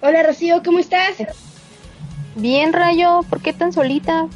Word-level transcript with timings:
Hola 0.00 0.22
Rocío, 0.22 0.62
¿cómo 0.64 0.78
estás? 0.78 1.16
Bien, 2.36 2.72
Rayo, 2.72 3.22
¿por 3.28 3.42
qué 3.42 3.52
tan 3.52 3.72
solita? 3.72 4.28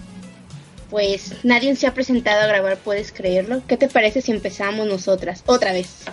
Pues 0.91 1.45
nadie 1.45 1.77
se 1.77 1.87
ha 1.87 1.95
presentado 1.95 2.42
a 2.42 2.46
grabar, 2.46 2.79
¿puedes 2.79 3.13
creerlo? 3.13 3.63
¿Qué 3.69 3.77
te 3.77 3.87
parece 3.87 4.21
si 4.21 4.33
empezamos 4.33 4.89
nosotras? 4.89 5.45
Otra 5.47 5.73
vez. 5.73 6.05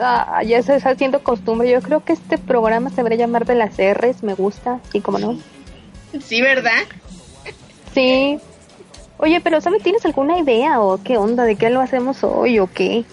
Ah, 0.00 0.42
ya 0.42 0.62
se 0.62 0.76
está 0.76 0.90
haciendo 0.90 1.22
costumbre. 1.22 1.70
Yo 1.70 1.82
creo 1.82 2.02
que 2.02 2.14
este 2.14 2.38
programa 2.38 2.88
se 2.88 2.96
debería 2.96 3.18
llamar 3.18 3.44
de 3.44 3.56
las 3.56 3.76
R's, 3.76 4.22
me 4.22 4.34
gusta, 4.34 4.80
sí, 4.90 5.00
como 5.00 5.18
no. 5.18 5.38
Sí, 6.24 6.42
¿verdad? 6.42 6.82
Sí. 7.94 8.40
Oye, 9.18 9.40
pero 9.40 9.60
¿sabes? 9.60 9.82
¿Tienes 9.82 10.04
alguna 10.06 10.38
idea 10.38 10.80
o 10.80 11.00
qué 11.02 11.18
onda? 11.18 11.44
¿De 11.44 11.56
qué 11.56 11.70
lo 11.70 11.80
hacemos 11.80 12.24
hoy 12.24 12.58
o 12.58 12.68
qué? 12.72 13.04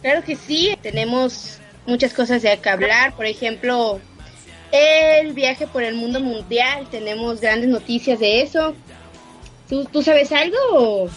Claro 0.00 0.22
que 0.22 0.36
sí, 0.36 0.78
tenemos 0.80 1.58
muchas 1.86 2.14
cosas 2.14 2.40
de 2.40 2.56
que 2.56 2.70
hablar. 2.70 3.14
Por 3.14 3.26
ejemplo, 3.26 4.00
el 4.72 5.32
viaje 5.32 5.66
por 5.66 5.82
el 5.82 5.94
mundo 5.94 6.20
mundial. 6.20 6.86
Tenemos 6.90 7.40
grandes 7.40 7.68
noticias 7.68 8.18
de 8.18 8.42
eso. 8.42 8.74
¿Tú, 9.68 9.84
tú 9.86 10.02
sabes 10.02 10.30
algo? 10.32 11.08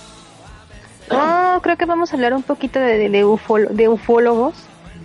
Oh, 1.10 1.60
creo 1.62 1.78
que 1.78 1.86
vamos 1.86 2.12
a 2.12 2.16
hablar 2.16 2.34
un 2.34 2.44
poquito 2.44 2.80
de, 2.80 3.10
de, 3.10 3.88
ufólogos 3.88 4.56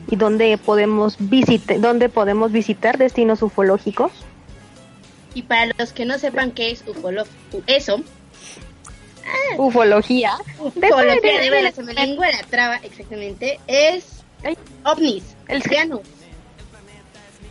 y 0.09 0.17
dónde 0.17 0.59
podemos, 0.59 1.17
visitar, 1.19 1.81
dónde 1.81 2.09
podemos 2.09 2.51
visitar 2.51 2.99
destinos 2.99 3.43
ufológicos. 3.43 4.13
Y 5.35 5.43
para 5.43 5.73
los 5.79 5.93
que 5.93 6.05
no 6.05 6.19
sepan 6.19 6.51
qué 6.51 6.73
es 6.73 6.85
ufolo 6.87 7.25
eso. 7.67 8.01
Ah, 9.25 9.55
ufología. 9.57 10.33
Ufología, 10.59 11.41
de 11.41 11.63
la 11.63 12.43
traba, 12.51 12.77
exactamente. 12.83 13.61
Es 13.67 14.25
ovnis, 14.85 15.25
el 15.49 15.63
ciano. 15.63 16.03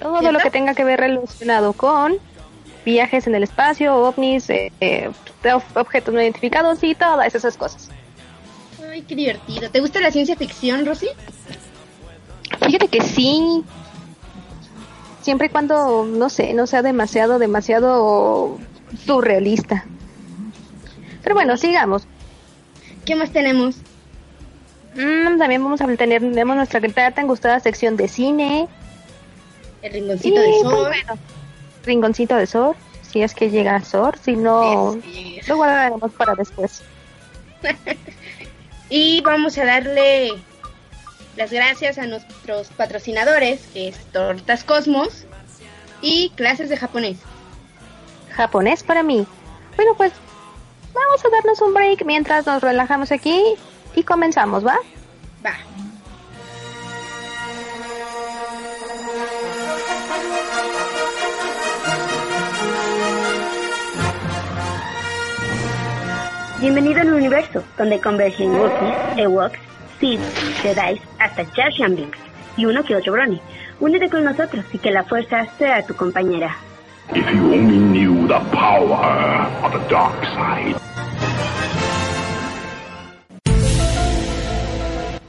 Todo 0.01 0.31
lo 0.31 0.39
que 0.39 0.49
tenga 0.49 0.73
que 0.73 0.83
ver 0.83 0.99
relacionado 0.99 1.73
con 1.73 2.17
viajes 2.83 3.27
en 3.27 3.35
el 3.35 3.43
espacio, 3.43 3.95
ovnis, 3.95 4.49
eh, 4.49 4.71
eh, 4.81 5.11
objetos 5.75 6.13
no 6.13 6.21
identificados 6.21 6.83
y 6.83 6.95
todas 6.95 7.33
esas 7.35 7.55
cosas. 7.55 7.89
Ay, 8.89 9.03
qué 9.03 9.15
divertido. 9.15 9.69
¿Te 9.69 9.79
gusta 9.79 9.99
la 9.99 10.11
ciencia 10.11 10.35
ficción, 10.35 10.85
Rosy? 10.85 11.07
Fíjate 12.65 12.87
que 12.87 13.01
sí. 13.01 13.63
Siempre 15.21 15.47
y 15.47 15.49
cuando, 15.49 16.05
no 16.05 16.29
sé, 16.29 16.53
no 16.53 16.65
sea 16.65 16.81
demasiado, 16.81 17.37
demasiado 17.37 18.57
surrealista. 19.05 19.85
Pero 21.21 21.35
bueno, 21.35 21.57
sigamos. 21.57 22.07
¿Qué 23.05 23.15
más 23.15 23.31
tenemos? 23.31 23.75
Mm, 24.95 25.37
también 25.37 25.63
vamos 25.63 25.79
a 25.81 25.87
tener 25.95 26.21
tenemos 26.21 26.55
nuestra 26.55 27.11
tan 27.11 27.27
gustada 27.27 27.59
sección 27.59 27.97
de 27.97 28.07
cine. 28.07 28.67
El 29.81 29.93
rinconcito 29.93 30.39
de 30.39 30.47
pues 30.47 30.61
sol. 30.61 31.19
rinconcito 31.83 32.35
de 32.35 32.47
sol, 32.47 32.75
si 33.01 33.21
es 33.21 33.33
que 33.33 33.49
llega 33.49 33.83
sol, 33.83 34.13
si 34.21 34.35
no, 34.35 34.97
lo 35.47 35.55
guardaremos 35.55 36.11
para 36.11 36.35
después. 36.35 36.83
y 38.89 39.21
vamos 39.21 39.57
a 39.57 39.65
darle 39.65 40.33
las 41.35 41.51
gracias 41.51 41.97
a 41.97 42.07
nuestros 42.07 42.67
patrocinadores, 42.69 43.61
que 43.73 43.87
es 43.87 43.97
Tortas 44.11 44.63
Cosmos 44.63 45.25
y 46.01 46.29
clases 46.31 46.69
de 46.69 46.77
japonés. 46.77 47.17
Japonés 48.35 48.83
para 48.83 49.03
mí. 49.03 49.25
Bueno, 49.75 49.93
pues 49.95 50.13
vamos 50.93 51.25
a 51.25 51.29
darnos 51.29 51.61
un 51.61 51.73
break 51.73 52.05
mientras 52.05 52.45
nos 52.45 52.61
relajamos 52.61 53.11
aquí 53.11 53.41
y 53.95 54.03
comenzamos, 54.03 54.65
¿va? 54.65 54.77
Va. 55.45 55.53
Bienvenido 66.61 67.01
al 67.01 67.11
universo, 67.11 67.63
donde 67.75 67.99
convergen 67.99 68.51
Wookiees, 68.51 69.17
Ewoks, 69.17 69.57
Sith, 69.99 70.21
Jedi, 70.61 71.01
hasta 71.17 71.43
Jar 71.55 71.73
Jar 71.75 71.89
Binks 71.89 72.19
y 72.55 72.65
uno 72.65 72.83
que 72.83 72.95
otro 72.95 73.13
Brony. 73.13 73.41
Únete 73.79 74.11
con 74.11 74.23
nosotros 74.23 74.63
y 74.71 74.77
que 74.77 74.91
la 74.91 75.03
fuerza 75.03 75.47
sea 75.57 75.83
tu 75.83 75.95
compañera. 75.95 76.55
If 77.15 77.27
you 77.33 77.51
only 77.51 77.79
knew 77.79 78.27
the 78.27 78.39
power 78.51 79.47
of 79.63 79.71
the 79.71 79.89
dark 79.89 80.23
side. 80.35 80.75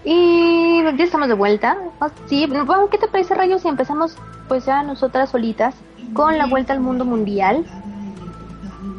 Y 0.05 0.83
ya 0.99 1.05
estamos 1.05 1.29
de 1.29 1.35
vuelta. 1.35 1.79
Ah, 2.03 2.11
sí, 2.27 2.47
¿qué 2.91 2.99
te 2.99 3.09
parece, 3.09 3.35
Rayo, 3.35 3.59
si 3.59 3.69
empezamos 3.69 4.19
pues 4.49 4.67
ya 4.67 4.83
nosotras 4.83 5.31
solitas 5.31 5.75
con 6.13 6.37
la 6.37 6.45
vuelta 6.45 6.75
al 6.75 6.81
mundo 6.81 7.07
mundial? 7.07 7.65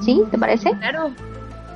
¿Sí? 0.01 0.23
¿Te 0.31 0.39
parece? 0.39 0.71
Claro 0.79 1.11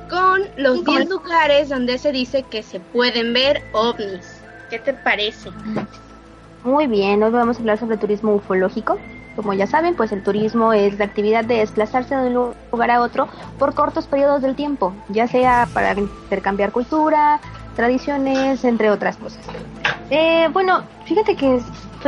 con 0.08 0.42
los 0.56 0.84
10 0.84 1.08
lugares 1.08 1.68
donde 1.68 1.98
se 1.98 2.12
dice 2.12 2.42
que 2.42 2.62
se 2.62 2.80
pueden 2.80 3.32
ver 3.32 3.62
ovnis. 3.72 4.40
¿Qué 4.70 4.78
te 4.78 4.92
parece? 4.92 5.50
Muy 6.64 6.86
bien, 6.86 7.22
hoy 7.22 7.30
vamos 7.30 7.56
a 7.56 7.60
hablar 7.60 7.78
sobre 7.78 7.96
turismo 7.96 8.34
ufológico. 8.34 8.98
Como 9.36 9.52
ya 9.54 9.66
saben, 9.66 9.94
pues 9.94 10.10
el 10.10 10.22
turismo 10.22 10.72
es 10.72 10.98
la 10.98 11.04
actividad 11.04 11.44
de 11.44 11.58
desplazarse 11.58 12.14
de 12.16 12.36
un 12.36 12.54
lugar 12.72 12.90
a 12.90 13.00
otro 13.00 13.28
por 13.58 13.74
cortos 13.74 14.06
periodos 14.06 14.42
del 14.42 14.56
tiempo, 14.56 14.92
ya 15.08 15.28
sea 15.28 15.68
para 15.72 15.92
intercambiar 15.92 16.72
cultura, 16.72 17.40
tradiciones, 17.76 18.64
entre 18.64 18.90
otras 18.90 19.16
cosas. 19.16 19.40
Eh, 20.10 20.48
bueno, 20.52 20.82
fíjate 21.04 21.36
que 21.36 21.60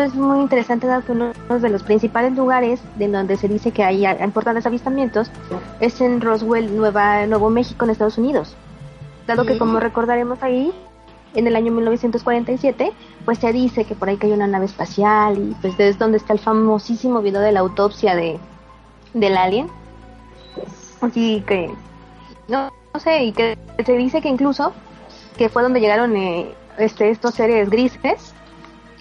esto 0.05 0.19
es 0.19 0.23
muy 0.23 0.41
interesante 0.41 0.87
dado 0.87 1.05
que 1.05 1.13
uno 1.13 1.33
de 1.49 1.69
los 1.69 1.83
principales 1.83 2.33
lugares 2.33 2.81
de 2.97 3.09
donde 3.09 3.37
se 3.37 3.49
dice 3.49 3.71
que 3.71 3.85
hay 3.85 4.07
importantes 4.23 4.65
avistamientos 4.65 5.31
es 5.81 6.01
en 6.01 6.21
Roswell, 6.23 6.75
Nueva, 6.75 7.27
Nuevo 7.27 7.51
México, 7.51 7.85
en 7.85 7.91
Estados 7.91 8.17
Unidos. 8.17 8.57
Dado 9.27 9.45
que 9.45 9.59
como 9.59 9.79
recordaremos 9.79 10.43
ahí, 10.43 10.73
en 11.35 11.47
el 11.47 11.55
año 11.55 11.71
1947, 11.73 12.93
pues 13.25 13.39
se 13.39 13.53
dice 13.53 13.85
que 13.85 13.95
por 13.95 14.09
ahí 14.09 14.19
hay 14.21 14.33
una 14.33 14.47
nave 14.47 14.65
espacial 14.65 15.37
y 15.37 15.55
pues 15.61 15.79
es 15.79 15.99
donde 15.99 16.17
está 16.17 16.33
el 16.33 16.39
famosísimo 16.39 17.21
video 17.21 17.41
de 17.43 17.53
la 17.53 17.61
autopsia 17.61 18.17
de 18.17 18.39
del 19.13 19.37
alien. 19.37 19.69
Así 21.01 21.45
que, 21.47 21.71
no, 22.49 22.71
no 22.95 23.01
sé, 23.01 23.25
y 23.25 23.33
que 23.33 23.59
se 23.85 23.93
dice 23.93 24.23
que 24.23 24.29
incluso 24.29 24.73
que 25.37 25.49
fue 25.49 25.63
donde 25.63 25.81
llegaron 25.81 26.17
eh, 26.17 26.55
este, 26.79 27.11
estos 27.11 27.35
seres 27.35 27.69
grises 27.69 28.35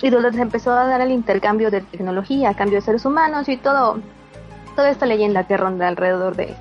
y 0.02 0.10
donde 0.10 0.34
se 0.34 0.42
empezó 0.42 0.72
a 0.72 0.86
dar 0.86 1.02
el 1.02 1.12
intercambio 1.12 1.72
de 1.72 1.82
tecnología, 1.82 2.54
cambio 2.54 2.80
de 2.80 2.86
seres 2.86 3.06
humanos 3.06 3.50
y 3.50 3.58
todo, 3.58 4.02
toda 4.76 4.90
esta 4.90 5.06
leyenda 5.06 5.46
que 5.46 5.58
ronda 5.58 5.88
alrededor 5.88 6.36
de, 6.36 6.56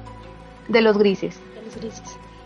de 0.69 0.83
los 0.83 0.99
grises. 0.99 1.39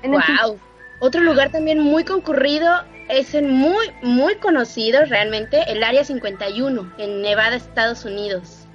wow. 0.05 0.59
Otro 1.01 1.21
lugar 1.21 1.51
también 1.51 1.81
muy 1.81 2.05
concurrido 2.05 2.71
es 3.09 3.35
el 3.35 3.49
muy, 3.49 3.91
muy 4.03 4.37
conocido 4.37 5.05
realmente, 5.05 5.61
el 5.67 5.83
Área 5.83 6.05
51, 6.05 6.93
en 6.99 7.23
Nevada, 7.23 7.57
Estados 7.57 8.05
Unidos. 8.05 8.67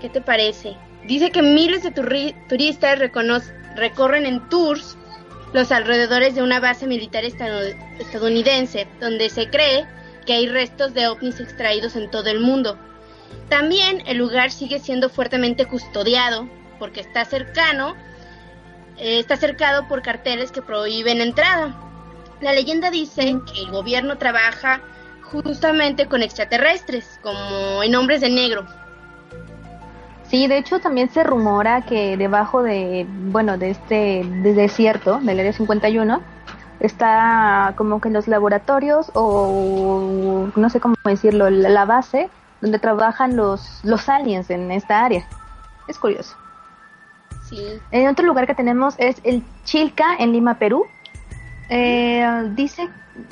¿Qué 0.00 0.08
te 0.08 0.20
parece? 0.20 0.76
Dice 1.06 1.30
que 1.30 1.42
miles 1.42 1.84
de 1.84 1.92
turistas 1.92 2.98
recorren 3.76 4.26
en 4.26 4.48
tours 4.48 4.98
los 5.52 5.70
alrededores 5.70 6.34
de 6.34 6.42
una 6.42 6.58
base 6.58 6.86
militar 6.88 7.24
estadounidense, 7.24 8.88
donde 9.00 9.30
se 9.30 9.48
cree 9.48 9.86
que 10.26 10.34
hay 10.34 10.48
restos 10.48 10.92
de 10.92 11.06
ovnis 11.08 11.40
extraídos 11.40 11.96
en 11.96 12.10
todo 12.10 12.28
el 12.28 12.40
mundo. 12.40 12.76
También 13.48 14.02
el 14.06 14.18
lugar 14.18 14.50
sigue 14.50 14.78
siendo 14.78 15.08
fuertemente 15.08 15.66
custodiado 15.66 16.48
porque 16.78 17.00
está 17.00 17.24
cercano, 17.24 17.94
eh, 18.98 19.18
está 19.18 19.36
cercado 19.36 19.88
por 19.88 20.02
carteles 20.02 20.52
que 20.52 20.62
prohíben 20.62 21.20
entrada. 21.20 21.74
La 22.40 22.52
leyenda 22.52 22.90
dice 22.90 23.22
que 23.52 23.60
el 23.62 23.70
gobierno 23.70 24.18
trabaja 24.18 24.82
justamente 25.22 26.06
con 26.06 26.22
extraterrestres, 26.22 27.18
como 27.22 27.82
en 27.82 27.94
hombres 27.94 28.20
de 28.20 28.30
negro. 28.30 28.66
Sí, 30.28 30.48
de 30.48 30.58
hecho 30.58 30.80
también 30.80 31.08
se 31.10 31.22
rumora 31.22 31.82
que 31.82 32.16
debajo 32.16 32.62
de, 32.62 33.06
bueno, 33.08 33.58
de 33.58 33.70
este 33.70 34.24
desierto, 34.24 35.18
del 35.22 35.38
Área 35.38 35.52
51, 35.52 36.20
está 36.80 37.74
como 37.76 38.00
que 38.00 38.08
en 38.08 38.14
los 38.14 38.28
laboratorios 38.28 39.10
o 39.14 40.48
no 40.54 40.70
sé 40.70 40.80
cómo 40.80 40.94
decirlo, 41.04 41.50
la 41.50 41.84
base 41.84 42.30
donde 42.60 42.78
trabajan 42.78 43.36
los, 43.36 43.80
los 43.84 44.08
aliens 44.08 44.50
en 44.50 44.70
esta 44.70 45.04
área. 45.04 45.26
Es 45.88 45.98
curioso. 45.98 46.36
Sí. 47.48 47.80
En 47.90 48.08
otro 48.08 48.26
lugar 48.26 48.46
que 48.46 48.54
tenemos 48.54 48.94
es 48.98 49.16
el 49.22 49.44
Chilca 49.64 50.16
en 50.18 50.32
Lima, 50.32 50.58
Perú. 50.58 50.86
Eh, 51.68 52.50
dice, 52.54 52.88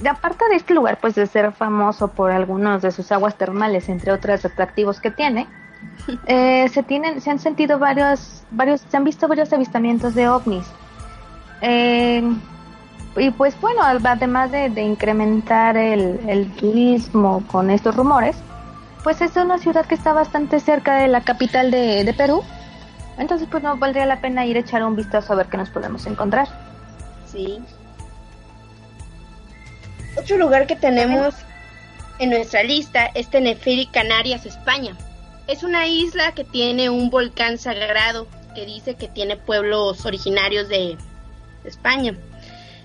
aparte 0.08 0.44
de 0.48 0.56
este 0.56 0.74
lugar, 0.74 0.98
pues 1.00 1.14
de 1.14 1.26
ser 1.26 1.52
famoso 1.52 2.08
por 2.08 2.30
algunos 2.30 2.82
de 2.82 2.90
sus 2.92 3.10
aguas 3.12 3.36
termales, 3.36 3.88
entre 3.88 4.12
otros 4.12 4.44
atractivos 4.44 5.00
que 5.00 5.10
tiene, 5.10 5.48
eh, 6.26 6.68
se 6.68 6.82
tienen, 6.82 7.20
se 7.20 7.30
han 7.30 7.38
sentido 7.38 7.78
varios, 7.78 8.44
varios, 8.50 8.82
se 8.82 8.96
han 8.96 9.04
visto 9.04 9.26
varios 9.26 9.52
avistamientos 9.52 10.14
de 10.14 10.28
ovnis. 10.28 10.66
Eh, 11.60 12.22
y 13.16 13.30
pues 13.30 13.58
bueno, 13.60 13.82
además 13.82 14.50
de, 14.50 14.68
incrementar 14.82 15.76
el, 15.76 16.50
turismo 16.56 17.44
con 17.46 17.70
estos 17.70 17.94
rumores, 17.94 18.36
pues 19.02 19.20
es 19.20 19.36
una 19.36 19.58
ciudad 19.58 19.86
que 19.86 19.94
está 19.94 20.12
bastante 20.12 20.58
cerca 20.60 20.96
de 20.96 21.08
la 21.08 21.20
capital 21.22 21.70
de, 21.70 22.04
de 22.04 22.14
Perú. 22.14 22.42
Entonces, 23.16 23.46
pues 23.48 23.62
no 23.62 23.76
valdría 23.76 24.06
la 24.06 24.20
pena 24.20 24.44
ir 24.44 24.56
a 24.56 24.60
echar 24.60 24.82
un 24.82 24.96
vistazo 24.96 25.32
a 25.32 25.36
ver 25.36 25.46
qué 25.46 25.56
nos 25.56 25.70
podemos 25.70 26.04
encontrar. 26.06 26.48
Sí. 27.30 27.60
Otro 30.16 30.36
lugar 30.36 30.66
que 30.66 30.74
tenemos 30.74 31.34
en 32.18 32.30
nuestra 32.30 32.62
lista 32.62 33.06
es 33.14 33.28
Tenerife, 33.28 33.88
Canarias, 33.92 34.46
España. 34.46 34.96
Es 35.46 35.62
una 35.62 35.86
isla 35.86 36.32
que 36.32 36.44
tiene 36.44 36.90
un 36.90 37.10
volcán 37.10 37.58
sagrado 37.58 38.26
que 38.54 38.64
dice 38.64 38.94
que 38.94 39.08
tiene 39.08 39.36
pueblos 39.36 40.06
originarios 40.06 40.68
de 40.68 40.96
España. 41.64 42.14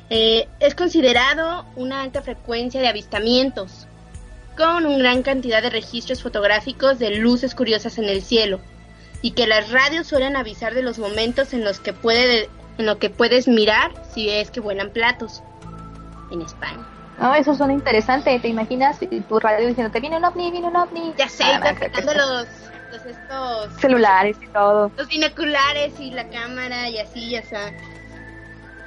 Eh, 0.09 0.47
es 0.59 0.75
considerado 0.75 1.65
una 1.75 2.01
alta 2.01 2.21
frecuencia 2.21 2.81
de 2.81 2.88
avistamientos, 2.88 3.88
con 4.57 4.85
una 4.85 4.97
gran 4.97 5.23
cantidad 5.23 5.61
de 5.61 5.69
registros 5.69 6.23
fotográficos 6.23 7.00
de 7.00 7.15
luces 7.17 7.53
curiosas 7.53 7.97
en 7.97 8.06
el 8.06 8.21
cielo, 8.21 8.59
y 9.21 9.31
que 9.31 9.47
las 9.47 9.71
radios 9.71 10.07
suelen 10.07 10.35
avisar 10.35 10.73
de 10.73 10.81
los 10.81 10.97
momentos 10.97 11.53
en 11.53 11.63
los 11.63 11.79
que, 11.79 11.94
puede, 11.94 12.50
en 12.77 12.85
lo 12.85 12.97
que 12.97 13.09
puedes 13.09 13.47
mirar 13.47 13.91
si 14.13 14.29
es 14.29 14.50
que 14.50 14.59
vuelan 14.59 14.89
platos 14.89 15.44
en 16.31 16.41
España. 16.41 16.85
No, 17.19 17.35
eso 17.35 17.53
suena 17.53 17.73
interesante. 17.73 18.39
¿Te 18.39 18.47
imaginas 18.47 18.97
tu 19.00 19.39
radio 19.39 19.67
diciendo, 19.67 19.91
te 19.91 20.00
viene 20.00 20.17
un 20.17 20.23
ovni, 20.23 20.51
viene 20.51 20.67
un 20.67 20.75
ovni? 20.75 21.13
Ya 21.17 21.27
sé, 21.27 21.44
ah, 21.44 21.73
los, 22.06 22.47
los 22.91 23.06
estos... 23.06 23.81
Celulares 23.81 24.38
y 24.41 24.47
todo. 24.47 24.89
Los 24.95 25.07
binoculares 25.07 26.00
y 26.00 26.11
la 26.11 26.29
cámara 26.29 26.89
y 26.89 26.97
así, 26.97 27.31
ya 27.31 27.39
está. 27.39 27.71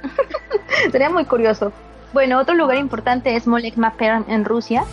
Sería 0.91 1.09
muy 1.09 1.25
curioso. 1.25 1.71
Bueno, 2.13 2.39
otro 2.39 2.53
lugar 2.53 2.77
importante 2.77 3.35
es 3.35 3.47
Molek 3.47 3.75
Maper 3.77 4.23
en 4.27 4.45
Rusia. 4.45 4.85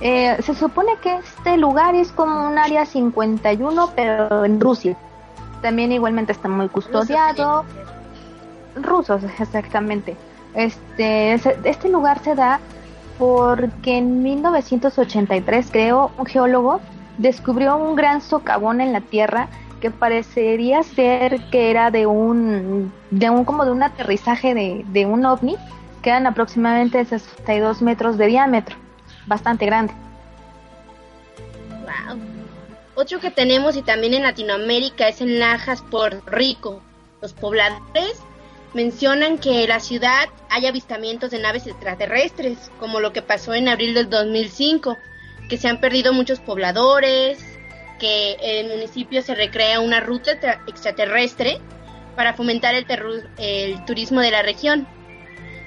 Eh, 0.00 0.36
se 0.42 0.54
supone 0.54 0.92
que 1.02 1.16
este 1.16 1.56
lugar 1.56 1.94
es 1.94 2.10
como 2.12 2.48
un 2.48 2.58
área 2.58 2.84
51, 2.84 3.92
pero 3.94 4.44
en 4.44 4.60
Rusia. 4.60 4.96
También 5.62 5.92
igualmente 5.92 6.32
está 6.32 6.48
muy 6.48 6.68
custodiado. 6.68 7.64
Rusos, 8.76 9.22
exactamente. 9.38 10.16
Este, 10.54 11.34
este 11.34 11.88
lugar 11.88 12.18
se 12.22 12.34
da 12.34 12.60
porque 13.18 13.98
en 13.98 14.22
1983, 14.22 15.68
creo, 15.70 16.10
un 16.18 16.26
geólogo 16.26 16.80
descubrió 17.18 17.76
un 17.76 17.94
gran 17.94 18.20
socavón 18.20 18.80
en 18.80 18.92
la 18.92 19.00
Tierra 19.00 19.48
que 19.84 19.90
parecería 19.90 20.82
ser 20.82 21.42
que 21.50 21.70
era 21.70 21.90
de 21.90 22.06
un, 22.06 22.90
de 23.10 23.28
un 23.28 23.44
como 23.44 23.66
de 23.66 23.70
un 23.70 23.82
aterrizaje 23.82 24.54
de, 24.54 24.82
de 24.86 25.04
un 25.04 25.26
ovni, 25.26 25.56
que 26.00 26.10
aproximadamente 26.10 27.04
62 27.04 27.82
metros 27.82 28.16
de 28.16 28.28
diámetro, 28.28 28.76
bastante 29.26 29.66
grande. 29.66 29.92
Wow. 31.82 32.18
Otro 32.94 33.20
que 33.20 33.30
tenemos 33.30 33.76
y 33.76 33.82
también 33.82 34.14
en 34.14 34.22
Latinoamérica 34.22 35.06
es 35.06 35.20
en 35.20 35.38
Lajas, 35.38 35.82
Puerto 35.82 36.30
Rico. 36.30 36.80
Los 37.20 37.34
pobladores 37.34 38.22
mencionan 38.72 39.36
que 39.36 39.68
la 39.68 39.80
ciudad 39.80 40.30
hay 40.48 40.64
avistamientos 40.64 41.30
de 41.30 41.40
naves 41.40 41.66
extraterrestres, 41.66 42.70
como 42.80 43.00
lo 43.00 43.12
que 43.12 43.20
pasó 43.20 43.52
en 43.52 43.68
abril 43.68 43.92
del 43.92 44.08
2005, 44.08 44.96
que 45.50 45.58
se 45.58 45.68
han 45.68 45.78
perdido 45.78 46.14
muchos 46.14 46.40
pobladores, 46.40 47.53
que 47.98 48.36
el 48.40 48.68
municipio 48.68 49.22
se 49.22 49.34
recrea 49.34 49.80
una 49.80 50.00
ruta 50.00 50.32
extraterrestre 50.66 51.60
para 52.16 52.34
fomentar 52.34 52.74
el, 52.74 52.86
el 53.38 53.84
turismo 53.84 54.20
de 54.20 54.30
la 54.30 54.42
región. 54.42 54.86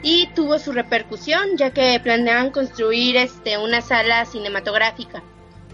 Y 0.03 0.27
tuvo 0.35 0.59
su 0.59 0.73
repercusión, 0.73 1.57
ya 1.57 1.71
que 1.71 1.99
planeaban 1.99 2.51
construir 2.51 3.17
este, 3.17 3.57
una 3.57 3.81
sala 3.81 4.25
cinematográfica 4.25 5.23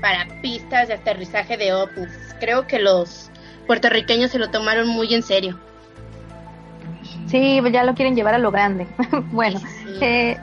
para 0.01 0.27
pistas 0.41 0.87
de 0.87 0.95
aterrizaje 0.95 1.57
de 1.57 1.73
ovnis. 1.73 2.35
Creo 2.39 2.65
que 2.65 2.79
los 2.79 3.29
puertorriqueños 3.67 4.31
se 4.31 4.39
lo 4.39 4.49
tomaron 4.49 4.87
muy 4.87 5.13
en 5.13 5.23
serio. 5.23 5.59
Sí, 7.27 7.61
ya 7.71 7.83
lo 7.83 7.95
quieren 7.95 8.15
llevar 8.15 8.35
a 8.35 8.37
lo 8.37 8.51
grande. 8.51 8.87
bueno, 9.31 9.61
eh, 10.01 10.37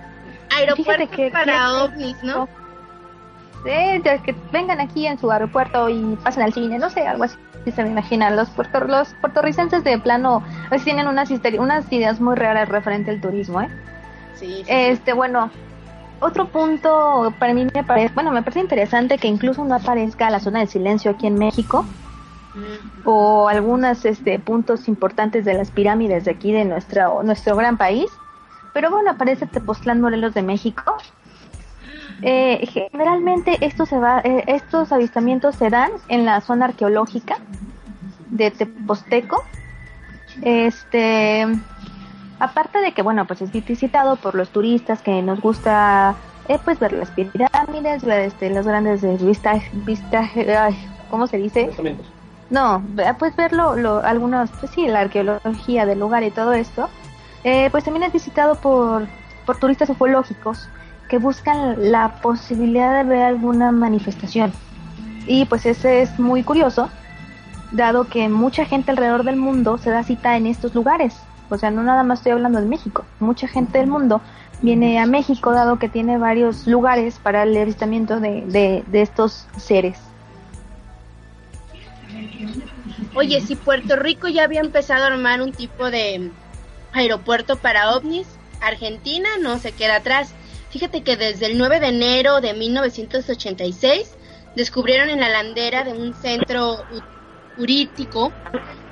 aeropuerto 0.51 1.11
que, 1.11 1.31
para 1.31 1.85
ovnis, 1.85 2.23
¿no? 2.23 2.49
Eh, 3.65 4.01
que 4.25 4.35
vengan 4.53 4.81
aquí 4.81 5.07
en 5.07 5.19
su 5.19 5.31
aeropuerto 5.31 5.89
y 5.89 6.17
pasen 6.25 6.43
al 6.43 6.53
cine, 6.53 6.79
no 6.79 6.89
sé, 6.89 7.07
algo 7.07 7.25
así 7.25 7.37
se 7.71 7.83
me 7.83 7.91
imaginan. 7.91 8.37
Los, 8.37 8.49
puerto, 8.51 8.81
los 8.81 9.15
puertorricenses 9.21 9.85
de 9.85 9.99
plano 9.99 10.43
pues, 10.69 10.85
tienen 10.85 11.07
unas, 11.07 11.31
unas 11.31 11.93
ideas 11.93 12.21
muy 12.21 12.37
reales 12.37 12.69
referente 12.69 13.11
al 13.11 13.21
turismo, 13.21 13.61
¿eh? 13.61 13.69
Sí, 14.35 14.65
este, 14.67 15.13
bueno, 15.13 15.51
otro 16.21 16.49
punto 16.49 17.35
para 17.39 17.53
mí 17.53 17.67
me 17.75 17.85
parece, 17.85 18.15
bueno, 18.15 18.33
me 18.33 18.43
parece 18.43 18.61
interesante 18.61 19.19
que 19.19 19.29
incluso 19.29 19.65
no 19.65 19.75
aparezca 19.75 20.31
la 20.31 20.41
zona 20.41 20.61
del 20.61 20.69
silencio 20.69 21.11
aquí 21.11 21.27
en 21.27 21.35
México 21.35 21.85
o 23.05 23.49
algunos 23.49 24.05
este, 24.05 24.39
puntos 24.39 24.89
importantes 24.89 25.45
de 25.45 25.55
las 25.55 25.71
pirámides 25.71 26.25
de 26.25 26.33
aquí 26.33 26.53
de 26.53 26.65
nuestro, 26.65 27.23
nuestro 27.23 27.55
gran 27.57 27.77
país. 27.77 28.11
Pero 28.73 28.91
bueno, 28.91 29.11
aparece 29.11 29.47
Tepoztlán 29.47 30.01
Morelos 30.01 30.35
de 30.35 30.43
México. 30.43 30.97
Eh, 32.23 32.67
generalmente 32.67 33.57
estos, 33.61 33.89
se 33.89 33.99
va, 33.99 34.21
eh, 34.21 34.45
estos 34.47 34.93
avistamientos 34.93 35.55
se 35.57 35.71
dan 35.71 35.91
en 36.09 36.25
la 36.25 36.41
zona 36.41 36.67
arqueológica 36.67 37.39
de 38.31 38.51
Tepozteco. 38.51 39.45
Este, 40.43 41.47
aparte 42.39 42.81
de 42.81 42.93
que, 42.93 43.03
bueno, 43.03 43.27
pues 43.27 43.43
es 43.43 43.53
visitado 43.53 44.17
por 44.17 44.35
los 44.35 44.51
turistas 44.51 45.03
que 45.03 45.23
nos 45.23 45.41
gusta 45.41 46.15
eh, 46.49 46.59
pues 46.65 46.79
ver 46.79 46.93
las 46.93 47.11
pirámides, 47.11 48.05
ver 48.05 48.21
este, 48.21 48.51
los 48.51 48.67
grandes 48.67 49.03
vistas, 49.25 49.63
vista, 49.73 50.29
¿cómo 51.11 51.27
se 51.27 51.39
dice? 51.39 51.71
No, 52.51 52.83
pues 53.19 53.37
verlo, 53.37 53.77
lo, 53.77 54.05
algunos, 54.05 54.51
pues 54.59 54.73
sí, 54.73 54.89
la 54.89 55.01
arqueología 55.01 55.87
del 55.87 56.01
lugar 56.01 56.25
y 56.25 56.33
todo 56.33 56.53
esto, 56.53 56.89
eh, 57.45 57.69
pues 57.71 57.85
también 57.85 58.03
es 58.03 58.13
visitado 58.13 58.57
por, 58.57 59.07
por 59.47 59.57
turistas 59.59 59.89
ufológicos 59.91 60.69
que 61.11 61.19
buscan 61.19 61.91
la 61.91 62.21
posibilidad 62.23 62.97
de 62.97 63.03
ver 63.03 63.23
alguna 63.23 63.73
manifestación. 63.73 64.53
Y 65.27 65.45
pues 65.45 65.67
ese 65.67 66.03
es 66.03 66.19
muy 66.21 66.45
curioso, 66.45 66.89
dado 67.73 68.05
que 68.05 68.29
mucha 68.29 68.65
gente 68.65 68.93
alrededor 68.93 69.25
del 69.25 69.37
mundo 69.37 69.77
se 69.77 69.91
da 69.91 70.05
cita 70.05 70.37
en 70.37 70.47
estos 70.47 70.73
lugares. 70.75 71.17
O 71.51 71.59
sea, 71.59 71.73
no 71.73 71.83
nada 71.83 72.05
más 72.05 72.21
estoy 72.21 72.33
hablando 72.33 72.61
de 72.61 72.67
México. 72.69 73.05
Mucha 73.19 73.49
gente 73.49 73.79
del 73.79 73.89
mundo 73.89 74.21
viene 74.63 75.01
a 75.01 75.07
México, 75.07 75.51
dado 75.51 75.81
que 75.81 75.89
tiene 75.89 76.17
varios 76.17 76.69
lugares 76.69 77.19
para 77.19 77.43
el 77.43 77.57
avistamiento 77.57 78.21
de, 78.21 78.43
de, 78.47 78.85
de 78.87 79.03
estos 79.03 79.49
seres. 79.57 79.99
Oye, 83.17 83.41
si 83.41 83.57
Puerto 83.57 83.97
Rico 83.97 84.29
ya 84.29 84.45
había 84.45 84.61
empezado 84.61 85.05
a 85.05 85.09
armar 85.09 85.43
un 85.43 85.51
tipo 85.51 85.91
de 85.91 86.31
aeropuerto 86.93 87.57
para 87.57 87.97
ovnis, 87.97 88.29
Argentina 88.61 89.29
no 89.41 89.59
se 89.59 89.73
queda 89.73 89.97
atrás. 89.97 90.35
Fíjate 90.71 91.03
que 91.03 91.17
desde 91.17 91.47
el 91.47 91.59
9 91.59 91.81
de 91.81 91.89
enero 91.89 92.41
de 92.41 92.55
1986 92.55 94.17
descubrieron 94.55 95.11
en 95.11 95.19
la 95.19 95.29
landera 95.29 95.83
de 95.83 95.93
un 95.93 96.15
centro 96.15 96.87
urítico 97.57 98.33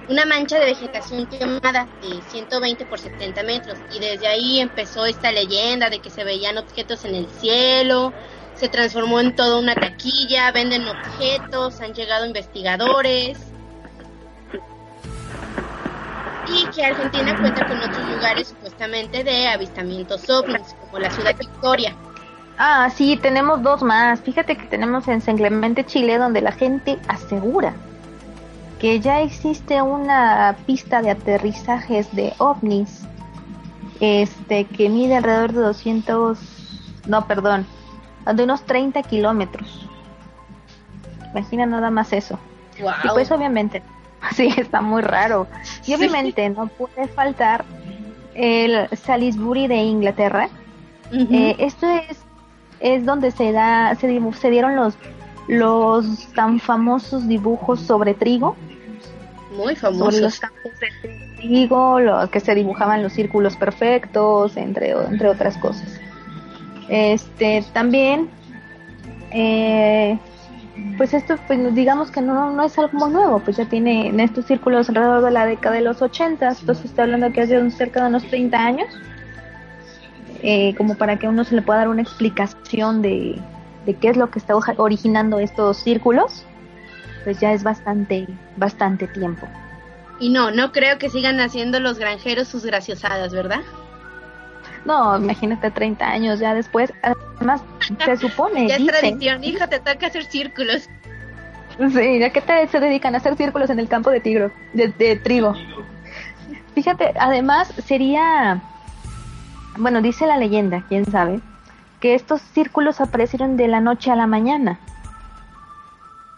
una 0.09 0.25
mancha 0.25 0.59
de 0.59 0.65
vegetación 0.65 1.29
quemada 1.29 1.89
de 2.01 2.21
120 2.21 2.85
por 2.87 2.99
70 2.99 3.43
metros 3.45 3.79
y 3.91 4.01
desde 4.01 4.27
ahí 4.27 4.59
empezó 4.59 5.07
esta 5.07 5.31
leyenda 5.31 5.89
de 5.89 6.01
que 6.01 6.11
se 6.11 6.25
veían 6.25 6.59
objetos 6.59 7.05
en 7.05 7.15
el 7.15 7.31
cielo, 7.31 8.13
se 8.55 8.69
transformó 8.69 9.21
en 9.21 9.37
toda 9.37 9.61
una 9.61 9.77
taquilla, 9.77 10.51
venden 10.51 10.89
objetos, 10.89 11.81
han 11.81 11.95
llegado 11.95 12.27
investigadores 12.27 13.39
y 16.51 16.67
que 16.71 16.85
Argentina 16.85 17.37
cuenta 17.39 17.67
con 17.67 17.79
otros 17.79 18.09
lugares 18.11 18.49
supuestamente 18.49 19.25
de 19.25 19.49
avistamientos 19.49 20.29
ovnis, 20.29 20.75
como 20.81 20.99
la 20.99 21.11
ciudad 21.11 21.37
Victoria. 21.37 21.95
Ah, 22.59 22.91
sí, 22.95 23.17
tenemos 23.17 23.63
dos 23.63 23.83
más. 23.83 24.21
Fíjate 24.21 24.57
que 24.57 24.67
tenemos 24.67 25.07
en 25.09 25.21
San 25.21 25.37
Clemente, 25.37 25.85
Chile, 25.85 26.19
donde 26.19 26.41
la 26.41 26.53
gente 26.53 26.99
asegura 27.07 27.75
que 28.81 29.01
ya 29.01 29.21
existe 29.21 29.83
una 29.83 30.57
pista 30.67 31.03
de 31.03 31.11
aterrizajes 31.11 32.15
de 32.15 32.33
ovnis, 32.39 33.03
este, 34.01 34.65
que 34.65 34.89
mide 34.89 35.17
alrededor 35.17 35.53
de 35.53 35.61
200, 35.61 36.39
no, 37.09 37.27
perdón, 37.27 37.67
de 38.33 38.45
unos 38.45 38.63
30 38.65 39.03
kilómetros. 39.03 39.89
Imagina 41.33 41.67
nada 41.67 41.91
más 41.91 42.13
eso. 42.13 42.39
Y 42.79 43.09
pues 43.09 43.31
obviamente 43.33 43.83
Sí, 44.35 44.53
está 44.57 44.81
muy 44.81 45.03
raro. 45.03 45.47
Y 45.89 45.95
obviamente 45.95 46.49
no 46.51 46.67
puede 46.67 47.09
faltar 47.09 47.65
el 48.35 48.89
Salisbury 48.97 49.67
de 49.67 49.77
Inglaterra. 49.77 50.51
Eh, 51.11 51.57
esto 51.59 51.87
es, 51.87 52.19
es 52.81 53.07
donde 53.07 53.31
se 53.31 53.53
da, 53.53 53.95
se, 53.95 54.21
se 54.39 54.51
dieron 54.51 54.77
los, 54.77 54.99
los 55.49 56.29
tan 56.35 56.61
famosos 56.61 57.27
dibujos 57.27 57.81
sobre 57.81 58.13
trigo. 58.13 58.55
Muy 59.57 59.75
famosos. 59.75 60.15
Sobre 60.15 60.21
los 60.21 60.39
campos 60.39 60.73
de 60.79 61.37
trigo, 61.39 62.01
los 62.01 62.29
que 62.29 62.41
se 62.41 62.55
dibujaban 62.55 63.03
los 63.03 63.15
círculos 63.15 63.57
perfectos, 63.57 64.59
entre, 64.59 64.91
entre 64.91 65.29
otras 65.29 65.57
cosas. 65.57 65.99
Este, 66.91 67.65
también 67.73 68.29
eh, 69.31 70.19
pues 70.97 71.15
esto, 71.15 71.37
pues 71.47 71.75
digamos 71.75 72.11
que 72.11 72.21
no, 72.21 72.53
no 72.53 72.63
es 72.65 72.79
algo 72.79 73.09
nuevo, 73.09 73.39
pues 73.41 73.57
ya 73.57 73.69
tiene 73.69 74.09
en 74.09 74.21
estos 74.21 74.47
círculos 74.47 74.89
alrededor 74.89 75.23
de 75.25 75.31
la 75.31 75.47
década 75.47 75.77
de 75.77 75.83
los 75.83 76.03
80, 76.03 76.49
entonces 76.61 76.85
está 76.85 77.05
hablando 77.05 77.33
que 77.33 77.43
hace 77.43 77.71
cerca 77.71 78.03
de 78.03 78.09
unos 78.09 78.25
30 78.25 78.59
años, 78.59 78.89
eh, 80.43 80.75
como 80.77 80.97
para 80.97 81.19
que 81.19 81.29
uno 81.29 81.45
se 81.45 81.55
le 81.55 81.63
pueda 81.63 81.81
dar 81.81 81.89
una 81.89 82.03
explicación 82.03 83.03
de, 83.03 83.41
de 83.87 83.95
qué 83.95 84.09
es 84.11 84.17
lo 84.17 84.31
que 84.31 84.39
está 84.39 84.55
originando 84.57 85.39
estos 85.39 85.79
círculos, 85.79 86.45
pues 87.25 87.41
ya 87.41 87.53
es 87.53 87.63
bastante, 87.63 88.27
bastante 88.57 89.07
tiempo. 89.07 89.47
Y 90.21 90.31
no, 90.31 90.51
no 90.51 90.73
creo 90.73 90.99
que 90.99 91.11
sigan 91.11 91.41
haciendo 91.41 91.79
los 91.81 91.99
granjeros 91.99 92.49
sus 92.49 92.65
graciosadas, 92.65 93.33
¿verdad? 93.33 93.61
No, 94.85 95.17
imagínate 95.17 95.71
30 95.71 96.07
años 96.07 96.39
ya 96.39 96.55
después. 96.55 96.93
Además, 97.03 97.63
se 98.05 98.17
supone. 98.17 98.69
ya 98.69 98.77
es 98.77 98.87
tradición, 98.87 99.45
hijo, 99.45 99.69
te 99.69 99.79
toca 99.79 100.07
hacer 100.07 100.25
círculos. 100.25 100.89
Sí, 101.79 102.19
ya 102.19 102.31
que 102.31 102.41
te, 102.41 102.67
se 102.69 102.81
dedican 102.81 103.15
a 103.15 103.19
hacer 103.19 103.37
círculos 103.37 103.71
en 103.71 103.79
el 103.79 103.89
campo 103.89 104.11
de, 104.11 104.21
tigro, 104.21 104.51
de, 104.73 105.17
trigo. 105.17 105.55
Fíjate, 106.75 107.15
además 107.19 107.73
sería. 107.85 108.63
Bueno, 109.77 110.03
dice 110.03 110.27
la 110.27 110.37
leyenda, 110.37 110.85
quién 110.89 111.05
sabe, 111.05 111.41
que 112.01 112.15
estos 112.15 112.41
círculos 112.41 113.01
aparecieron 113.01 113.57
de 113.57 113.69
la 113.69 113.81
noche 113.81 114.11
a 114.11 114.17
la 114.17 114.27
mañana. 114.27 114.81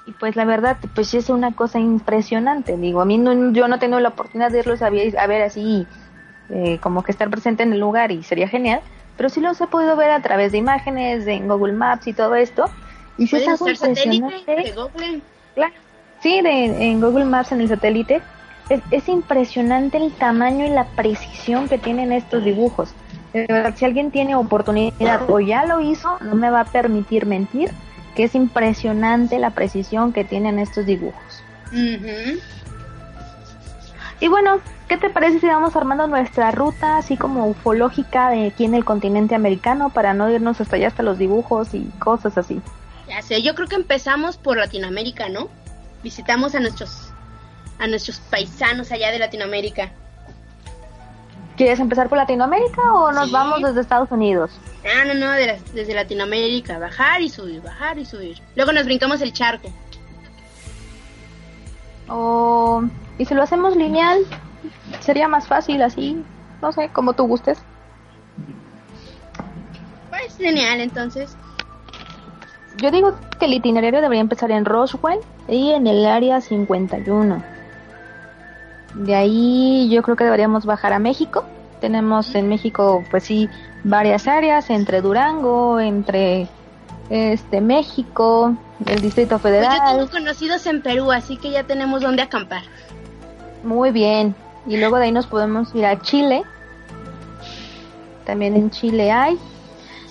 Y 0.06 0.12
pues 0.12 0.36
la 0.36 0.44
verdad, 0.44 0.76
pues 0.94 1.14
es 1.14 1.30
una 1.30 1.52
cosa 1.52 1.78
impresionante. 1.78 2.76
Digo, 2.76 3.00
a 3.00 3.06
mí 3.06 3.16
no, 3.16 3.52
yo 3.52 3.66
no 3.68 3.78
tengo 3.78 3.98
la 4.00 4.10
oportunidad 4.10 4.50
de 4.50 4.58
irlos 4.58 4.82
a 4.82 4.90
ver 4.90 5.42
así 5.42 5.86
eh, 6.52 6.78
como 6.80 7.02
que 7.02 7.12
estar 7.12 7.30
presente 7.30 7.62
en 7.62 7.72
el 7.72 7.80
lugar 7.80 8.10
y 8.10 8.22
sería 8.22 8.48
genial, 8.48 8.80
pero 9.16 9.28
sí 9.28 9.40
los 9.40 9.60
he 9.60 9.66
podido 9.66 9.96
ver 9.96 10.10
a 10.10 10.22
través 10.22 10.52
de 10.52 10.58
imágenes, 10.58 11.26
en 11.26 11.46
Google 11.46 11.74
Maps 11.74 12.06
y 12.06 12.12
todo 12.12 12.34
esto. 12.34 12.64
Y 13.18 13.26
sí 13.26 13.36
es 13.36 13.48
algo 13.48 13.68
impresionante. 13.68 14.56
De 14.56 14.72
Google? 14.72 15.20
Claro, 15.54 15.74
sí, 16.22 16.40
de, 16.40 16.90
en 16.90 17.00
Google 17.00 17.26
Maps 17.26 17.52
en 17.52 17.60
el 17.60 17.68
satélite. 17.68 18.22
Es, 18.68 18.80
es, 18.90 19.08
impresionante 19.08 19.98
el 19.98 20.12
tamaño 20.12 20.64
y 20.64 20.70
la 20.70 20.84
precisión 20.84 21.68
que 21.68 21.76
tienen 21.76 22.12
estos 22.12 22.44
dibujos. 22.44 22.94
De 23.32 23.46
verdad, 23.48 23.74
si 23.76 23.84
alguien 23.84 24.10
tiene 24.10 24.34
oportunidad 24.36 25.28
o 25.28 25.38
ya 25.40 25.66
lo 25.66 25.80
hizo, 25.80 26.18
no 26.20 26.34
me 26.34 26.50
va 26.50 26.60
a 26.60 26.64
permitir 26.64 27.26
mentir, 27.26 27.70
que 28.14 28.24
es 28.24 28.34
impresionante 28.34 29.38
la 29.38 29.50
precisión 29.50 30.12
que 30.12 30.24
tienen 30.24 30.58
estos 30.58 30.86
dibujos. 30.86 31.42
Y 34.20 34.28
bueno, 34.28 34.60
¿qué 34.90 34.96
te 34.96 35.08
parece 35.08 35.38
si 35.38 35.46
vamos 35.46 35.76
armando 35.76 36.08
nuestra 36.08 36.50
ruta 36.50 36.98
así 36.98 37.16
como 37.16 37.46
ufológica 37.46 38.30
de 38.30 38.48
aquí 38.48 38.64
en 38.64 38.74
el 38.74 38.84
continente 38.84 39.36
americano 39.36 39.90
para 39.90 40.14
no 40.14 40.28
irnos 40.28 40.60
hasta 40.60 40.74
allá 40.74 40.88
hasta 40.88 41.04
los 41.04 41.16
dibujos 41.16 41.74
y 41.74 41.84
cosas 42.00 42.36
así? 42.36 42.60
Ya 43.08 43.22
sé, 43.22 43.40
yo 43.40 43.54
creo 43.54 43.68
que 43.68 43.76
empezamos 43.76 44.36
por 44.36 44.56
Latinoamérica, 44.56 45.28
¿no? 45.28 45.48
Visitamos 46.02 46.56
a 46.56 46.60
nuestros 46.60 47.12
a 47.78 47.86
nuestros 47.86 48.18
paisanos 48.18 48.90
allá 48.90 49.12
de 49.12 49.20
Latinoamérica. 49.20 49.92
¿Quieres 51.56 51.78
empezar 51.78 52.08
por 52.08 52.18
Latinoamérica 52.18 52.82
o 52.92 53.12
nos 53.12 53.30
vamos 53.30 53.62
desde 53.62 53.82
Estados 53.82 54.10
Unidos? 54.10 54.50
Ah, 54.84 55.04
no, 55.04 55.14
no, 55.14 55.30
desde 55.30 55.94
Latinoamérica, 55.94 56.80
bajar 56.80 57.20
y 57.20 57.28
subir, 57.28 57.62
bajar 57.62 57.96
y 57.96 58.04
subir. 58.04 58.42
Luego 58.56 58.72
nos 58.72 58.86
brincamos 58.86 59.20
el 59.20 59.32
charco. 59.32 59.68
O 62.08 62.82
y 63.18 63.24
si 63.26 63.34
lo 63.34 63.42
hacemos 63.42 63.76
lineal, 63.76 64.18
sería 65.00 65.28
más 65.28 65.46
fácil 65.46 65.82
así, 65.82 66.22
no 66.60 66.72
sé, 66.72 66.90
como 66.92 67.12
tú 67.12 67.26
gustes. 67.26 67.58
Pues 70.10 70.38
lineal 70.38 70.80
entonces. 70.80 71.36
Yo 72.78 72.90
digo 72.90 73.14
que 73.38 73.46
el 73.46 73.54
itinerario 73.54 74.00
debería 74.00 74.20
empezar 74.20 74.50
en 74.50 74.64
Roswell 74.64 75.20
y 75.48 75.70
en 75.70 75.86
el 75.86 76.06
área 76.06 76.40
51. 76.40 77.42
De 78.94 79.14
ahí 79.14 79.88
yo 79.90 80.02
creo 80.02 80.16
que 80.16 80.24
deberíamos 80.24 80.64
bajar 80.64 80.92
a 80.92 80.98
México. 80.98 81.44
Tenemos 81.80 82.34
en 82.34 82.48
México, 82.48 83.04
pues 83.10 83.24
sí, 83.24 83.48
varias 83.84 84.28
áreas, 84.28 84.70
entre 84.70 85.00
Durango, 85.00 85.80
entre 85.80 86.48
este 87.08 87.60
México, 87.60 88.54
el 88.86 89.00
Distrito 89.00 89.38
Federal. 89.38 89.78
Pues 89.78 89.92
yo 89.92 89.98
tengo 89.98 90.10
conocidos 90.10 90.66
en 90.66 90.82
Perú, 90.82 91.10
así 91.12 91.36
que 91.36 91.50
ya 91.50 91.64
tenemos 91.64 92.02
donde 92.02 92.22
acampar. 92.22 92.62
Muy 93.62 93.90
bien. 93.90 94.34
Y 94.66 94.76
luego 94.76 94.96
de 94.96 95.04
ahí 95.04 95.12
nos 95.12 95.26
podemos 95.26 95.74
ir 95.74 95.86
a 95.86 96.00
Chile. 96.00 96.42
También 98.24 98.54
en 98.56 98.70
Chile 98.70 99.10
hay. 99.10 99.38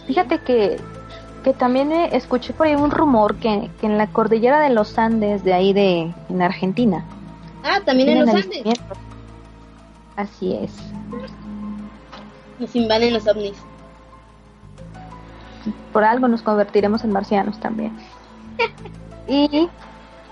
Fíjate 0.08 0.40
que, 0.40 0.78
que 1.44 1.54
también 1.54 1.92
escuché 1.92 2.54
por 2.54 2.68
ahí 2.68 2.76
un 2.76 2.92
rumor 2.92 3.36
que, 3.36 3.70
que, 3.80 3.86
en 3.86 3.98
la 3.98 4.08
cordillera 4.08 4.60
de 4.62 4.72
los 4.72 4.98
Andes, 4.98 5.44
de 5.44 5.54
ahí 5.54 5.74
de 5.74 6.14
en 6.30 6.42
Argentina. 6.42 7.06
Ah, 7.64 7.80
también 7.86 8.10
en 8.10 8.20
los 8.26 8.30
Andes. 8.30 8.64
Así 10.16 10.54
es. 10.54 10.72
Nos 12.60 12.76
invaden 12.76 13.14
los 13.14 13.26
ovnis. 13.28 13.58
Por 15.94 16.04
algo 16.04 16.28
nos 16.28 16.42
convertiremos 16.42 17.04
en 17.04 17.12
marcianos 17.12 17.60
también. 17.60 17.98
y 19.28 19.70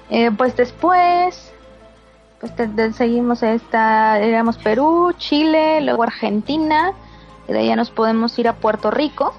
eh, 0.09 0.31
pues 0.31 0.55
después 0.57 1.53
pues 2.39 2.51
seguimos 2.95 3.41
esta, 3.41 4.19
éramos 4.19 4.57
Perú, 4.57 5.13
Chile, 5.17 5.81
luego 5.81 6.03
Argentina, 6.03 6.93
y 7.47 7.53
de 7.53 7.65
ya 7.65 7.75
nos 7.75 7.89
podemos 7.89 8.37
ir 8.37 8.47
a 8.47 8.53
Puerto 8.53 8.91
Rico. 8.91 9.33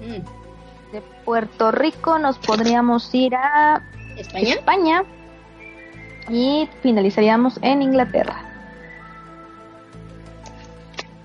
Mm. 0.00 0.92
De 0.92 1.02
Puerto 1.24 1.72
Rico 1.72 2.18
nos 2.18 2.38
podríamos 2.38 3.14
ir 3.14 3.34
a 3.34 3.82
España. 4.16 4.54
España 4.54 5.04
y 6.30 6.68
finalizaríamos 6.82 7.58
en 7.62 7.82
Inglaterra. 7.82 8.42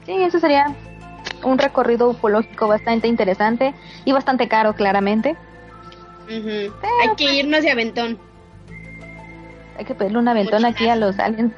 Sí, 0.05 0.13
eso 0.13 0.39
sería 0.39 0.75
un 1.43 1.57
recorrido 1.57 2.09
ufológico 2.09 2.67
bastante 2.67 3.07
interesante 3.07 3.73
y 4.05 4.11
bastante 4.11 4.47
caro, 4.47 4.73
claramente. 4.73 5.37
Hay 6.27 7.15
que 7.15 7.25
pues 7.25 7.33
irnos 7.33 7.61
de 7.61 7.71
aventón. 7.71 8.28
Hay 9.79 9.85
que 9.85 9.95
pedirle 9.95 10.19
una 10.19 10.33
ventona 10.33 10.67
aquí 10.67 10.89
a 10.89 10.97
los 10.97 11.17
aliens. 11.19 11.53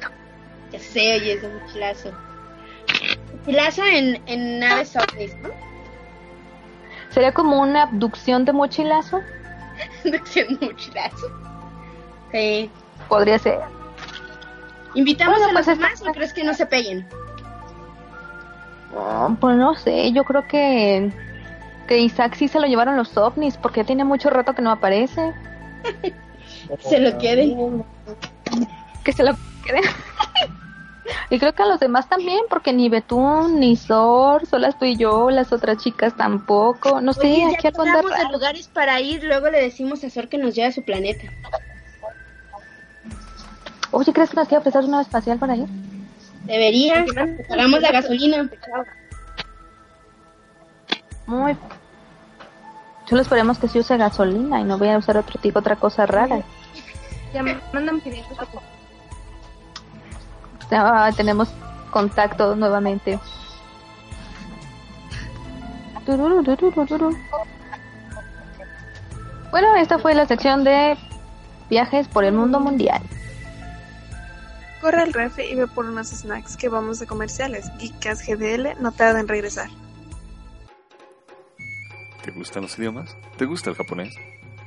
Ya 0.70 0.78
sé, 0.78 1.16
oye, 1.16 1.32
es 1.32 1.42
un 1.42 1.58
mochilazo. 1.58 2.12
Mochilazo 3.40 3.84
en, 3.84 4.22
en 4.26 4.60
naves 4.60 4.94
ovnis, 4.94 5.36
¿no? 5.38 5.48
¿Sería 7.10 7.32
como 7.32 7.60
una 7.60 7.82
abducción 7.82 8.44
de 8.44 8.52
mochilazo? 8.52 9.20
abducción 10.04 10.56
de 10.56 10.66
mochilazo. 10.66 11.26
Sí. 12.30 12.70
Podría 13.08 13.40
ser. 13.40 13.58
¿Invitamos 14.94 15.42
a 15.42 15.50
los 15.52 15.66
pues 15.66 15.66
demás 15.66 16.00
o 16.02 16.12
crees 16.12 16.32
que 16.32 16.44
no 16.44 16.54
se 16.54 16.66
peguen? 16.66 17.04
pues 19.40 19.56
no 19.56 19.74
sé, 19.74 20.12
yo 20.12 20.22
creo 20.22 20.46
que 20.46 21.10
que 21.88 21.98
Isaac 21.98 22.34
sí 22.36 22.46
se 22.46 22.60
lo 22.60 22.68
llevaron 22.68 22.96
los 22.96 23.16
ovnis 23.16 23.56
porque 23.56 23.82
tiene 23.82 24.04
mucho 24.04 24.30
rato 24.30 24.54
que 24.54 24.62
no 24.62 24.70
aparece. 24.70 25.34
se 26.80 27.00
lo 27.00 27.18
queden. 27.18 27.84
Que 29.04 29.12
se 29.12 29.22
lo 29.22 29.36
queden. 29.64 29.82
y 31.30 31.38
creo 31.38 31.52
que 31.54 31.62
a 31.62 31.66
los 31.66 31.80
demás 31.80 32.08
también, 32.08 32.40
porque 32.48 32.72
ni 32.72 32.88
Betún, 32.88 33.60
ni 33.60 33.76
Sor, 33.76 34.46
solo 34.46 34.66
estoy 34.68 34.96
yo, 34.96 35.30
las 35.30 35.52
otras 35.52 35.78
chicas 35.78 36.16
tampoco. 36.16 37.00
No 37.00 37.12
sé, 37.12 37.44
aquí 37.44 37.68
hablamos 37.68 38.10
de 38.10 38.32
lugares 38.32 38.68
para 38.68 39.00
ir, 39.00 39.24
luego 39.24 39.50
le 39.50 39.60
decimos 39.60 40.04
a 40.04 40.10
Sor 40.10 40.28
que 40.28 40.38
nos 40.38 40.54
lleve 40.54 40.68
a 40.68 40.72
su 40.72 40.84
planeta. 40.84 41.24
Oye, 43.90 44.12
¿crees 44.12 44.30
que 44.30 44.36
nos 44.36 44.48
queda 44.48 44.60
prestar 44.60 44.84
una 44.84 45.02
espacial 45.02 45.38
para 45.38 45.54
ir? 45.54 45.66
Debería, 46.44 47.04
pagamos 47.48 47.80
la 47.80 47.92
gasolina. 47.92 48.50
Muy. 51.26 51.56
Solo 53.08 53.22
esperemos 53.22 53.58
que 53.58 53.68
sí 53.68 53.78
use 53.78 53.96
gasolina 53.96 54.60
y 54.60 54.64
no 54.64 54.78
voy 54.78 54.88
a 54.88 54.98
usar 54.98 55.18
otro 55.18 55.38
tipo, 55.40 55.58
otra 55.58 55.76
cosa 55.76 56.06
rara. 56.06 56.42
Ya 57.32 57.42
mandan 57.72 58.02
ah, 60.70 61.10
tenemos 61.16 61.48
contacto 61.90 62.54
nuevamente. 62.56 63.18
Bueno, 69.50 69.76
esta 69.76 69.98
fue 69.98 70.14
la 70.14 70.26
sección 70.26 70.64
de 70.64 70.96
viajes 71.70 72.08
por 72.08 72.24
el 72.24 72.34
mundo 72.34 72.58
mundial. 72.58 73.02
Corre 74.80 75.02
al 75.02 75.12
refri 75.12 75.44
y 75.44 75.54
ve 75.54 75.68
por 75.68 75.84
unos 75.84 76.08
snacks 76.08 76.56
que 76.56 76.68
vamos 76.68 76.98
de 76.98 77.06
comerciales. 77.06 77.70
Geekas 77.78 78.26
GDL 78.26 78.82
no 78.82 78.90
tarda 78.90 79.20
en 79.20 79.28
regresar. 79.28 79.68
¿Te 82.24 82.30
gustan 82.32 82.62
los 82.62 82.78
idiomas? 82.78 83.16
¿Te 83.36 83.44
gusta 83.44 83.70
el 83.70 83.76
japonés? 83.76 84.14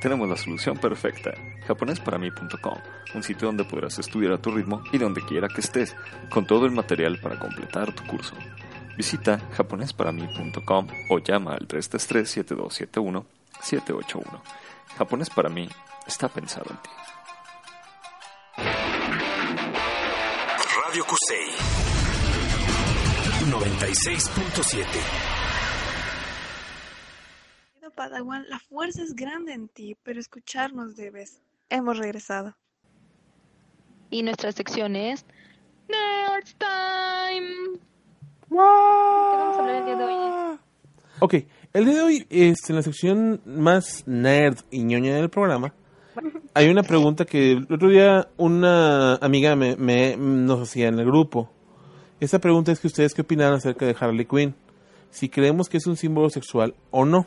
Tenemos 0.02 0.28
la 0.30 0.38
solución 0.38 0.78
perfecta. 0.78 1.32
japonesparami.com, 1.68 2.78
un 3.14 3.24
sitio 3.24 3.48
donde 3.48 3.66
podrás 3.66 4.00
estudiar 4.00 4.34
a 4.34 4.38
tu 4.38 4.52
ritmo 4.52 4.84
y 4.92 4.98
donde 4.98 5.22
quiera 5.22 5.48
que 5.48 5.62
estés, 5.62 5.96
con 6.30 6.46
todo 6.46 6.66
el 6.66 6.72
material 6.72 7.20
para 7.22 7.40
completar 7.40 7.94
tu 7.94 8.04
curso. 8.06 8.36
Visita 8.98 9.40
japonesparami.com 9.52 10.88
o 11.10 11.20
llama 11.20 11.54
al 11.54 11.68
333-7271-781. 11.68 14.42
Japonés 14.98 15.30
para 15.30 15.50
mí 15.50 15.70
está 16.08 16.30
pensado 16.30 16.66
en 16.70 16.78
ti. 16.78 16.90
Radio 20.96 21.06
Kusei 21.06 21.52
96.7 23.46 24.86
Querido 24.86 25.35
Padawan, 27.96 28.46
la 28.50 28.60
fuerza 28.60 29.02
es 29.04 29.16
grande 29.16 29.54
en 29.54 29.68
ti, 29.70 29.96
pero 30.04 30.20
escucharnos 30.20 30.96
debes. 30.96 31.42
Hemos 31.70 31.98
regresado. 31.98 32.56
Y 34.10 34.22
nuestra 34.24 34.52
sección 34.52 34.96
es 34.96 35.26
Nerds 35.90 36.56
Time. 36.58 37.80
¿Qué 38.50 38.56
vamos 38.56 39.58
a 39.58 39.60
hablar 39.60 39.76
el 39.78 39.86
día 39.86 39.96
de 39.96 40.04
hoy? 40.04 40.60
Ok, 41.20 41.34
el 41.74 41.86
día 41.86 41.94
de 41.96 42.02
hoy, 42.02 42.28
este, 42.30 42.72
en 42.74 42.76
la 42.76 42.82
sección 42.84 43.42
más 43.46 44.04
nerd 44.06 44.58
y 44.70 44.84
ñoña 44.84 45.16
del 45.16 45.30
programa, 45.30 45.74
hay 46.54 46.70
una 46.70 46.84
pregunta 46.84 47.26
que 47.26 47.54
el 47.54 47.68
otro 47.74 47.90
día 47.90 48.30
una 48.38 49.16
amiga 49.16 49.56
me, 49.56 49.76
me- 49.76 50.16
nos 50.18 50.62
hacía 50.62 50.88
en 50.90 51.00
el 51.00 51.06
grupo. 51.06 51.50
Esa 52.20 52.40
pregunta 52.40 52.72
es 52.72 52.80
que 52.80 52.88
ustedes 52.88 53.14
qué 53.14 53.22
opinan 53.22 53.54
acerca 53.54 53.86
de 53.86 53.96
Harley 54.00 54.26
Quinn. 54.26 54.56
Si 55.10 55.30
creemos 55.30 55.68
que 55.70 55.78
es 55.78 55.88
un 55.88 55.98
símbolo 55.98 56.30
sexual 56.30 56.76
o 56.92 57.06
no. 57.06 57.26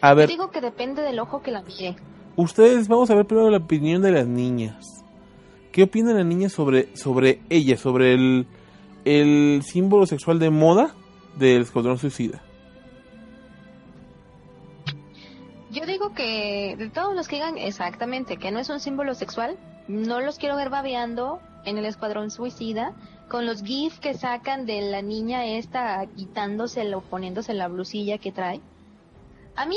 A 0.00 0.14
Yo 0.14 0.26
digo 0.26 0.50
que 0.50 0.60
depende 0.60 1.02
del 1.02 1.18
ojo 1.18 1.42
que 1.42 1.50
la 1.50 1.62
mire. 1.62 1.96
ustedes 2.36 2.88
vamos 2.88 3.10
a 3.10 3.14
ver 3.14 3.26
primero 3.26 3.50
la 3.50 3.58
opinión 3.58 4.02
de 4.02 4.12
las 4.12 4.26
niñas. 4.26 5.04
¿Qué 5.72 5.84
opinan 5.84 6.16
las 6.16 6.26
niñas 6.26 6.52
sobre, 6.52 6.94
sobre 6.96 7.40
ella, 7.48 7.76
sobre 7.76 8.14
el, 8.14 8.46
el 9.04 9.62
símbolo 9.62 10.06
sexual 10.06 10.38
de 10.38 10.50
moda 10.50 10.94
del 11.36 11.62
Escuadrón 11.62 11.98
Suicida? 11.98 12.42
Yo 15.70 15.86
digo 15.86 16.12
que 16.14 16.74
de 16.76 16.88
todos 16.90 17.14
los 17.14 17.28
que 17.28 17.36
digan 17.36 17.56
exactamente 17.56 18.36
que 18.38 18.50
no 18.50 18.58
es 18.58 18.68
un 18.70 18.80
símbolo 18.80 19.14
sexual, 19.14 19.56
no 19.86 20.20
los 20.20 20.38
quiero 20.38 20.56
ver 20.56 20.68
babeando 20.70 21.40
en 21.64 21.78
el 21.78 21.84
escuadrón 21.84 22.30
suicida 22.30 22.92
con 23.28 23.46
los 23.46 23.62
gifs 23.62 24.00
que 24.00 24.14
sacan 24.14 24.66
de 24.66 24.80
la 24.82 25.02
niña 25.02 25.44
esta 25.46 26.04
quitándosela 26.16 26.96
o 26.96 27.00
poniéndose 27.02 27.54
la 27.54 27.68
blusilla 27.68 28.18
que 28.18 28.32
trae. 28.32 28.60
A 29.56 29.66
mí 29.66 29.76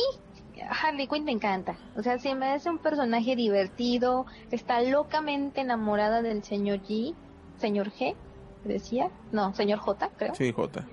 Harley 0.69 1.07
Quinn 1.07 1.23
me 1.25 1.31
encanta. 1.31 1.75
O 1.95 2.03
sea, 2.03 2.19
se 2.19 2.35
me 2.35 2.47
hace 2.47 2.69
un 2.69 2.77
personaje 2.77 3.35
divertido, 3.35 4.25
está 4.51 4.81
locamente 4.81 5.61
enamorada 5.61 6.21
del 6.21 6.43
señor 6.43 6.79
G, 6.81 7.13
señor 7.57 7.91
G, 7.91 8.15
decía, 8.63 9.09
no, 9.31 9.53
señor 9.53 9.79
J, 9.79 10.09
creo 10.17 10.35
Sí, 10.35 10.51
Jota. 10.51 10.85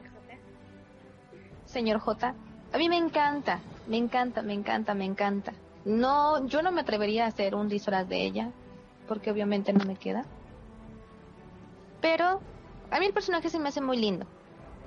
señor 1.67 2.01
J. 2.01 2.35
A 2.73 2.79
mí 2.79 2.89
me 2.89 2.97
encanta, 2.97 3.61
me 3.87 3.97
encanta, 3.97 4.43
me 4.43 4.55
encanta, 4.55 4.95
me 4.95 5.05
encanta. 5.05 5.53
No, 5.85 6.47
yo 6.47 6.63
no 6.63 6.73
me 6.73 6.83
atrevería 6.83 7.25
a 7.25 7.29
hacer 7.29 7.55
un 7.55 7.69
disfraz 7.69 8.09
de 8.09 8.25
ella, 8.25 8.51
porque 9.09 9.31
obviamente 9.31 9.73
no 9.73 9.85
me 9.85 9.97
queda. 9.97 10.25
Pero 12.01 12.41
a 12.91 12.99
mí 12.99 13.07
el 13.07 13.13
personaje 13.13 13.49
se 13.51 13.59
me 13.59 13.69
hace 13.69 13.81
muy 13.81 13.97
lindo. 13.97 14.27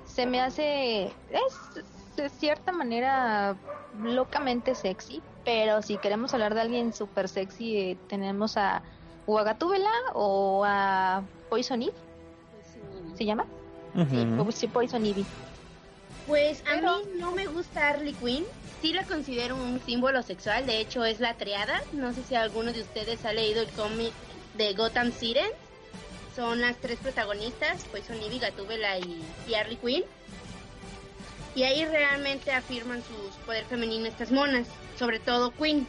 Se 0.04 0.26
me 0.26 0.40
hace, 0.40 1.04
es 1.30 1.84
de 2.16 2.28
cierta 2.28 2.72
manera 2.72 3.56
locamente 4.02 4.74
sexy, 4.74 5.22
pero 5.44 5.82
si 5.82 5.96
queremos 5.98 6.32
hablar 6.34 6.54
de 6.54 6.60
alguien 6.62 6.92
súper 6.92 7.28
sexy, 7.28 7.76
eh, 7.76 7.98
tenemos 8.08 8.56
a 8.56 8.82
o 9.26 9.38
a 9.38 9.42
Gatúbela 9.44 9.90
o 10.12 10.62
a 10.66 11.22
Poison 11.48 11.80
Ivy, 11.82 11.92
¿se 13.16 13.24
llama? 13.24 13.46
Sí, 14.10 14.26
sí, 14.52 14.66
Poison 14.68 15.04
Ivy. 15.04 15.24
Pues 16.26 16.60
a 16.62 16.74
Pero- 16.74 16.98
mí 16.98 17.02
no 17.18 17.32
me 17.32 17.46
gusta 17.46 17.88
Harley 17.88 18.12
Quinn. 18.14 18.44
Sí 18.82 18.92
la 18.92 19.04
considero 19.04 19.56
un 19.56 19.80
símbolo 19.80 20.22
sexual. 20.22 20.66
De 20.66 20.78
hecho, 20.80 21.04
es 21.04 21.20
la 21.20 21.34
triada. 21.34 21.82
No 21.92 22.12
sé 22.12 22.22
si 22.22 22.34
alguno 22.34 22.72
de 22.72 22.82
ustedes 22.82 23.24
ha 23.24 23.32
leído 23.32 23.62
el 23.62 23.68
cómic 23.72 24.12
de 24.58 24.74
Gotham 24.74 25.10
City. 25.12 25.40
Son 26.36 26.60
las 26.60 26.76
tres 26.78 26.98
protagonistas, 26.98 27.84
Poison 27.84 28.20
Ivy, 28.20 28.40
Gatúbela 28.40 28.98
y, 28.98 29.22
y 29.48 29.54
Harley 29.54 29.76
Quinn. 29.76 30.04
Y 31.54 31.62
ahí 31.62 31.84
realmente 31.84 32.52
afirman 32.52 33.02
su 33.02 33.44
poder 33.44 33.64
femenino 33.66 34.06
estas 34.06 34.32
monas, 34.32 34.66
sobre 34.98 35.20
todo 35.20 35.52
Quinn. 35.52 35.86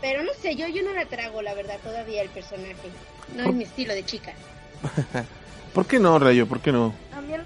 Pero 0.00 0.22
no 0.22 0.32
sé, 0.34 0.56
yo, 0.56 0.66
yo 0.68 0.82
no 0.82 0.92
la 0.92 1.06
trago, 1.06 1.42
la 1.42 1.54
verdad, 1.54 1.78
todavía 1.82 2.22
el 2.22 2.28
personaje. 2.28 2.90
No 3.36 3.44
es 3.44 3.54
mi 3.54 3.64
estilo 3.64 3.94
de 3.94 4.04
chica. 4.04 4.32
¿Por 5.74 5.86
qué 5.86 5.98
no, 5.98 6.18
Rayo? 6.18 6.46
¿Por 6.46 6.60
qué 6.60 6.72
no? 6.72 6.94
También 7.10 7.42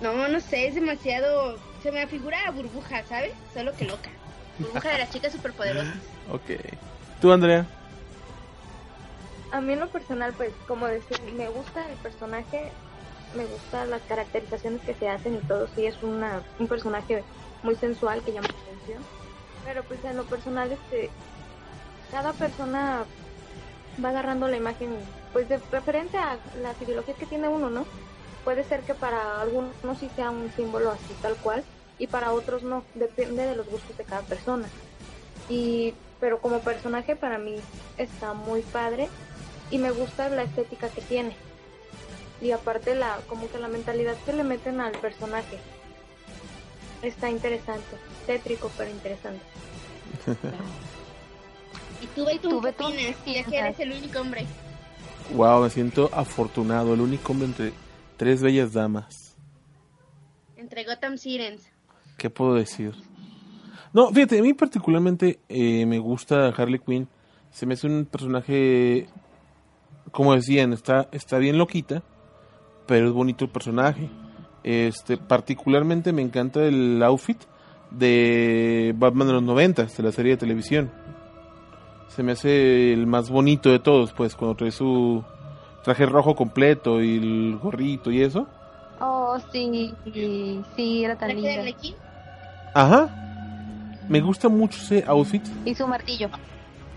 No, 0.00 0.28
no 0.28 0.40
sé, 0.40 0.68
es 0.68 0.74
demasiado... 0.74 1.58
Se 1.82 1.92
me 1.92 2.06
figura 2.08 2.38
a 2.46 2.50
burbuja, 2.50 3.04
¿sabes? 3.04 3.32
Solo 3.54 3.72
que 3.76 3.84
loca. 3.84 4.10
Burbuja 4.58 4.90
de 4.90 4.98
las 4.98 5.10
chicas 5.10 5.32
superpoderosas. 5.32 5.94
Ok. 6.32 6.58
¿Tú, 7.20 7.30
Andrea? 7.30 7.64
A 9.52 9.60
mí 9.60 9.74
en 9.74 9.80
lo 9.80 9.88
personal, 9.88 10.32
pues, 10.32 10.50
como 10.66 10.86
decir, 10.88 11.20
me 11.36 11.48
gusta 11.48 11.88
el 11.88 11.96
personaje, 11.98 12.72
me 13.34 13.44
gustan 13.44 13.90
las 13.90 14.02
caracterizaciones 14.02 14.80
que 14.82 14.94
se 14.94 15.08
hacen 15.08 15.34
y 15.34 15.38
todo, 15.46 15.66
sí 15.74 15.86
es 15.86 16.02
una, 16.02 16.42
un 16.58 16.68
personaje 16.68 17.24
muy 17.62 17.74
sensual 17.74 18.22
que 18.22 18.32
llama 18.32 18.48
la 18.48 18.72
atención. 18.72 19.02
Pero 19.64 19.82
pues 19.84 20.04
en 20.04 20.16
lo 20.16 20.24
personal, 20.24 20.70
este, 20.70 21.10
cada 22.10 22.32
persona 22.32 23.04
va 24.02 24.08
agarrando 24.10 24.48
la 24.48 24.56
imagen, 24.56 24.96
pues 25.32 25.48
de 25.48 25.58
referente 25.70 26.16
a 26.16 26.38
las 26.62 26.80
ideologías 26.80 27.16
que 27.16 27.26
tiene 27.26 27.48
uno, 27.48 27.70
¿no? 27.70 27.84
Puede 28.44 28.62
ser 28.64 28.80
que 28.82 28.94
para 28.94 29.40
algunos 29.40 29.74
sí 29.98 30.08
sea 30.14 30.30
un 30.30 30.50
símbolo 30.52 30.90
así 30.90 31.14
tal 31.20 31.34
cual 31.36 31.64
y 31.98 32.06
para 32.06 32.32
otros 32.32 32.62
no, 32.62 32.84
depende 32.94 33.44
de 33.44 33.56
los 33.56 33.68
gustos 33.68 33.96
de 33.96 34.04
cada 34.04 34.22
persona. 34.22 34.68
Y 35.48 35.94
pero 36.20 36.40
como 36.40 36.60
personaje 36.60 37.16
para 37.16 37.38
mí 37.38 37.56
está 37.98 38.32
muy 38.32 38.62
padre 38.62 39.08
y 39.70 39.78
me 39.78 39.90
gusta 39.90 40.28
la 40.28 40.42
estética 40.42 40.88
que 40.88 41.02
tiene. 41.02 41.36
Y 42.40 42.50
aparte 42.50 42.94
la 42.94 43.18
como 43.28 43.50
que 43.50 43.58
la 43.58 43.68
mentalidad 43.68 44.14
que 44.24 44.32
le 44.32 44.44
meten 44.44 44.80
al 44.80 44.92
personaje. 44.92 45.58
Está 47.02 47.30
interesante, 47.30 47.96
tétrico 48.26 48.70
pero 48.76 48.90
interesante. 48.90 49.42
¿Y 52.00 52.06
tú, 52.08 52.24
Beto, 52.26 52.48
Tú, 52.48 52.58
opinas? 52.58 53.16
¿qué 53.24 53.34
Ya 53.34 53.44
que 53.44 53.58
eres 53.58 53.80
el 53.80 53.92
único 53.92 54.20
hombre. 54.20 54.46
Wow, 55.34 55.62
me 55.62 55.70
siento 55.70 56.10
afortunado, 56.12 56.94
el 56.94 57.00
único 57.00 57.32
hombre 57.32 57.48
entre 57.48 57.72
tres 58.16 58.42
bellas 58.42 58.72
damas. 58.72 59.36
Entre 60.56 60.84
Gotham 60.84 61.16
Sirens. 61.16 61.62
¿Qué 62.16 62.30
puedo 62.30 62.54
decir? 62.54 62.94
No, 63.92 64.10
fíjate, 64.12 64.38
a 64.38 64.42
mí 64.42 64.52
particularmente 64.54 65.40
eh, 65.48 65.86
me 65.86 65.98
gusta 65.98 66.48
Harley 66.48 66.78
Quinn. 66.78 67.08
Se 67.50 67.66
me 67.66 67.74
hace 67.74 67.86
un 67.86 68.04
personaje, 68.04 69.08
como 70.12 70.34
decían, 70.34 70.72
está, 70.72 71.08
está 71.12 71.38
bien 71.38 71.56
loquita, 71.58 72.02
pero 72.86 73.08
es 73.08 73.12
bonito 73.12 73.44
el 73.44 73.50
personaje. 73.50 74.08
Este, 74.62 75.16
particularmente 75.16 76.12
me 76.12 76.22
encanta 76.22 76.64
el 76.64 77.02
outfit 77.02 77.38
de 77.90 78.94
Batman 78.96 79.28
de 79.28 79.32
los 79.34 79.42
90, 79.42 79.84
de 79.84 80.02
la 80.02 80.12
serie 80.12 80.32
de 80.32 80.38
televisión. 80.38 80.90
Se 82.08 82.22
me 82.22 82.32
hace 82.32 82.92
el 82.92 83.06
más 83.06 83.30
bonito 83.30 83.70
de 83.70 83.78
todos, 83.78 84.12
pues, 84.12 84.34
cuando 84.34 84.56
trae 84.56 84.70
su 84.70 85.22
traje 85.84 86.06
rojo 86.06 86.34
completo 86.34 87.00
y 87.00 87.16
el 87.18 87.58
gorrito 87.62 88.10
y 88.10 88.22
eso. 88.22 88.48
Oh, 89.00 89.38
sí, 89.52 89.94
sí, 90.74 91.04
era 91.04 91.16
tan 91.16 91.28
¿Traje 91.28 91.34
de 91.34 91.48
linda. 91.48 91.60
Arlequín? 91.60 91.94
Ajá. 92.74 94.02
Me 94.08 94.20
gusta 94.20 94.48
mucho 94.48 94.80
ese 94.80 95.04
outfit. 95.06 95.42
Y 95.64 95.74
su 95.74 95.86
martillo. 95.86 96.28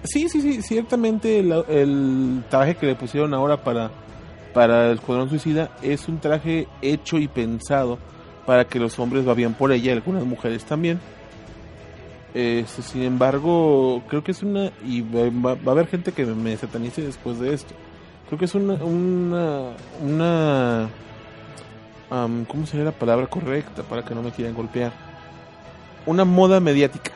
Sí, 0.03 0.29
sí, 0.29 0.41
sí, 0.41 0.61
ciertamente 0.61 1.39
el, 1.39 1.51
el 1.67 2.43
traje 2.49 2.75
que 2.75 2.85
le 2.85 2.95
pusieron 2.95 3.33
ahora 3.33 3.57
para, 3.57 3.91
para 4.53 4.87
el 4.87 4.95
Escuadrón 4.95 5.29
Suicida 5.29 5.71
es 5.81 6.07
un 6.07 6.19
traje 6.19 6.67
hecho 6.81 7.17
y 7.17 7.27
pensado 7.27 7.99
para 8.45 8.65
que 8.65 8.79
los 8.79 8.97
hombres 8.99 9.25
vayan 9.25 9.53
por 9.53 9.71
ella, 9.71 9.93
algunas 9.93 10.25
mujeres 10.25 10.65
también. 10.65 10.99
Este, 12.33 12.81
sin 12.81 13.03
embargo, 13.03 14.03
creo 14.07 14.23
que 14.23 14.31
es 14.31 14.43
una... 14.43 14.71
y 14.83 15.01
va, 15.01 15.51
a 15.51 15.71
haber 15.71 15.87
gente 15.87 16.11
que 16.11 16.25
me 16.25 16.55
satanice 16.57 17.01
después 17.01 17.39
de 17.39 17.53
esto. 17.53 17.73
Creo 18.27 18.39
que 18.39 18.45
es 18.45 18.55
una... 18.55 18.73
una, 18.75 19.71
una 20.01 20.89
am, 22.09 22.45
¿Cómo 22.45 22.65
sería 22.65 22.85
la 22.85 22.91
palabra 22.91 23.27
correcta 23.27 23.83
para 23.83 24.03
que 24.03 24.15
no 24.15 24.23
me 24.23 24.31
quieran 24.31 24.55
golpear? 24.55 24.93
Una 26.05 26.25
moda 26.25 26.59
mediática. 26.59 27.11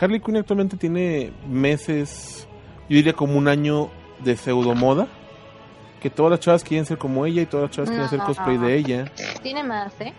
Harley 0.00 0.18
Quinn 0.18 0.36
actualmente 0.36 0.76
tiene 0.76 1.32
meses, 1.48 2.48
yo 2.88 2.96
diría 2.96 3.12
como 3.12 3.38
un 3.38 3.46
año 3.46 3.90
de 4.24 4.36
pseudo 4.36 4.74
moda. 4.74 5.06
Que 6.02 6.10
todas 6.10 6.30
las 6.30 6.40
chavas 6.40 6.64
quieren 6.64 6.84
ser 6.84 6.98
como 6.98 7.24
ella 7.24 7.42
y 7.42 7.46
todas 7.46 7.64
las 7.68 7.70
chavas 7.70 7.88
quieren 7.90 8.06
hacer 8.06 8.18
No. 8.18 8.26
cosplay 8.26 8.58
de 8.58 8.74
ella. 8.76 9.04
Tiene 9.40 9.62
más, 9.62 9.92
¿eh? 10.00 10.12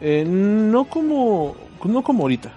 Eh, 0.00 0.24
no 0.26 0.84
como 0.86 1.54
no 1.84 2.02
como 2.02 2.24
ahorita. 2.24 2.50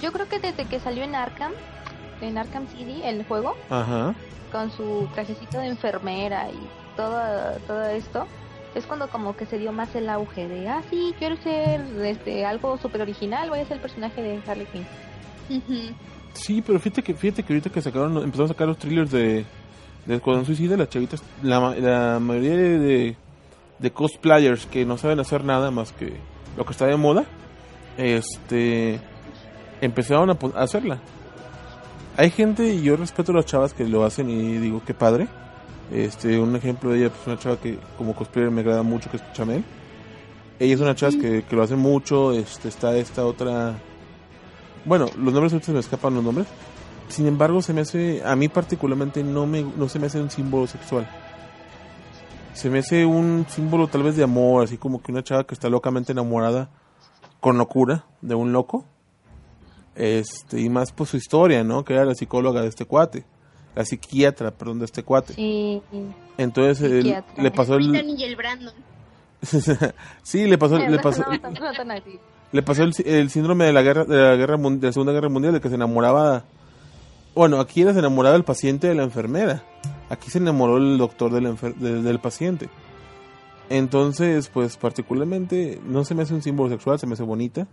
Yo 0.00 0.10
creo 0.12 0.26
que 0.26 0.38
desde 0.38 0.64
que 0.64 0.80
salió 0.80 1.04
en 1.04 1.14
Arkham, 1.14 1.52
en 2.22 2.38
Arkham 2.38 2.66
City, 2.68 3.02
el 3.04 3.24
juego, 3.24 3.54
Ajá. 3.68 4.14
con 4.50 4.70
su 4.70 5.06
trajecito 5.14 5.58
de 5.58 5.66
enfermera 5.66 6.48
y 6.50 6.58
todo, 6.96 7.20
todo 7.66 7.84
esto, 7.86 8.26
es 8.74 8.86
cuando 8.86 9.08
como 9.08 9.36
que 9.36 9.44
se 9.46 9.58
dio 9.58 9.72
más 9.72 9.94
el 9.94 10.08
auge 10.08 10.48
de, 10.48 10.68
ah, 10.68 10.82
sí, 10.88 11.14
quiero 11.18 11.36
ser 11.42 11.80
este, 12.04 12.46
algo 12.46 12.78
súper 12.78 13.02
original, 13.02 13.50
voy 13.50 13.58
a 13.58 13.64
ser 13.66 13.74
el 13.76 13.82
personaje 13.82 14.22
de 14.22 14.40
Harley 14.46 14.66
Quinn. 14.72 14.86
Sí, 16.32 16.62
pero 16.62 16.78
fíjate 16.80 17.02
que, 17.02 17.14
fíjate 17.14 17.42
que 17.42 17.52
ahorita 17.52 17.70
que 17.70 17.82
sacaron, 17.82 18.16
empezaron 18.18 18.46
a 18.46 18.48
sacar 18.48 18.68
los 18.68 18.78
thrillers 18.78 19.10
de, 19.10 19.44
de 20.06 20.16
Escuadrón 20.16 20.46
Suicida, 20.46 20.76
las 20.76 20.88
chavitas, 20.88 21.22
la, 21.42 21.74
la 21.76 22.18
mayoría 22.20 22.56
de, 22.56 23.16
de 23.78 23.90
cosplayers 23.90 24.66
que 24.66 24.84
no 24.84 24.98
saben 24.98 25.20
hacer 25.20 25.44
nada 25.44 25.70
más 25.70 25.92
que 25.92 26.14
lo 26.56 26.64
que 26.64 26.72
está 26.72 26.86
de 26.86 26.96
moda, 26.96 27.24
este, 27.96 29.00
empezaron 29.80 30.30
a, 30.30 30.38
a 30.56 30.62
hacerla. 30.62 30.98
Hay 32.16 32.30
gente, 32.30 32.74
y 32.74 32.82
yo 32.82 32.96
respeto 32.96 33.32
a 33.32 33.36
las 33.36 33.46
chavas 33.46 33.72
que 33.72 33.84
lo 33.84 34.04
hacen 34.04 34.28
y 34.28 34.58
digo, 34.58 34.82
qué 34.84 34.94
padre. 34.94 35.28
Este, 35.92 36.38
un 36.38 36.54
ejemplo 36.54 36.90
de 36.90 36.98
ella, 36.98 37.08
pues 37.10 37.26
una 37.26 37.38
chava 37.38 37.56
que 37.56 37.78
como 37.96 38.14
cosplayer 38.14 38.50
me 38.50 38.60
agrada 38.60 38.82
mucho, 38.82 39.10
que 39.10 39.16
es 39.16 39.32
Chamel. 39.32 39.64
Ella 40.58 40.74
es 40.74 40.80
una 40.80 40.94
chava 40.94 41.12
que, 41.12 41.44
que 41.44 41.56
lo 41.56 41.62
hace 41.62 41.76
mucho, 41.76 42.32
este, 42.32 42.68
está 42.68 42.96
esta 42.96 43.24
otra... 43.24 43.74
Bueno, 44.84 45.06
los 45.18 45.32
nombres 45.32 45.52
ahorita 45.52 45.66
se 45.66 45.72
me 45.72 45.80
escapan 45.80 46.14
los 46.14 46.24
nombres. 46.24 46.46
Sin 47.10 47.26
embargo, 47.26 47.60
se 47.60 47.72
me 47.74 47.82
hace, 47.82 48.22
a 48.24 48.34
mí 48.36 48.48
particularmente 48.48 49.22
no 49.22 49.46
me, 49.46 49.62
no 49.62 49.88
se 49.88 49.98
me 49.98 50.06
hace 50.06 50.20
un 50.20 50.30
símbolo 50.30 50.66
sexual. 50.66 51.06
Se 52.54 52.70
me 52.70 52.78
hace 52.80 53.04
un 53.04 53.46
símbolo 53.48 53.88
tal 53.88 54.02
vez 54.02 54.16
de 54.16 54.24
amor, 54.24 54.64
así 54.64 54.76
como 54.78 55.02
que 55.02 55.12
una 55.12 55.22
chava 55.22 55.44
que 55.44 55.54
está 55.54 55.68
locamente 55.68 56.12
enamorada 56.12 56.70
con 57.40 57.58
locura 57.58 58.04
de 58.22 58.34
un 58.34 58.52
loco. 58.52 58.84
Este, 59.96 60.60
y 60.60 60.68
más 60.70 60.92
por 60.92 61.06
su 61.06 61.16
historia, 61.16 61.64
¿no? 61.64 61.84
Que 61.84 61.94
era 61.94 62.04
la 62.04 62.14
psicóloga 62.14 62.62
de 62.62 62.68
este 62.68 62.84
cuate. 62.86 63.24
La 63.74 63.84
psiquiatra, 63.84 64.50
perdón, 64.52 64.78
de 64.78 64.84
este 64.84 65.02
cuate. 65.02 65.34
Sí, 65.34 65.82
Entonces 66.38 66.90
él- 66.90 67.22
le 67.36 67.50
pasó 67.50 67.74
el... 67.76 67.88
Brittany 67.90 68.14
y 68.18 68.24
el 68.24 68.36
Brandon. 68.36 68.74
sí, 70.22 70.46
le 70.46 70.58
pasó, 70.58 70.76
le 70.78 70.88
No, 70.88 71.00
pasó, 71.00 71.22
no, 71.22 71.30
no, 71.50 71.60
no 71.60 71.72
tan 71.72 71.90
así. 71.92 72.18
le 72.52 72.62
pasó 72.62 72.82
el, 72.82 72.92
el 73.06 73.30
síndrome 73.30 73.64
de 73.64 73.72
la 73.72 73.82
guerra 73.82 74.04
de 74.04 74.16
la 74.16 74.36
guerra 74.36 74.56
de 74.58 74.86
la 74.86 74.92
segunda 74.92 75.12
guerra 75.12 75.28
mundial 75.30 75.54
de 75.54 75.60
que 75.62 75.68
se 75.70 75.76
enamoraba 75.76 76.44
bueno 77.40 77.58
aquí 77.58 77.80
era 77.80 77.94
se 77.94 78.00
enamoraba 78.00 78.36
el 78.36 78.44
paciente 78.44 78.86
de 78.86 78.94
la 78.94 79.02
enfermera. 79.02 79.62
Aquí 80.10 80.30
se 80.30 80.36
enamoró 80.36 80.76
el 80.76 80.98
doctor 80.98 81.32
del 81.32 81.46
enfer- 81.46 81.74
de- 81.74 82.02
del 82.02 82.18
paciente. 82.18 82.68
Entonces 83.70 84.48
pues 84.52 84.76
particularmente 84.76 85.80
no 85.86 86.04
se 86.04 86.14
me 86.14 86.22
hace 86.22 86.34
un 86.34 86.42
símbolo 86.42 86.68
sexual 86.68 86.98
se 86.98 87.06
me 87.06 87.14
hace 87.14 87.22
bonita. 87.22 87.66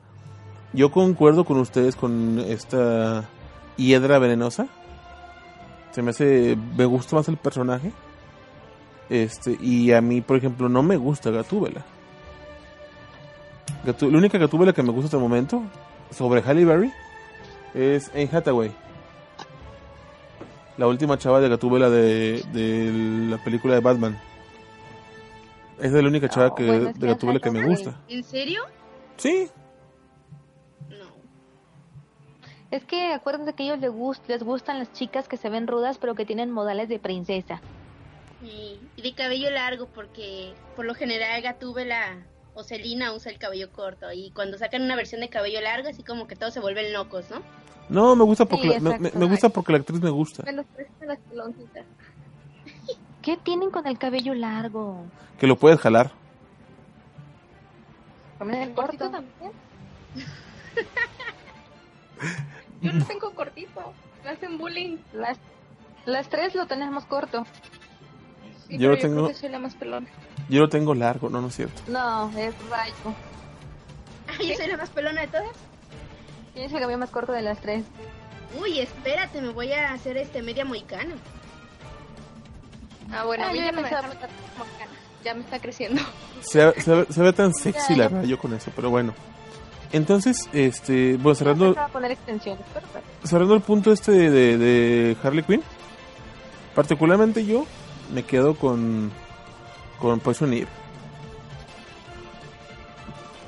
Yo 0.71 0.89
concuerdo 0.89 1.43
con 1.43 1.57
ustedes 1.59 1.97
con 1.97 2.39
esta 2.47 3.25
hiedra 3.75 4.19
venenosa. 4.19 4.67
Se 5.91 6.01
me 6.01 6.11
hace 6.11 6.57
me 6.77 6.85
gusta 6.85 7.17
más 7.17 7.27
el 7.27 7.35
personaje. 7.35 7.91
Este 9.09 9.57
y 9.59 9.91
a 9.91 9.99
mí 9.99 10.21
por 10.21 10.37
ejemplo 10.37 10.69
no 10.69 10.81
me 10.81 10.95
gusta 10.95 11.29
Gatúbela. 11.29 11.83
Gatú- 13.85 14.09
la 14.09 14.17
única 14.17 14.37
Gatúbela 14.37 14.71
que 14.71 14.81
me 14.81 14.91
gusta 14.91 15.07
hasta 15.07 15.17
el 15.17 15.23
momento 15.23 15.61
sobre 16.11 16.41
Halle 16.41 16.63
Berry 16.63 16.93
es 17.73 18.09
Anne 18.15 18.29
Hathaway. 18.31 18.71
La 20.77 20.87
última 20.87 21.17
chava 21.17 21.39
de 21.39 21.49
Gatúbela 21.49 21.89
de, 21.89 22.43
de 22.53 22.91
la 23.31 23.37
película 23.43 23.73
de 23.73 23.79
Batman. 23.81 24.17
Esa 25.79 25.97
es 25.97 26.03
la 26.03 26.09
única 26.09 26.29
chava 26.29 26.47
Oh, 26.47 26.55
que, 26.55 26.65
bueno, 26.65 26.87
es 26.89 26.93
que 26.93 26.99
de 26.99 27.07
Gatúbela 27.07 27.39
que 27.39 27.51
me 27.51 27.65
gusta. 27.65 27.99
¿En 28.07 28.23
serio? 28.23 28.63
Sí, 29.17 29.47
No. 30.89 31.05
Es 32.69 32.83
que 32.85 33.13
acuérdense 33.13 33.53
que 33.53 33.63
a 33.63 33.65
ellos 33.67 33.79
les, 33.79 33.91
gust- 33.91 34.27
les 34.27 34.43
gustan 34.43 34.77
las 34.79 34.91
chicas 34.93 35.27
que 35.27 35.37
se 35.37 35.49
ven 35.49 35.67
rudas 35.67 35.97
pero 35.97 36.13
que 36.15 36.25
tienen 36.25 36.51
modales 36.51 36.89
de 36.89 36.99
princesa. 36.99 37.59
Y, 38.43 38.79
y 38.95 39.01
de 39.01 39.13
cabello 39.15 39.49
largo 39.49 39.87
porque 39.87 40.53
por 40.75 40.85
lo 40.85 40.93
general 40.93 41.41
Gatúbela 41.41 42.17
o 42.57 42.63
Selina 42.63 43.13
usa 43.13 43.31
el 43.31 43.37
cabello 43.37 43.71
corto 43.71 44.11
y 44.11 44.31
cuando 44.31 44.57
sacan 44.57 44.81
una 44.81 44.95
versión 44.95 45.21
de 45.21 45.29
cabello 45.29 45.61
largo 45.61 45.89
así 45.89 46.01
como 46.03 46.25
que 46.27 46.35
todos 46.35 46.53
se 46.55 46.59
vuelven 46.59 46.91
locos, 46.91 47.25
¿no? 47.29 47.41
no, 47.89 48.15
me 48.15 48.23
gusta 48.23 48.45
porque 48.45 48.73
Sí, 48.73 48.79
la, 48.83 48.97
me- 48.97 49.25
gusta 49.27 49.49
porque 49.49 49.71
la 49.73 49.77
actriz 49.77 50.01
me 50.01 50.09
gusta. 50.09 50.41
Me 50.43 50.53
los 50.53 50.65
prestan 50.65 51.07
las 51.07 51.19
peloncitas. 51.19 51.85
¿Qué 53.21 53.37
tienen 53.37 53.69
con 53.69 53.85
el 53.85 53.97
cabello 53.99 54.33
largo? 54.33 55.05
Que 55.39 55.45
lo 55.47 55.55
puedes 55.57 55.79
jalar. 55.79 56.11
Ponen 58.39 58.61
el 58.61 58.69
¿El 58.69 58.75
corto. 58.75 59.09
también? 59.09 59.51
Yo 62.81 62.91
lo 62.91 63.05
tengo 63.05 63.31
cortito. 63.35 63.93
Me 64.23 64.29
hacen 64.31 64.57
bullying. 64.57 64.97
Las, 65.13 65.37
las 66.05 66.29
tres 66.29 66.55
lo 66.55 66.65
tenemos 66.67 67.05
corto. 67.05 67.45
Sí, 68.67 68.77
Yo 68.77 68.89
lo 68.89 68.95
yo 68.95 69.01
tengo- 69.01 69.15
creo 69.15 69.27
que 69.29 69.33
soy 69.35 69.49
la 69.49 69.59
más 69.59 69.75
pelona. 69.75 70.07
Yo 70.49 70.61
lo 70.61 70.69
tengo 70.69 70.93
largo, 70.95 71.29
no, 71.29 71.41
no 71.41 71.47
es 71.47 71.55
cierto. 71.55 71.81
No, 71.87 72.29
es 72.37 72.53
rayo. 72.69 72.93
Ah, 74.27 74.43
yo 74.43 74.55
soy 74.55 74.67
la 74.67 74.77
más 74.77 74.89
pelona 74.89 75.21
de 75.21 75.27
todas. 75.27 75.47
Tienes 76.53 76.71
el 76.73 76.79
cabello 76.79 76.97
más 76.99 77.09
corto 77.09 77.31
de 77.33 77.41
las 77.41 77.59
tres. 77.61 77.83
Uy, 78.61 78.79
espérate, 78.79 79.41
me 79.41 79.49
voy 79.49 79.71
a 79.73 79.91
hacer 79.93 80.17
este 80.17 80.41
media 80.41 80.63
mohicana. 80.65 81.15
Ah, 83.11 83.23
bueno, 83.25 83.43
Ah, 83.45 83.49
a 83.49 83.51
mí 83.53 83.59
yo 83.59 83.65
ya 83.65 83.71
ya 83.71 83.75
no 83.75 83.81
me 83.81 83.89
cana. 83.89 84.13
Ya 85.23 85.33
me 85.33 85.41
está 85.41 85.59
creciendo. 85.59 86.01
Se, 86.41 86.79
se, 86.81 86.93
ve- 86.95 87.07
se 87.09 87.21
ve 87.21 87.33
tan 87.33 87.53
sexy 87.53 87.95
Ya, 87.95 88.03
la 88.03 88.09
rayo 88.09 88.37
con 88.37 88.53
eso, 88.53 88.71
pero 88.75 88.89
bueno. 88.89 89.13
Entonces, 89.91 90.47
este, 90.53 91.13
bueno, 91.15 91.29
No 91.29 91.35
cerrando, 91.35 91.65
pensaba 91.67 91.87
poner 91.87 92.11
extensiones, 92.11 92.65
cerrando 93.23 93.53
el 93.55 93.61
punto 93.61 93.91
este 93.91 94.11
de, 94.11 94.29
de, 94.29 94.57
de 94.57 95.17
Harley 95.23 95.43
Quinn, 95.43 95.63
particularmente 96.75 97.45
yo 97.45 97.65
me 98.13 98.23
quedo 98.23 98.55
con 98.55 99.11
con 99.99 100.19
Poison 100.19 100.53
Ivy. 100.53 100.67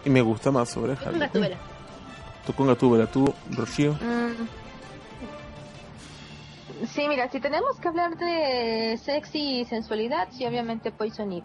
Y 0.06 0.10
me 0.10 0.22
gusta 0.22 0.52
más 0.52 0.70
sobre 0.70 0.96
con 0.96 1.08
Harley 1.08 1.20
Quinn. 1.20 1.28
Gatúbela. 1.28 1.58
Tú 2.46 2.54
con 2.54 2.68
Gatúbela, 2.68 3.08
tú, 3.08 3.34
Rocío. 3.52 3.94
Mm. 3.94 4.48
Sí, 6.88 7.08
mira, 7.10 7.30
si 7.30 7.40
tenemos 7.40 7.78
que 7.80 7.90
hablar 7.90 8.18
de 8.18 8.98
sexy 9.04 9.60
y 9.60 9.66
sensualidad, 9.66 10.30
sí, 10.32 10.46
obviamente 10.46 10.92
Poison 10.92 11.32
Ivy. 11.32 11.44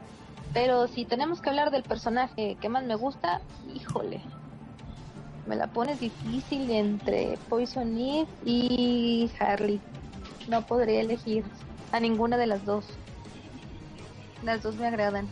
Pero 0.52 0.86
si 0.86 1.04
tenemos 1.04 1.40
que 1.40 1.50
hablar 1.50 1.72
del 1.72 1.82
personaje 1.82 2.56
que 2.60 2.68
más 2.68 2.84
me 2.84 2.94
gusta, 2.94 3.40
híjole, 3.74 4.20
me 5.46 5.56
la 5.56 5.66
pones 5.66 5.98
difícil 5.98 6.70
entre 6.70 7.36
Poison 7.48 7.98
Ivy 7.98 8.26
y 8.44 9.30
Harley. 9.40 9.80
No 10.48 10.62
podría 10.62 11.00
elegir 11.00 11.44
a 11.90 11.98
ninguna 11.98 12.36
de 12.36 12.46
las 12.46 12.64
dos. 12.64 12.86
Las 14.44 14.62
dos 14.62 14.76
me 14.76 14.86
agradan. 14.86 15.28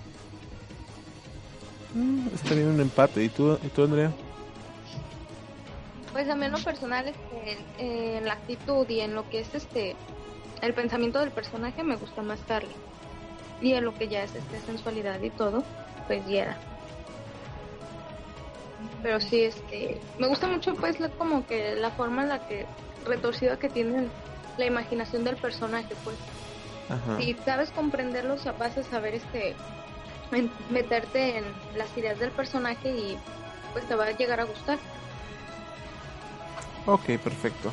Mm, 1.94 2.29
está 2.35 2.55
bien 2.55 2.68
un 2.68 2.81
empate. 2.81 3.22
¿Y 3.22 3.29
tú, 3.29 3.59
¿Y 3.62 3.68
tú 3.68 3.85
Andrea? 3.85 4.11
Pues 6.12 6.29
a 6.29 6.35
mí 6.35 6.46
en 6.46 6.53
lo 6.53 6.59
personal, 6.59 7.09
este, 7.09 7.53
eh, 7.79 8.18
en 8.18 8.25
la 8.25 8.35
actitud 8.35 8.88
y 8.88 9.01
en 9.01 9.14
lo 9.14 9.29
que 9.29 9.40
es 9.40 9.55
este 9.55 9.96
el 10.61 10.75
pensamiento 10.75 11.18
del 11.18 11.31
personaje 11.33 11.83
me 11.83 11.96
gusta 11.96 12.22
más 12.22 12.38
Harley. 12.48 12.77
Y 13.61 13.75
en 13.75 13.85
lo 13.85 13.94
que 13.94 14.09
ya 14.09 14.22
es 14.22 14.35
este 14.35 14.61
sensualidad 14.61 15.20
y 15.20 15.31
todo, 15.31 15.64
pues 16.07 16.25
Yera. 16.27 16.57
Pero 19.03 19.20
sí, 19.20 19.42
este, 19.42 20.01
me 20.18 20.29
gusta 20.29 20.46
mucho 20.48 20.75
pues 20.75 21.01
la- 21.01 21.09
como 21.11 21.46
que 21.46 21.75
la 21.77 21.90
forma 21.90 22.22
en 22.22 22.29
la 22.29 22.38
que 22.46 22.66
retorcida 23.05 23.59
que 23.59 23.68
tiene 23.68 24.09
la 24.57 24.66
imaginación 24.66 25.25
del 25.25 25.37
personaje, 25.37 25.94
pues. 26.05 26.16
Ajá. 26.88 27.18
Si 27.18 27.35
sabes 27.45 27.71
comprenderlo, 27.71 28.35
o 28.35 28.38
sea, 28.38 28.53
vas 28.53 28.77
a 28.77 28.83
saber 28.83 29.14
este 29.14 29.55
en- 30.33 30.51
meterte 30.71 31.38
en 31.38 31.45
las 31.77 31.97
ideas 31.97 32.18
del 32.18 32.31
personaje 32.31 32.90
y 32.90 33.16
pues 33.73 33.87
te 33.87 33.95
va 33.95 34.07
a 34.07 34.11
llegar 34.12 34.40
a 34.40 34.45
gustar. 34.45 34.79
Ok, 36.87 37.05
perfecto. 37.23 37.73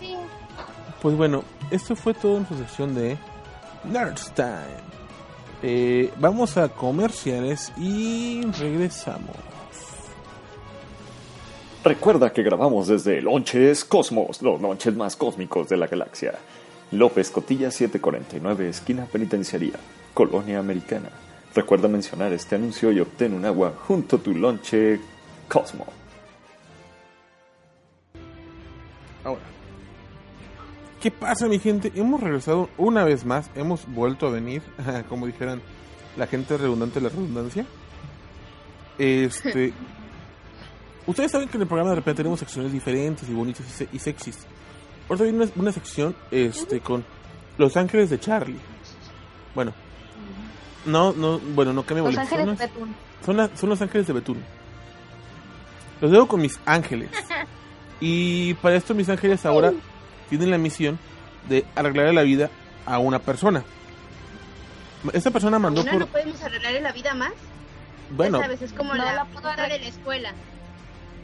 Sí. 0.00 0.16
Pues 1.00 1.16
bueno, 1.16 1.44
esto 1.70 1.94
fue 1.96 2.14
todo 2.14 2.38
en 2.38 2.48
su 2.48 2.56
sección 2.56 2.94
de 2.94 3.16
Nerds 3.84 4.32
Time. 4.34 4.82
Eh, 5.62 6.12
vamos 6.16 6.56
a 6.56 6.68
comerciales 6.68 7.72
y 7.78 8.42
regresamos. 8.58 9.36
Recuerda 11.84 12.32
que 12.32 12.42
grabamos 12.42 12.88
desde 12.88 13.20
Lonches 13.20 13.84
Cosmos, 13.84 14.40
los 14.40 14.60
lonches 14.60 14.94
más 14.96 15.16
cósmicos 15.16 15.68
de 15.68 15.76
la 15.76 15.86
galaxia. 15.86 16.34
López 16.94 17.30
Cotilla 17.30 17.70
749, 17.70 18.68
esquina 18.68 19.04
penitenciaría, 19.06 19.74
Colonia 20.14 20.58
Americana. 20.58 21.10
Recuerda 21.54 21.88
mencionar 21.88 22.32
este 22.32 22.56
anuncio 22.56 22.90
y 22.92 23.00
obtén 23.00 23.34
un 23.34 23.44
agua 23.44 23.74
junto 23.86 24.16
a 24.16 24.18
tu 24.18 24.34
lonche 24.34 25.00
Cosmo. 25.48 25.86
Ahora, 29.24 29.40
¿qué 31.00 31.10
pasa, 31.10 31.46
mi 31.48 31.58
gente? 31.58 31.92
Hemos 31.94 32.20
regresado 32.20 32.68
una 32.76 33.04
vez 33.04 33.24
más, 33.24 33.50
hemos 33.54 33.86
vuelto 33.86 34.26
a 34.26 34.30
venir, 34.30 34.62
como 35.08 35.26
dijeran 35.26 35.60
la 36.16 36.26
gente 36.26 36.56
redundante 36.56 37.00
de 37.00 37.04
la 37.04 37.08
redundancia. 37.08 37.64
Este, 38.98 39.72
ustedes 41.06 41.30
saben 41.30 41.48
que 41.48 41.56
en 41.56 41.62
el 41.62 41.68
programa 41.68 41.90
de 41.90 41.96
repente 41.96 42.18
tenemos 42.18 42.40
secciones 42.40 42.72
diferentes 42.72 43.28
y 43.28 43.32
bonitas 43.32 43.66
y, 43.66 43.70
se- 43.70 43.88
y 43.92 43.98
sexys. 43.98 44.46
Ahora 45.08 45.24
viene 45.24 45.42
una, 45.44 45.52
una 45.56 45.72
sección, 45.72 46.14
este, 46.30 46.80
con 46.80 47.04
Los 47.58 47.76
Ángeles 47.76 48.10
de 48.10 48.18
Charlie. 48.20 48.58
Bueno, 49.54 49.72
No, 50.86 51.12
no, 51.12 51.38
bueno, 51.38 51.72
no 51.72 51.82
cambia 51.84 52.02
Los. 52.04 52.18
Ángeles 52.18 52.46
Son, 52.46 52.56
de 52.56 52.62
las- 52.64 52.72
Betún. 52.74 53.56
son, 53.56 53.68
los 53.70 53.80
ángeles 53.82 54.06
de 54.06 54.12
Betún. 54.12 54.42
Los 56.00 56.10
dejo 56.10 56.26
con 56.28 56.40
mis 56.40 56.58
ángeles. 56.66 57.10
Y 58.00 58.54
para 58.54 58.74
esto 58.74 58.92
mis 58.92 59.08
ángeles 59.08 59.46
ahora 59.46 59.72
tienen 60.28 60.50
la 60.50 60.58
misión 60.58 60.98
de 61.48 61.64
arreglarle 61.76 62.12
la 62.12 62.22
vida 62.22 62.50
a 62.84 62.98
una 62.98 63.18
persona. 63.20 63.62
Esta 65.12 65.30
persona 65.30 65.58
mandó 65.58 65.80
¿Una 65.82 65.90
por... 65.92 66.00
no 66.00 66.06
podemos 66.08 66.42
arreglarle 66.42 66.80
la 66.82 66.92
vida 66.92 67.14
más? 67.14 67.32
Bueno, 68.10 68.40
sabes, 68.40 68.60
es 68.60 68.72
como 68.72 68.94
No 68.94 69.04
de 69.04 69.78
la 69.78 69.86
escuela. 69.86 70.32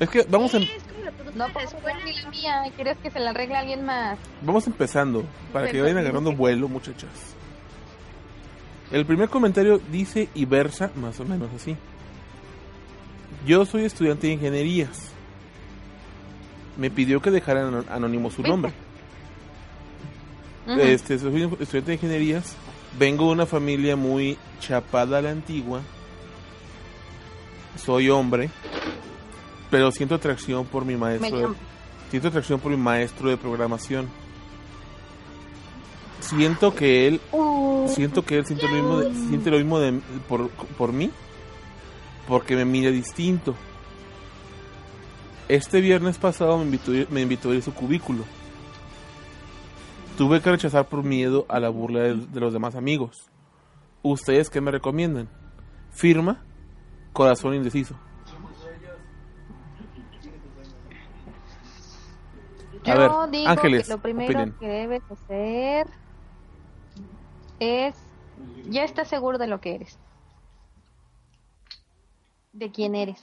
Es 0.00 0.08
que 0.10 0.22
vamos, 0.28 0.50
productora 0.50 1.30
No 1.34 1.48
la 1.48 1.62
escuela. 1.62 1.98
ni 2.04 2.12
la 2.14 2.30
mía. 2.30 2.62
¿Quieres 2.74 2.98
que 2.98 3.10
se 3.10 3.20
la 3.20 3.30
arregle 3.30 3.56
alguien 3.56 3.84
más? 3.84 4.18
vamos 4.42 4.66
empezando 4.66 5.24
para 5.52 5.70
que 5.70 5.80
vayan 5.80 5.98
agarrando 5.98 6.32
vuelo, 6.32 6.68
muchachas. 6.68 7.10
El 8.90 9.06
primer 9.06 9.28
comentario 9.28 9.80
dice 9.92 10.28
y 10.34 10.44
versa 10.46 10.90
más 10.96 11.20
o 11.20 11.24
menos 11.24 11.48
así. 11.54 11.76
Yo 13.46 13.64
soy 13.64 13.84
estudiante 13.84 14.26
de 14.26 14.32
ingenierías. 14.34 15.12
Me 16.76 16.90
pidió 16.90 17.20
que 17.22 17.30
dejara 17.30 17.84
anónimo 17.90 18.30
su 18.30 18.42
nombre. 18.42 18.72
Este, 20.66 21.18
soy 21.18 21.42
estudiante 21.60 21.92
de 21.92 21.94
ingenierías. 21.94 22.56
Vengo 22.98 23.26
de 23.26 23.32
una 23.32 23.46
familia 23.46 23.94
muy 23.96 24.36
chapada 24.60 25.18
a 25.18 25.22
la 25.22 25.30
antigua. 25.30 25.80
Soy 27.76 28.08
hombre. 28.10 28.50
Pero 29.70 29.90
siento 29.92 30.14
atracción 30.16 30.66
por 30.66 30.84
mi 30.84 30.96
maestro. 30.96 31.50
de- 31.50 31.54
siento 32.10 32.28
atracción 32.28 32.58
por 32.60 32.70
mi 32.72 32.76
maestro 32.76 33.28
de 33.30 33.36
programación. 33.36 34.08
Siento 36.20 36.74
que 36.74 37.06
él, 37.08 37.20
Uh, 37.32 37.88
siento 37.88 38.24
que 38.24 38.36
él 38.38 38.46
siente 38.46 38.66
lo 38.68 38.74
mismo, 38.74 38.98
de- 39.00 39.14
siente 39.28 39.50
lo 39.50 39.56
mismo 39.58 39.78
de, 39.78 40.00
por, 40.28 40.48
por 40.50 40.92
mí, 40.92 41.10
porque 42.28 42.56
me 42.56 42.64
mira 42.64 42.90
distinto. 42.90 43.54
Este 45.48 45.80
viernes 45.80 46.18
pasado 46.18 46.58
me 46.58 46.64
invitó, 46.64 46.92
me 47.10 47.22
invitó 47.22 47.50
a 47.50 47.54
ir 47.54 47.60
a 47.60 47.64
su 47.64 47.72
cubículo. 47.74 48.24
Tuve 50.18 50.40
que 50.42 50.50
rechazar 50.50 50.86
por 50.86 51.02
miedo 51.02 51.46
a 51.48 51.58
la 51.58 51.70
burla 51.70 52.00
de, 52.00 52.14
de 52.14 52.40
los 52.40 52.52
demás 52.52 52.74
amigos. 52.74 53.30
¿Ustedes 54.02 54.50
qué 54.50 54.60
me 54.60 54.70
recomiendan? 54.70 55.28
Firma, 55.90 56.42
corazón 57.12 57.54
indeciso. 57.54 57.94
A 62.84 62.94
Yo 62.94 62.98
ver, 62.98 63.30
digo 63.30 63.48
Ángeles, 63.48 63.86
que 63.86 63.92
lo 63.94 64.00
primero 64.00 64.30
opinen. 64.30 64.56
que 64.58 64.66
debes 64.68 65.02
hacer 65.10 65.86
es 67.58 67.94
ya 68.68 68.84
estás 68.84 69.08
seguro 69.08 69.36
de 69.38 69.46
lo 69.46 69.60
que 69.60 69.74
eres, 69.74 69.98
de 72.52 72.70
quién 72.70 72.94
eres. 72.94 73.22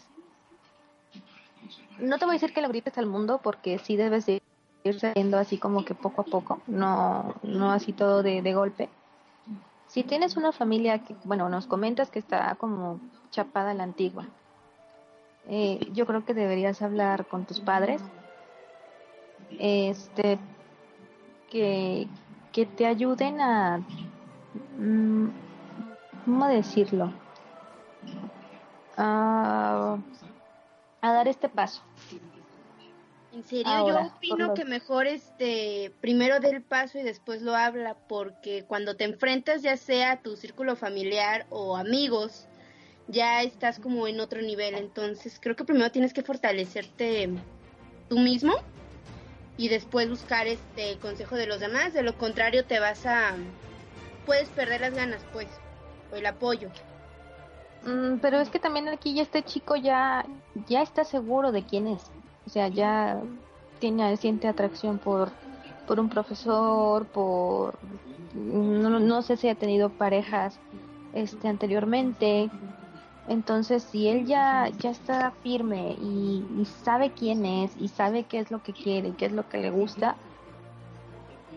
No 2.00 2.20
te 2.20 2.26
voy 2.26 2.34
a 2.34 2.39
decir 2.39 2.54
que 2.54 2.62
lo 2.62 2.70
grites 2.70 2.98
al 2.98 3.08
mundo 3.08 3.39
porque 3.43 3.80
sí 3.80 3.96
debes 3.96 4.28
de 4.28 4.41
ir 4.84 5.00
saliendo 5.00 5.38
así 5.38 5.58
como 5.58 5.84
que 5.84 5.96
poco 5.96 6.22
a 6.22 6.26
poco, 6.26 6.62
no, 6.67 7.34
no 7.41 7.72
así 7.72 7.93
todo 7.93 8.22
de, 8.22 8.41
de 8.43 8.54
golpe. 8.54 8.89
Si 9.88 10.04
tienes 10.04 10.38
una 10.38 10.52
familia 10.52 11.00
que, 11.00 11.15
bueno, 11.24 11.50
nos 11.50 11.65
comentas 11.65 12.12
que 12.12 12.20
está 12.20 12.54
como 12.56 13.00
chapada 13.32 13.72
a 13.72 13.74
la 13.74 13.84
antigua, 13.84 14.28
eh, 15.48 15.80
yo 15.93 16.06
creo 16.06 16.26
que 16.26 16.34
deberías 16.34 16.82
hablar 16.82 17.26
con 17.26 17.46
tus 17.46 17.60
padres 17.62 18.02
este 19.60 20.39
que, 21.49 22.07
que 22.51 22.65
te 22.65 22.86
ayuden 22.86 23.41
a 23.41 23.79
mm, 24.77 25.27
cómo 26.25 26.47
decirlo 26.47 27.13
a, 28.97 29.97
a 31.01 31.12
dar 31.12 31.27
este 31.27 31.49
paso 31.49 31.81
En 33.33 33.43
serio, 33.43 33.71
Ahora, 33.71 34.03
yo 34.03 34.15
opino 34.15 34.53
que 34.53 34.65
mejor 34.65 35.07
este 35.07 35.93
primero 36.01 36.39
dé 36.39 36.49
el 36.49 36.63
paso 36.63 36.97
y 36.99 37.03
después 37.03 37.41
lo 37.41 37.55
habla, 37.55 37.95
porque 38.07 38.65
cuando 38.67 38.95
te 38.95 39.03
enfrentas 39.03 39.62
ya 39.62 39.77
sea 39.77 40.13
a 40.13 40.21
tu 40.21 40.36
círculo 40.36 40.75
familiar 40.75 41.45
o 41.49 41.77
amigos, 41.77 42.47
ya 43.07 43.43
estás 43.43 43.79
como 43.79 44.07
en 44.07 44.19
otro 44.19 44.41
nivel. 44.41 44.75
Entonces 44.75 45.39
creo 45.39 45.55
que 45.55 45.63
primero 45.63 45.91
tienes 45.91 46.13
que 46.13 46.23
fortalecerte 46.23 47.29
tú 48.10 48.19
mismo 48.19 48.53
y 49.58 49.70
después 49.70 50.10
buscar 50.10 50.48
este 50.48 50.98
consejo 51.00 51.36
de 51.36 51.48
los 51.48 51.60
demás. 51.60 51.93
De 51.93 52.04
lo 52.04 52.17
contrario 52.17 52.63
te 52.65 52.80
vas 52.80 53.06
a 53.06 53.36
puedes 54.26 54.50
perder 54.50 54.82
las 54.82 54.93
ganas, 54.93 55.24
pues, 55.32 55.48
o 56.12 56.15
el 56.15 56.26
apoyo. 56.26 56.70
Mm, 57.84 58.17
pero 58.22 58.39
es 58.39 58.50
que 58.50 58.60
también 58.60 58.88
aquí 58.89 59.13
ya 59.13 59.24
este 59.24 59.43
chico 59.43 59.76
ya 59.76 60.26
ya 60.67 60.82
está 60.82 61.04
seguro 61.04 61.52
de 61.52 61.63
quién 61.63 61.88
es 61.88 62.02
o 62.46 62.50
sea 62.50 62.67
ya 62.67 63.22
tiene 63.80 64.17
siente 64.17 64.48
atracción 64.48 64.98
por 64.98 65.30
por 65.88 66.00
un 66.00 66.10
profesor 66.10 67.06
por 67.06 67.78
no, 68.34 69.00
no 69.00 69.22
sé 69.22 69.38
si 69.38 69.48
ha 69.48 69.56
tenido 69.56 69.89
parejas 69.89 70.60
este 71.13 71.48
anteriormente 71.48 72.50
entonces 73.28 73.84
si 73.84 74.08
él 74.08 74.26
ya 74.26 74.70
ya 74.80 74.90
está 74.90 75.32
firme 75.44 75.96
y, 76.02 76.66
sabe 76.84 77.12
quién 77.12 77.46
es 77.46 77.72
y 77.78 77.90
sabe 77.90 78.24
qué 78.24 78.40
es 78.40 78.52
lo 78.52 78.63
que 78.63 78.74
quiere 78.74 79.10
y 79.10 79.12
qué 79.13 79.26
es 79.26 79.32
lo 79.32 79.48
que 79.50 79.58
le 79.58 79.70
gusta 79.70 80.16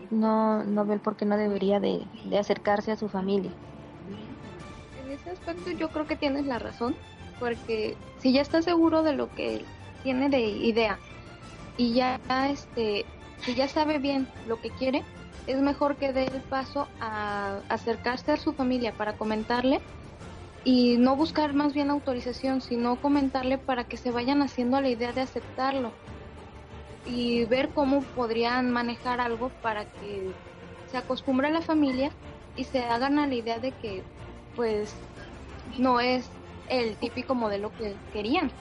no 0.09 0.63
no 0.63 0.85
ve 0.85 0.95
el 0.95 0.99
por 0.99 1.15
qué 1.15 1.25
no 1.25 1.37
debería 1.37 1.79
de, 1.79 2.05
de 2.25 2.37
acercarse 2.37 2.91
a 2.91 2.97
su 2.97 3.07
familia. 3.07 3.51
En 5.03 5.11
ese 5.11 5.29
aspecto 5.29 5.71
yo 5.71 5.89
creo 5.89 6.05
que 6.05 6.17
tienes 6.17 6.45
la 6.45 6.59
razón, 6.59 6.95
porque 7.39 7.95
si 8.19 8.33
ya 8.33 8.41
está 8.41 8.61
seguro 8.61 9.03
de 9.03 9.13
lo 9.13 9.33
que 9.33 9.63
tiene 10.03 10.29
de 10.29 10.41
idea 10.41 10.99
y 11.77 11.93
ya 11.93 12.19
este 12.49 13.05
si 13.41 13.55
ya 13.55 13.67
sabe 13.67 13.97
bien 13.99 14.27
lo 14.47 14.59
que 14.61 14.69
quiere, 14.69 15.03
es 15.47 15.59
mejor 15.59 15.95
que 15.95 16.13
dé 16.13 16.25
el 16.25 16.41
paso 16.41 16.87
a 16.99 17.59
acercarse 17.69 18.31
a 18.31 18.37
su 18.37 18.53
familia 18.53 18.93
para 18.93 19.13
comentarle 19.13 19.81
y 20.63 20.97
no 20.97 21.15
buscar 21.15 21.53
más 21.53 21.73
bien 21.73 21.89
autorización, 21.89 22.61
sino 22.61 22.97
comentarle 22.97 23.57
para 23.57 23.83
que 23.83 23.97
se 23.97 24.11
vayan 24.11 24.41
haciendo 24.41 24.79
la 24.79 24.89
idea 24.89 25.11
de 25.11 25.21
aceptarlo 25.21 25.91
y 27.05 27.45
ver 27.45 27.69
cómo 27.73 28.01
podrían 28.01 28.71
manejar 28.71 29.19
algo 29.19 29.49
para 29.61 29.85
que 29.85 30.31
se 30.91 30.97
acostumbre 30.97 31.47
a 31.47 31.51
la 31.51 31.61
familia 31.61 32.11
y 32.55 32.63
se 32.63 32.83
hagan 32.83 33.17
a 33.17 33.27
la 33.27 33.35
idea 33.35 33.59
de 33.59 33.71
que 33.71 34.03
pues 34.55 34.93
no 35.77 35.99
es 35.99 36.29
el 36.69 36.95
típico 36.97 37.33
modelo 37.33 37.71
que 37.77 37.95
querían. 38.13 38.51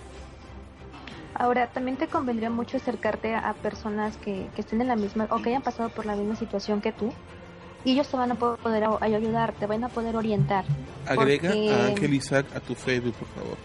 Ahora, 1.34 1.68
también 1.68 1.96
te 1.96 2.06
convendría 2.06 2.50
mucho 2.50 2.76
acercarte 2.76 3.34
a 3.34 3.54
personas 3.54 4.16
que, 4.18 4.48
que 4.54 4.60
estén 4.60 4.80
en 4.80 4.88
la 4.88 4.96
misma 4.96 5.26
o 5.30 5.40
que 5.40 5.50
hayan 5.50 5.62
pasado 5.62 5.88
por 5.90 6.04
la 6.06 6.14
misma 6.14 6.36
situación 6.36 6.80
que 6.80 6.92
tú. 6.92 7.10
Y 7.84 7.92
ellos 7.92 8.08
te 8.08 8.16
van 8.16 8.32
a 8.32 8.34
poder 8.34 8.84
ayudar, 9.00 9.52
te 9.52 9.66
van 9.66 9.84
a 9.84 9.88
poder 9.88 10.16
orientar. 10.16 10.64
Agrega 11.06 11.48
Porque- 11.48 11.72
a 11.72 11.86
Ángel 11.86 12.14
Isaac 12.14 12.46
a 12.54 12.60
tu 12.60 12.74
Facebook, 12.74 13.14
por 13.14 13.28
favor. 13.28 13.56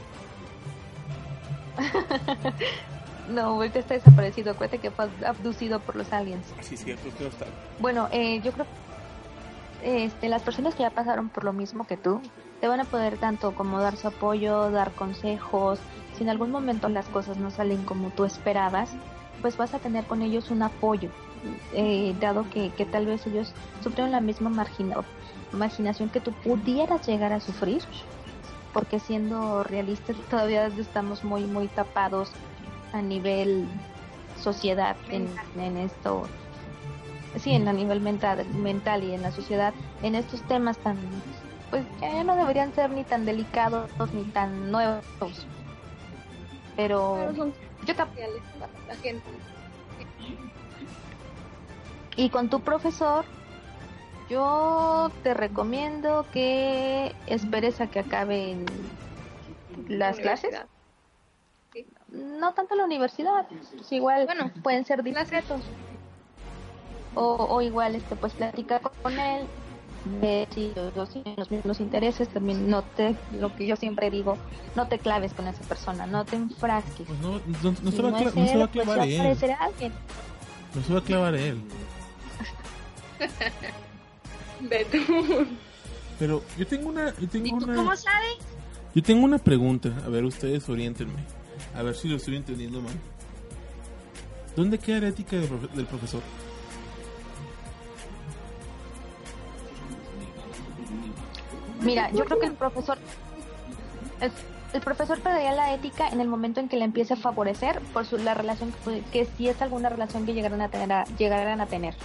No, 3.29 3.41
ahorita 3.41 3.79
está 3.79 3.95
desaparecido. 3.95 4.51
Acuérdate 4.51 4.77
que 4.77 4.91
fue 4.91 5.09
abducido 5.25 5.79
por 5.79 5.95
los 5.95 6.13
aliens. 6.13 6.45
Sí, 6.61 6.75
que 6.77 6.93
no 6.93 7.27
está. 7.27 7.45
Bueno, 7.79 8.07
eh, 8.11 8.39
yo 8.41 8.51
creo 8.51 8.67
este, 9.83 10.29
las 10.29 10.43
personas 10.43 10.75
que 10.75 10.83
ya 10.83 10.91
pasaron 10.91 11.29
por 11.29 11.43
lo 11.43 11.51
mismo 11.51 11.85
que 11.87 11.97
tú 11.97 12.21
te 12.61 12.67
van 12.67 12.79
a 12.81 12.85
poder 12.85 13.17
tanto 13.17 13.53
como 13.55 13.79
dar 13.79 13.97
su 13.97 14.07
apoyo, 14.07 14.69
dar 14.69 14.91
consejos. 14.91 15.79
Si 16.15 16.23
en 16.23 16.29
algún 16.29 16.51
momento 16.51 16.87
las 16.87 17.07
cosas 17.07 17.37
no 17.37 17.49
salen 17.51 17.83
como 17.83 18.09
tú 18.11 18.25
esperabas, 18.25 18.91
pues 19.41 19.57
vas 19.57 19.73
a 19.73 19.79
tener 19.79 20.05
con 20.05 20.21
ellos 20.21 20.49
un 20.51 20.61
apoyo, 20.61 21.09
eh, 21.73 22.15
dado 22.19 22.49
que, 22.49 22.71
que 22.71 22.85
tal 22.85 23.05
vez 23.05 23.25
ellos 23.27 23.53
sufrieron 23.81 24.11
la 24.11 24.21
misma 24.21 24.49
margina- 24.49 25.03
marginación 25.51 26.09
que 26.09 26.19
tú 26.19 26.31
pudieras 26.43 27.05
llegar 27.07 27.33
a 27.33 27.39
sufrir, 27.39 27.83
porque 28.73 28.99
siendo 28.99 29.63
realistas 29.63 30.17
todavía 30.29 30.67
estamos 30.67 31.23
muy, 31.23 31.45
muy 31.45 31.67
tapados 31.67 32.33
a 32.91 33.01
nivel 33.01 33.67
sociedad 34.35 34.97
en, 35.09 35.33
en 35.57 35.77
esto 35.77 36.27
sí, 37.37 37.53
en 37.53 37.67
a 37.67 37.73
nivel 37.73 38.01
mental, 38.01 38.45
mental 38.55 39.03
y 39.03 39.13
en 39.13 39.21
la 39.21 39.31
sociedad, 39.31 39.73
en 40.01 40.15
estos 40.15 40.41
temas 40.47 40.77
tan, 40.79 40.97
pues 41.69 41.85
ya 41.99 42.23
no 42.23 42.35
deberían 42.35 42.73
ser 42.73 42.89
ni 42.91 43.03
tan 43.03 43.25
delicados 43.25 43.89
ni 44.13 44.23
tan 44.25 44.71
nuevos. 44.71 45.03
Pero 46.75 47.15
Pero 47.17 47.35
son 47.35 47.53
yo 47.85 47.95
para 47.95 48.11
la 48.87 48.95
gente. 48.97 49.29
Y 52.17 52.29
con 52.29 52.49
tu 52.49 52.61
profesor, 52.61 53.25
yo 54.29 55.11
te 55.23 55.33
recomiendo 55.33 56.25
que 56.31 57.13
esperes 57.27 57.81
a 57.81 57.87
que 57.87 57.99
acaben 57.99 58.65
las 59.87 60.17
clases. 60.17 60.55
No 62.09 62.53
tanto 62.53 62.75
la 62.75 62.85
universidad, 62.85 63.47
pues 63.47 63.91
igual 63.91 64.25
Bueno, 64.25 64.51
pueden 64.63 64.85
ser 64.85 65.03
discretos. 65.03 65.61
O, 67.15 67.35
o 67.49 67.61
igual 67.61 67.95
este 67.95 68.15
pues 68.15 68.33
platicar 68.33 68.81
con 69.01 69.17
él 69.17 69.45
ve 70.21 70.47
si 70.53 70.71
los 70.75 70.93
dos 70.93 71.09
tienen 71.09 71.35
los 71.37 71.49
mismos 71.49 71.79
intereses, 71.79 72.29
también 72.29 72.69
no 72.69 72.83
te, 72.83 73.15
lo 73.39 73.55
que 73.55 73.65
yo 73.65 73.75
siempre 73.75 74.09
digo, 74.11 74.37
no 74.75 74.87
te 74.87 74.99
claves 74.99 75.33
con 75.33 75.47
esa 75.47 75.63
persona, 75.63 76.05
no 76.05 76.25
te 76.25 76.35
enfrasques. 76.35 77.07
Pues 77.07 77.19
no, 77.19 77.39
no, 77.39 77.75
no 77.81 77.91
Si 77.91 77.97
se 77.97 78.01
va 78.01 78.11
no 78.11 78.19
se 78.19 78.57
va 78.57 78.65
a 78.65 78.67
pues 78.67 78.85
clavar 78.85 79.07
él. 79.07 79.17
No 80.75 80.83
se 80.83 80.93
va 80.93 80.99
a 80.99 81.03
clavar 81.03 81.35
él. 81.35 81.61
Pero 86.19 86.43
yo 86.57 86.67
tengo 86.67 86.89
una, 86.89 87.09
yo 87.15 87.23
¿Y 87.23 87.27
tengo 87.27 87.57
tú 87.59 87.65
una, 87.65 87.75
cómo 87.75 87.95
sabes? 87.95 88.37
yo 88.93 89.03
tengo 89.03 89.25
una 89.25 89.37
pregunta. 89.37 89.89
A 90.05 90.09
ver, 90.09 90.23
ustedes 90.25 90.67
oriéntenme. 90.69 91.19
A 91.75 91.81
ver 91.83 91.95
si 91.95 92.07
lo 92.07 92.15
estoy 92.17 92.35
entendiendo 92.37 92.81
mal. 92.81 92.93
¿Dónde 94.55 94.77
queda 94.79 95.01
la 95.01 95.07
ética 95.09 95.35
del, 95.35 95.49
profe- 95.49 95.69
del 95.71 95.85
profesor? 95.85 96.21
Mira, 101.81 102.09
yo 102.11 102.25
creo 102.25 102.39
que 102.39 102.47
el 102.47 102.53
profesor 102.53 102.97
el, 104.21 104.31
el 104.73 104.81
profesor 104.81 105.19
perdería 105.19 105.51
la 105.51 105.73
ética 105.73 106.07
en 106.07 106.19
el 106.21 106.27
momento 106.27 106.59
en 106.59 106.69
que 106.69 106.77
le 106.77 106.85
empiece 106.85 107.13
a 107.13 107.17
favorecer 107.17 107.79
por 107.93 108.05
su, 108.05 108.17
la 108.17 108.33
relación 108.33 108.73
que, 108.83 109.01
que 109.11 109.25
si 109.37 109.49
es 109.49 109.61
alguna 109.61 109.89
relación 109.89 110.25
que 110.25 110.33
llegaran 110.33 110.61
a 110.61 110.69
tener 110.69 110.91
a- 110.91 111.05
llegaran 111.17 111.61
a 111.61 111.65
tener. 111.67 111.95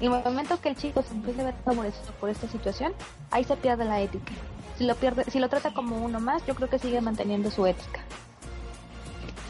En 0.00 0.12
el 0.12 0.24
momento 0.24 0.60
que 0.60 0.70
el 0.70 0.76
chico 0.76 1.02
se 1.02 1.12
empiece 1.12 1.42
a 1.42 1.44
ver 1.44 1.54
favorecido 1.64 2.12
por 2.18 2.30
esta 2.30 2.48
situación, 2.48 2.94
ahí 3.30 3.44
se 3.44 3.56
pierde 3.56 3.84
la 3.84 4.00
ética. 4.00 4.32
Si 4.78 4.84
lo 4.84 4.94
pierde, 4.94 5.24
si 5.30 5.38
lo 5.38 5.48
trata 5.50 5.74
como 5.74 6.02
uno 6.02 6.20
más, 6.20 6.44
yo 6.46 6.54
creo 6.54 6.70
que 6.70 6.78
sigue 6.78 7.02
manteniendo 7.02 7.50
su 7.50 7.66
ética. 7.66 8.00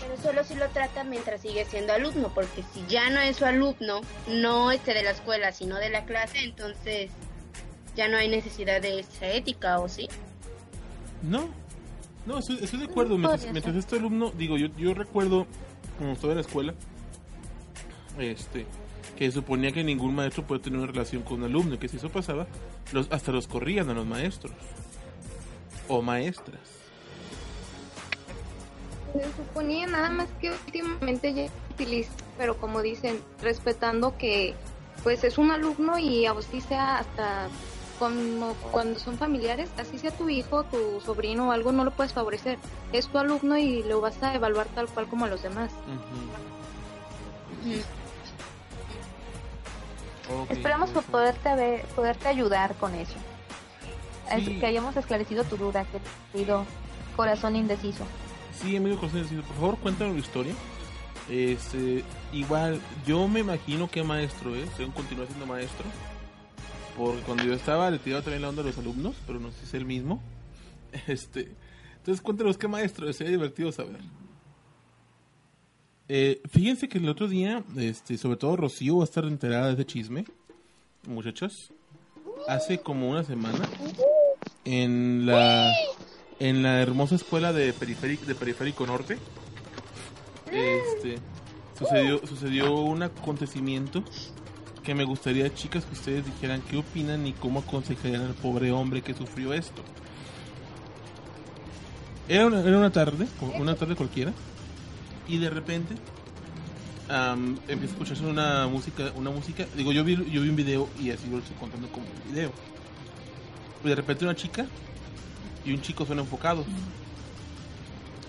Pero 0.00 0.16
solo 0.20 0.42
si 0.42 0.56
lo 0.56 0.68
trata 0.70 1.04
mientras 1.04 1.42
sigue 1.42 1.64
siendo 1.64 1.92
alumno, 1.92 2.32
porque 2.34 2.64
si 2.74 2.84
ya 2.88 3.10
no 3.10 3.20
es 3.20 3.36
su 3.36 3.44
alumno, 3.44 4.00
no 4.28 4.72
este 4.72 4.92
de 4.92 5.04
la 5.04 5.10
escuela, 5.10 5.52
sino 5.52 5.76
de 5.76 5.88
la 5.88 6.04
clase, 6.04 6.42
entonces 6.42 7.12
ya 7.94 8.08
no 8.08 8.16
hay 8.16 8.28
necesidad 8.28 8.82
de 8.82 8.98
esa 8.98 9.28
ética, 9.28 9.78
¿o 9.78 9.88
sí? 9.88 10.08
No, 11.22 11.48
no, 12.26 12.38
estoy, 12.38 12.58
estoy 12.60 12.80
de 12.80 12.86
acuerdo. 12.86 13.16
Mientras, 13.16 13.52
mientras 13.52 13.76
este 13.76 13.96
alumno, 13.96 14.32
digo, 14.32 14.56
yo, 14.56 14.66
yo 14.76 14.94
recuerdo 14.94 15.46
cuando 15.96 16.14
estaba 16.14 16.32
en 16.32 16.38
la 16.38 16.42
escuela, 16.42 16.74
este, 18.18 18.66
que 19.20 19.30
suponía 19.30 19.70
que 19.70 19.84
ningún 19.84 20.14
maestro 20.14 20.44
puede 20.44 20.62
tener 20.62 20.78
una 20.78 20.90
relación 20.90 21.20
con 21.20 21.40
un 21.40 21.44
alumno, 21.44 21.74
y 21.74 21.78
que 21.78 21.88
si 21.88 21.98
eso 21.98 22.08
pasaba, 22.08 22.46
los, 22.90 23.12
hasta 23.12 23.32
los 23.32 23.46
corrían 23.46 23.90
a 23.90 23.92
los 23.92 24.06
maestros 24.06 24.54
o 25.88 26.00
maestras. 26.00 26.58
Se 29.12 29.22
suponía 29.36 29.86
nada 29.86 30.08
más 30.08 30.26
que 30.40 30.50
últimamente 30.50 31.34
ya 31.34 31.48
utiliza, 31.70 32.12
pero 32.38 32.56
como 32.56 32.80
dicen, 32.80 33.20
respetando 33.42 34.16
que 34.16 34.54
pues 35.02 35.22
es 35.22 35.36
un 35.36 35.50
alumno 35.50 35.98
y 35.98 36.24
así 36.24 36.62
sea 36.62 37.00
hasta 37.00 37.48
como 37.98 38.54
cuando 38.72 38.98
son 38.98 39.18
familiares, 39.18 39.68
así 39.76 39.98
sea 39.98 40.12
tu 40.12 40.30
hijo, 40.30 40.64
tu 40.64 41.02
sobrino 41.02 41.48
o 41.48 41.52
algo, 41.52 41.72
no 41.72 41.84
lo 41.84 41.90
puedes 41.90 42.14
favorecer. 42.14 42.56
Es 42.94 43.06
tu 43.08 43.18
alumno 43.18 43.58
y 43.58 43.82
lo 43.82 44.00
vas 44.00 44.22
a 44.22 44.34
evaluar 44.34 44.66
tal 44.68 44.88
cual 44.88 45.08
como 45.08 45.26
a 45.26 45.28
los 45.28 45.42
demás. 45.42 45.70
Esperamos 50.48 50.90
poderte 50.90 51.54
ver- 51.56 51.84
poderte 51.96 52.28
ayudar 52.28 52.74
con 52.76 52.94
eso. 52.94 53.14
Es 54.32 54.44
Sí. 54.44 54.58
que 54.60 54.66
hayamos 54.66 54.96
esclarecido 54.96 55.44
tu 55.44 55.56
duda, 55.56 55.84
que 55.84 55.98
te 55.98 56.38
pido 56.38 56.64
corazón 57.16 57.56
indeciso. 57.56 58.04
Sí, 58.60 58.76
amigo 58.76 58.96
José, 58.96 59.24
sí, 59.28 59.34
por 59.36 59.56
favor, 59.56 59.78
cuéntanos 59.78 60.14
la 60.14 60.20
historia. 60.20 60.54
Este, 61.28 62.04
igual, 62.32 62.80
yo 63.06 63.26
me 63.28 63.40
imagino 63.40 63.88
que 63.90 64.02
maestro 64.02 64.54
es, 64.54 64.68
según 64.76 64.92
continúa 64.92 65.26
siendo 65.26 65.46
maestro. 65.46 65.84
Porque 66.96 67.20
cuando 67.22 67.44
yo 67.44 67.54
estaba, 67.54 67.90
le 67.90 67.98
tiraba 67.98 68.22
también 68.22 68.42
la 68.42 68.48
onda 68.48 68.62
a 68.62 68.66
los 68.66 68.76
alumnos, 68.78 69.14
pero 69.26 69.38
no 69.40 69.50
sé 69.52 69.58
si 69.60 69.64
es 69.66 69.74
el 69.74 69.84
mismo. 69.84 70.20
Este, 71.06 71.52
entonces 71.98 72.20
cuéntanos 72.20 72.58
qué 72.58 72.66
maestro 72.66 73.08
es, 73.08 73.16
sería 73.16 73.30
divertido 73.32 73.70
saber. 73.72 73.98
Eh, 76.12 76.40
fíjense 76.50 76.88
que 76.88 76.98
el 76.98 77.08
otro 77.08 77.28
día, 77.28 77.62
este, 77.76 78.18
sobre 78.18 78.36
todo 78.36 78.56
Rocío 78.56 78.96
va 78.96 79.02
a 79.02 79.04
estar 79.04 79.24
enterada 79.24 79.68
de 79.68 79.74
ese 79.74 79.86
chisme, 79.86 80.24
muchachos. 81.06 81.72
Hace 82.48 82.80
como 82.80 83.08
una 83.08 83.22
semana, 83.22 83.60
en 84.64 85.24
la 85.24 85.72
en 86.40 86.64
la 86.64 86.82
hermosa 86.82 87.14
escuela 87.14 87.52
de 87.52 87.72
periférico, 87.72 88.86
norte 88.86 89.18
este 90.50 91.20
sucedió 91.78 92.26
sucedió 92.26 92.74
un 92.74 93.04
acontecimiento 93.04 94.02
que 94.82 94.96
me 94.96 95.04
gustaría 95.04 95.54
chicas 95.54 95.84
que 95.84 95.92
ustedes 95.92 96.26
dijeran 96.26 96.60
qué 96.62 96.78
opinan 96.78 97.24
y 97.24 97.34
cómo 97.34 97.60
aconsejarían 97.60 98.22
al 98.22 98.34
pobre 98.34 98.72
hombre 98.72 99.02
que 99.02 99.14
sufrió 99.14 99.54
esto 99.54 99.82
era 102.28 102.46
era 102.46 102.78
una 102.78 102.90
tarde 102.90 103.28
una 103.60 103.76
tarde 103.76 103.94
cualquiera 103.94 104.32
y 105.28 105.38
de 105.38 105.50
repente 105.50 105.94
am, 107.08 107.58
empieza 107.68 107.94
a 107.94 107.96
escucharse 107.96 108.24
una 108.24 108.66
música 108.66 109.12
una 109.16 109.30
música 109.30 109.66
digo 109.76 109.92
yo 109.92 110.04
vi 110.04 110.16
yo 110.16 110.42
vi 110.42 110.48
un 110.48 110.56
video 110.56 110.88
y 110.98 111.10
así 111.10 111.28
lo 111.30 111.38
estoy 111.38 111.56
contando 111.56 111.88
como 111.88 112.06
un 112.06 112.32
video 112.32 112.52
y 113.84 113.88
de 113.88 113.94
repente 113.94 114.24
una 114.24 114.36
chica 114.36 114.66
y 115.64 115.72
un 115.72 115.80
chico 115.80 116.06
son 116.06 116.18
enfocados. 116.18 116.66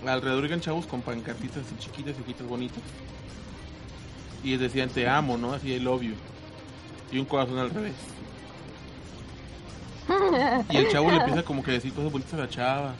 Alrededor 0.06 0.42
llegan 0.42 0.60
chavos 0.60 0.86
con 0.86 1.00
pancartitas 1.00 1.58
así 1.58 1.74
chiquitas, 1.78 2.16
chiquitas, 2.16 2.46
bonitas. 2.46 2.82
Y 4.42 4.56
decían 4.56 4.88
te 4.88 5.08
amo, 5.08 5.36
¿no? 5.36 5.52
Así 5.52 5.72
I 5.72 5.78
love 5.78 6.02
you. 6.02 6.14
Y 7.12 7.18
un 7.18 7.24
corazón 7.24 7.58
al 7.58 7.70
revés. 7.70 7.94
Y 10.70 10.76
el 10.76 10.88
chavo 10.90 11.10
le 11.10 11.18
empieza 11.18 11.44
como 11.44 11.62
que 11.62 11.70
a 11.70 11.74
decir 11.74 11.92
cosas 11.92 12.10
bonitas 12.10 12.34
a 12.34 12.38
la 12.38 12.48
chava. 12.48 12.94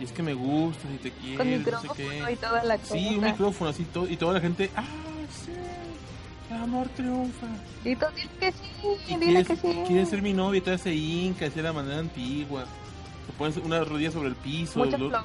Y 0.00 0.04
es 0.04 0.12
que 0.12 0.22
me 0.22 0.34
gusta, 0.34 0.86
y 0.94 0.98
te 0.98 1.10
quiero, 1.10 1.38
Con 1.38 1.50
no 1.72 1.80
sé 1.80 1.88
qué. 1.96 2.32
y 2.32 2.36
toda 2.36 2.62
la 2.64 2.78
cosa. 2.78 2.94
Sí, 2.94 3.16
un 3.16 3.24
micrófono 3.24 3.70
así 3.70 3.84
todo, 3.84 4.08
y 4.08 4.16
toda 4.16 4.34
la 4.34 4.40
gente, 4.40 4.70
ah, 4.76 4.84
sí, 5.44 5.50
el 6.54 6.56
amor 6.62 6.88
triunfa. 6.90 7.46
Y 7.84 7.96
tú 7.96 8.06
dile 8.14 8.30
que 8.40 8.52
sí, 8.52 8.58
Y 9.08 9.16
dile 9.16 9.18
quiere, 9.18 9.44
que 9.44 9.56
sí. 9.56 9.82
quiere 9.88 10.06
ser 10.06 10.22
mi 10.22 10.32
novia, 10.32 10.58
y 10.58 10.60
todavía 10.60 10.82
se 10.84 10.94
hinca, 10.94 11.46
así 11.46 11.56
de 11.56 11.62
la 11.62 11.72
manera 11.72 11.98
antigua. 11.98 12.64
Se 13.26 13.32
pone 13.32 13.54
una 13.66 13.82
rodilla 13.84 14.10
sobre 14.12 14.28
el 14.28 14.36
piso, 14.36 14.84
lo- 14.84 15.24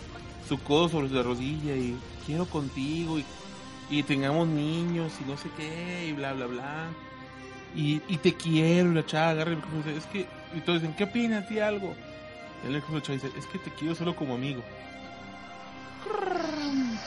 su 0.49 0.57
codo 0.59 0.89
sobre 0.89 1.09
la 1.09 1.23
rodilla 1.23 1.73
y 1.75 1.95
quiero 2.25 2.45
contigo 2.45 3.17
y, 3.17 3.23
y 3.89 4.03
tengamos 4.03 4.45
niños 4.47 5.13
y 5.25 5.29
no 5.29 5.37
sé 5.37 5.49
qué 5.55 6.07
y 6.09 6.13
bla 6.13 6.33
bla 6.33 6.47
bla. 6.47 6.87
Y, 7.75 8.01
y 8.09 8.17
te 8.17 8.33
quiero, 8.33 8.91
y 8.91 8.95
la 8.95 9.05
chava 9.05 9.29
agarra 9.29 9.51
el 9.51 9.57
micrófono 9.57 9.97
es 9.97 10.05
que, 10.07 10.27
y 10.55 10.59
todos 10.61 10.81
dicen, 10.81 10.95
¿qué 10.97 11.05
opinas? 11.05 11.47
Di 11.47 11.59
algo. 11.59 11.95
Y 12.63 12.67
el 12.73 12.81
chava 12.81 12.99
dice, 13.15 13.31
es 13.37 13.45
que 13.47 13.59
te 13.59 13.69
quiero 13.71 13.93
solo 13.95 14.15
como 14.15 14.35
amigo. 14.35 14.63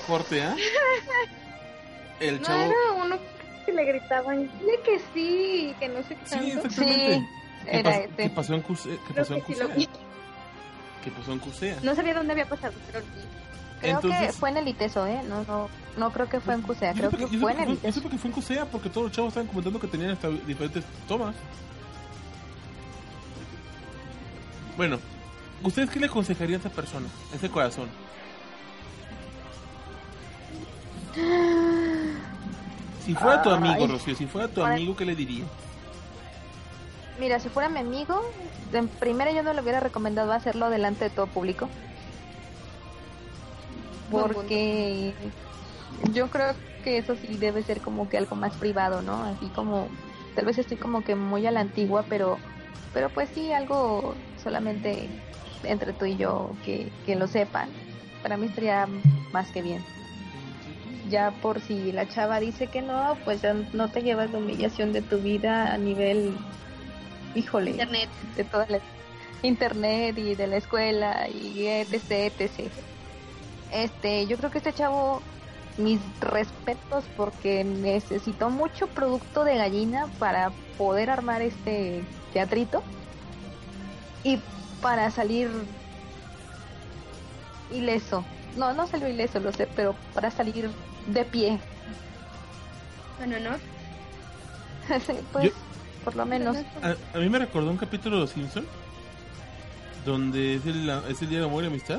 Corte, 0.07 0.43
¿ah? 0.43 0.55
El 2.21 2.41
No 2.41 2.47
chavo... 2.47 2.61
era 2.63 2.75
uno 3.05 3.17
que 3.65 3.73
le 3.73 3.85
gritaban, 3.85 4.51
dile 4.61 4.81
que 4.85 5.01
sí, 5.13 5.75
que 5.79 5.89
no 5.89 6.03
sé 6.03 6.15
qué 6.17 6.27
Sí, 6.27 6.31
tanto. 6.31 6.47
exactamente. 6.67 7.15
Sí, 7.19 7.27
¿Qué, 7.71 7.79
era 7.79 7.91
pas- 7.91 8.01
este. 8.05 8.23
qué 8.23 8.31
pasó 8.31 8.55
en 8.55 8.61
Cusea? 8.63 8.93
¿Qué 8.93 8.99
Creo 9.13 9.17
pasó 9.25 9.35
en 9.35 9.41
que 9.41 9.47
sí 9.55 9.55
pasó 11.11 11.33
en 11.33 11.39
Cusea? 11.41 11.77
No 11.83 11.95
sabía 11.95 12.15
dónde 12.15 12.33
había 12.33 12.47
pasado, 12.47 12.75
pero 12.93 13.01
sí. 13.05 13.07
Creo 13.81 14.01
que 14.01 14.33
fue 14.33 14.49
en 14.51 14.57
el 14.57 14.69
ITESO, 14.69 15.07
¿eh? 15.07 15.21
No, 15.29 15.45
no, 15.45 15.69
no 15.99 16.11
creo 16.13 16.29
que 16.29 16.41
fue 16.41 16.55
en 16.55 16.63
CUSEA, 16.63 16.95
creo 16.95 17.11
que 17.11 17.27
fue 17.39 17.53
en 17.53 17.61
el 17.61 17.79
que 17.79 17.87
yo 17.89 17.93
supe 17.93 18.09
que 18.09 18.17
fue 18.19 18.29
en 18.31 18.35
Cusea 18.35 18.65
porque 18.65 18.89
todos 18.89 19.09
los 19.09 19.13
chavos 19.13 19.29
estaban 19.29 19.49
comentando 19.49 19.79
que 19.79 19.87
tenían 19.87 20.11
hasta 20.13 20.31
diferentes 20.31 20.83
tomas. 21.07 21.35
Bueno, 24.79 24.99
¿ustedes 25.63 25.91
qué 25.91 26.01
le 26.01 26.07
aconsejarían 26.07 26.61
a 26.61 26.67
esa 26.67 26.71
persona, 26.71 27.09
a 27.33 27.37
ese 27.37 27.51
corazón? 27.51 27.89
Si 33.05 33.15
fuera 33.15 33.43
tu 33.43 33.51
amigo, 33.51 33.85
Ay. 33.85 33.87
Rocío, 33.87 34.15
si 34.15 34.27
fuera 34.27 34.49
tu 34.49 34.63
amigo, 34.63 34.97
¿qué 34.97 35.05
le 35.05 35.15
dirías? 35.15 35.49
Mira, 37.19 37.41
si 37.41 37.49
fuera 37.49 37.69
mi 37.69 37.79
amigo, 37.79 38.21
en 38.73 38.89
primera 38.89 39.33
yo 39.33 39.43
no 39.43 39.53
le 39.53 39.63
hubiera 39.63 39.81
recomendado 39.81 40.33
hacerlo 40.33 40.69
delante 40.71 41.05
de 41.05 41.11
todo 41.11 41.27
público. 41.27 41.69
Porque 44.11 45.15
yo 46.13 46.29
creo 46.29 46.55
que 46.85 46.99
eso 46.99 47.17
sí 47.17 47.37
debe 47.39 47.63
ser 47.63 47.81
como 47.81 48.09
que 48.09 48.19
algo 48.19 48.37
más 48.37 48.55
privado, 48.55 49.03
¿no? 49.03 49.25
Así 49.25 49.47
como, 49.47 49.89
tal 50.35 50.45
vez 50.45 50.59
estoy 50.59 50.77
como 50.77 51.03
que 51.03 51.15
muy 51.15 51.47
a 51.47 51.51
la 51.51 51.61
antigua, 51.61 52.05
pero, 52.09 52.39
pero 52.93 53.09
pues 53.09 53.31
sí, 53.35 53.53
algo 53.53 54.15
solamente 54.43 55.09
entre 55.65 55.93
tú 55.93 56.05
y 56.05 56.17
yo 56.17 56.51
que, 56.65 56.91
que 57.05 57.17
lo 57.17 57.27
sepan. 57.27 57.69
Para 58.23 58.37
mí 58.37 58.47
estaría 58.47 58.87
más 59.33 59.51
que 59.51 59.63
bien. 59.63 59.83
Ya 61.09 61.31
por 61.31 61.61
si 61.61 61.93
la 61.93 62.09
chava 62.09 62.41
dice 62.41 62.67
que 62.67 62.83
no, 62.83 63.17
pues 63.25 63.43
ya 63.43 63.55
no 63.73 63.89
te 63.89 64.03
llevas 64.03 64.31
la 64.33 64.39
humillación 64.39 64.93
de 64.93 65.03
tu 65.03 65.19
vida 65.19 65.73
a 65.73 65.79
nivel, 65.79 66.37
híjole, 67.35 67.71
Internet. 67.71 68.09
de 68.37 68.45
toda 68.45 68.67
la 68.69 68.81
internet 69.43 70.19
y 70.19 70.35
de 70.35 70.47
la 70.47 70.57
escuela 70.57 71.29
y 71.29 71.67
etc, 71.67 72.33
etc. 72.41 72.71
Este, 73.73 74.27
yo 74.27 74.37
creo 74.37 74.51
que 74.51 74.59
este 74.59 74.73
chavo, 74.73 75.23
mis 75.77 76.01
respetos 76.21 77.05
porque 77.17 77.63
necesitó 77.65 78.51
mucho 78.51 78.87
producto 78.87 79.45
de 79.45 79.57
gallina 79.57 80.07
para 80.19 80.51
poder 80.79 81.11
armar 81.11 81.43
este 81.43 82.03
teatrito. 82.33 82.83
y 84.25 84.41
para 84.87 85.11
salir 85.11 85.51
ileso. 87.73 88.25
No, 88.57 88.73
no 88.73 88.87
salió 88.87 89.09
ileso, 89.09 89.41
lo 89.41 89.53
sé, 89.53 89.67
pero 89.75 89.97
para 90.15 90.31
salir 90.31 90.71
de 91.09 91.25
pie. 91.25 91.59
Bueno, 93.19 93.37
¿no? 93.41 93.57
Sí, 95.05 95.13
pues, 95.33 95.51
por 96.05 96.15
lo 96.15 96.25
menos. 96.25 96.57
A, 96.85 96.95
a 97.17 97.19
mí 97.19 97.29
me 97.29 97.41
recordó 97.41 97.69
un 97.69 97.77
capítulo 97.77 98.15
de 98.15 98.21
Los 98.23 98.31
Simpson 98.31 98.65
donde 100.05 100.55
es 100.55 100.67
el, 100.67 100.89
es 101.09 101.21
el 101.21 101.31
día 101.31 101.41
de 101.41 101.47
amor 101.47 101.65
y 101.65 101.67
amistad. 101.67 101.99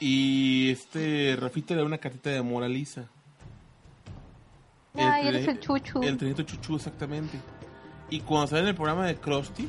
Y 0.00 0.70
este 0.70 1.36
Rafita 1.38 1.74
le 1.74 1.80
da 1.80 1.86
una 1.86 1.98
cartita 1.98 2.30
de 2.30 2.38
amor 2.38 2.64
a 2.64 2.68
Lisa. 2.68 3.04
Ay, 4.94 5.24
tre- 5.24 5.28
eres 5.28 5.48
el 5.48 5.60
chuchu. 5.60 6.02
El 6.02 6.16
trenito 6.16 6.42
chuchu, 6.44 6.76
exactamente. 6.76 7.38
Y 8.08 8.20
cuando 8.20 8.46
sale 8.46 8.62
en 8.62 8.68
el 8.68 8.74
programa 8.74 9.04
de 9.06 9.16
Krusty, 9.16 9.68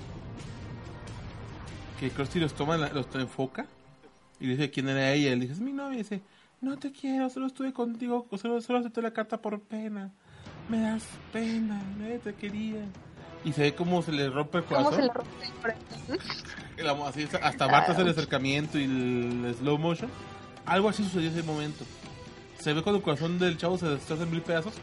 que 2.00 2.10
Krusty 2.10 2.40
los 2.40 2.54
toma, 2.54 2.78
los 2.78 3.08
enfoca 3.16 3.66
y 4.40 4.46
le 4.46 4.52
dice 4.56 4.72
quién 4.72 4.88
era 4.88 5.12
ella. 5.12 5.34
Él 5.34 5.42
dice, 5.42 5.54
es 5.54 5.60
mi 5.60 5.74
novia. 5.74 5.96
Y 5.96 6.04
dice, 6.04 6.22
no 6.62 6.78
te 6.78 6.92
quiero, 6.92 7.30
solo 7.30 7.48
estuve 7.48 7.74
contigo, 7.74 8.26
solo, 8.42 8.62
solo 8.62 8.80
acepté 8.80 9.02
la 9.02 9.12
carta 9.12 9.38
por 9.42 9.60
pena. 9.62 10.12
Me 10.70 10.80
das 10.80 11.04
pena, 11.34 11.82
nadie 11.98 12.20
te 12.20 12.34
quería. 12.34 12.86
Y 13.44 13.54
se 13.54 13.62
ve 13.62 13.76
cómo 13.76 14.02
se 14.02 14.12
le 14.12 14.30
rompe 14.30 14.60
el 14.60 14.64
¿Cómo 14.66 14.84
corazón. 14.84 14.96
se 14.96 15.02
le 15.08 15.14
rompe 15.14 15.46
el 15.46 15.54
corazón? 15.54 17.08
Así, 17.08 17.28
hasta 17.42 17.68
Bart 17.68 17.90
hace 17.90 18.02
el 18.02 18.10
acercamiento 18.10 18.80
y 18.80 18.84
el 18.84 19.56
slow 19.60 19.78
motion. 19.78 20.10
Algo 20.66 20.90
así 20.90 21.04
sucedió 21.04 21.30
en 21.30 21.38
ese 21.38 21.44
momento. 21.44 21.84
Se 22.60 22.74
ve 22.74 22.82
cuando 22.82 22.98
el 22.98 23.04
corazón 23.04 23.40
del 23.40 23.58
chavo 23.58 23.78
se 23.78 23.88
destroza 23.88 24.24
en 24.24 24.32
mil 24.32 24.42
pedazos. 24.42 24.74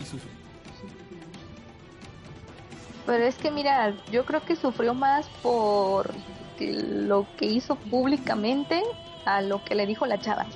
Y 0.00 0.04
sufre. 0.04 0.35
Pero 3.06 3.24
es 3.24 3.38
que 3.38 3.50
mira, 3.52 3.96
yo 4.10 4.24
creo 4.26 4.44
que 4.44 4.56
sufrió 4.56 4.92
más 4.94 5.30
por 5.42 6.14
lo 6.58 7.26
que 7.36 7.46
hizo 7.46 7.76
públicamente 7.76 8.82
a 9.24 9.42
lo 9.42 9.62
que 9.62 9.76
le 9.76 9.86
dijo 9.86 10.06
la 10.06 10.18
chava. 10.18 10.46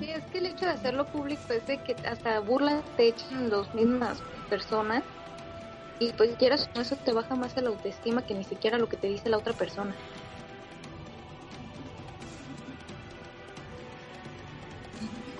Sí, 0.00 0.10
es 0.10 0.24
que 0.26 0.38
el 0.38 0.46
hecho 0.46 0.66
de 0.66 0.72
hacerlo 0.72 1.06
público 1.06 1.42
es 1.50 1.66
de 1.66 1.78
que 1.78 1.96
hasta 2.06 2.40
burlas 2.40 2.84
te 2.96 3.06
echan 3.08 3.48
las 3.48 3.72
mismas 3.72 4.22
personas 4.48 5.04
y 6.00 6.12
pues 6.12 6.36
quieras 6.36 6.68
o 6.68 6.70
no, 6.74 6.82
eso 6.82 6.96
te 6.96 7.12
baja 7.12 7.36
más 7.36 7.54
la 7.56 7.68
autoestima 7.68 8.22
que 8.26 8.34
ni 8.34 8.44
siquiera 8.44 8.76
lo 8.78 8.88
que 8.88 8.96
te 8.96 9.06
dice 9.06 9.28
la 9.28 9.38
otra 9.38 9.54
persona. 9.54 9.96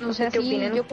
No 0.01 0.11
O 0.11 0.13
sé 0.13 0.19
sea, 0.19 0.31
qué 0.31 0.41
sí, 0.41 0.61
yo, 0.75 0.87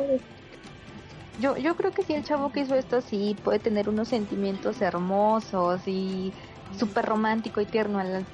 yo, 1.42 1.58
yo 1.58 1.76
creo 1.76 1.92
que 1.92 2.04
sí, 2.04 2.14
el 2.14 2.24
chavo 2.24 2.52
que 2.52 2.62
hizo 2.62 2.76
esto 2.76 3.02
sí 3.02 3.36
puede 3.44 3.60
tener 3.60 3.90
unos 3.90 4.08
sentimientos 4.08 4.82
hermosos 4.82 5.82
y 5.88 6.34
súper 6.78 7.06
romántico 7.06 7.60
y 7.60 7.66
tierno 7.66 8.00
al 8.00 8.26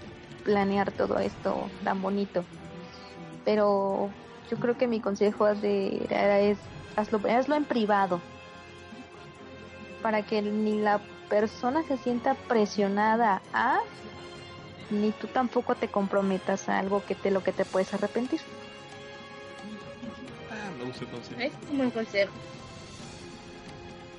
planear 0.43 0.91
todo 0.91 1.17
esto 1.17 1.69
tan 1.83 2.01
bonito. 2.01 2.45
Pero 3.45 4.11
yo 4.49 4.57
creo 4.57 4.77
que 4.77 4.87
mi 4.87 4.99
consejo 4.99 5.47
era 5.47 6.39
es 6.39 6.59
hazlo, 6.97 7.21
hazlo 7.29 7.55
en 7.55 7.63
privado 7.63 8.21
para 10.03 10.21
que 10.23 10.41
ni 10.41 10.77
la 10.77 10.99
persona 11.29 11.83
se 11.83 11.97
sienta 11.97 12.35
presionada 12.35 13.41
a 13.53 13.79
ni 14.89 15.11
tú 15.11 15.27
tampoco 15.27 15.75
te 15.75 15.87
comprometas 15.87 16.69
a 16.69 16.79
algo 16.79 17.03
que 17.05 17.15
te 17.15 17.31
lo 17.31 17.43
que 17.43 17.51
te 17.51 17.65
puedes 17.65 17.93
arrepentir. 17.93 18.39
Ah, 20.49 20.71
me 20.77 20.85
gusta 20.85 21.05
el 21.05 21.11
consejo. 21.11 21.41
Es 21.41 21.53
un 21.69 21.77
buen 21.77 21.91
consejo. 21.91 22.31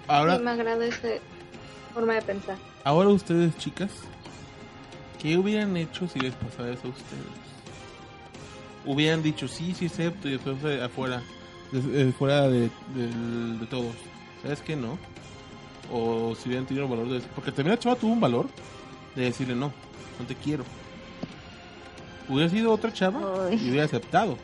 Ahora, 0.08 0.36
Sí, 0.38 0.42
me 0.42 0.50
agrada 0.50 0.86
esa 0.86 1.08
forma 1.94 2.14
de 2.14 2.22
pensar. 2.22 2.56
ahora 2.84 3.10
ustedes, 3.10 3.56
chicas, 3.58 3.90
¿qué 5.20 5.36
hubieran 5.36 5.76
hecho 5.76 6.08
si 6.08 6.18
les 6.20 6.34
pasara 6.34 6.70
eso 6.72 6.86
a 6.86 6.90
ustedes? 6.90 7.24
Hubieran 8.86 9.22
dicho 9.22 9.48
sí, 9.48 9.74
sí 9.74 9.86
acepto 9.86 10.28
y 10.28 10.32
después 10.32 10.62
de 10.62 10.82
afuera, 10.82 11.22
de, 11.72 12.12
fuera 12.12 12.42
de, 12.48 12.70
de, 12.94 13.58
de 13.58 13.66
todos. 13.66 13.94
¿Sabes 14.42 14.60
qué? 14.62 14.76
No. 14.76 14.98
O 15.92 16.34
si 16.34 16.48
hubieran 16.48 16.66
tenido 16.66 16.84
el 16.86 16.90
valor 16.90 17.08
de 17.08 17.14
decir, 17.14 17.30
porque 17.34 17.52
también 17.52 17.74
la 17.74 17.78
chava 17.78 17.96
tuvo 17.96 18.12
un 18.12 18.20
valor 18.20 18.46
de 19.14 19.24
decirle 19.24 19.54
no, 19.54 19.72
no 20.18 20.26
te 20.26 20.34
quiero. 20.34 20.64
Hubiera 22.28 22.48
sido 22.50 22.72
otra 22.72 22.92
chava 22.92 23.46
Ay. 23.48 23.58
y 23.62 23.70
hubiera 23.70 23.84
aceptado. 23.86 24.38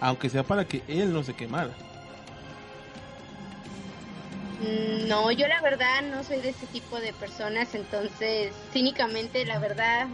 Aunque 0.00 0.28
sea 0.28 0.42
para 0.42 0.66
que 0.66 0.82
él 0.88 1.12
no 1.12 1.22
se 1.22 1.34
quemara. 1.34 1.70
Mm, 4.62 5.08
No, 5.08 5.30
yo 5.32 5.46
la 5.48 5.60
verdad 5.60 6.02
no 6.02 6.22
soy 6.22 6.40
de 6.40 6.50
ese 6.50 6.66
tipo 6.66 7.00
de 7.00 7.12
personas, 7.12 7.74
entonces 7.74 8.54
cínicamente 8.72 9.44
la 9.44 9.58
verdad 9.58 10.08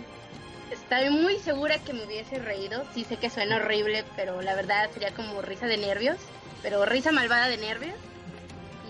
estoy 0.71 1.11
muy 1.11 1.39
segura 1.39 1.79
que 1.79 1.93
me 1.93 2.05
hubiese 2.05 2.39
reído. 2.39 2.85
Sí 2.95 3.05
sé 3.05 3.17
que 3.17 3.31
suena 3.31 3.57
horrible, 3.57 4.05
pero 4.17 4.41
la 4.43 4.55
verdad 4.55 4.91
sería 4.93 5.13
como 5.15 5.43
risa 5.43 5.67
de 5.67 5.77
nervios, 5.77 6.17
pero 6.63 6.85
risa 6.85 7.13
malvada 7.13 7.49
de 7.49 7.59
nervios 7.59 7.97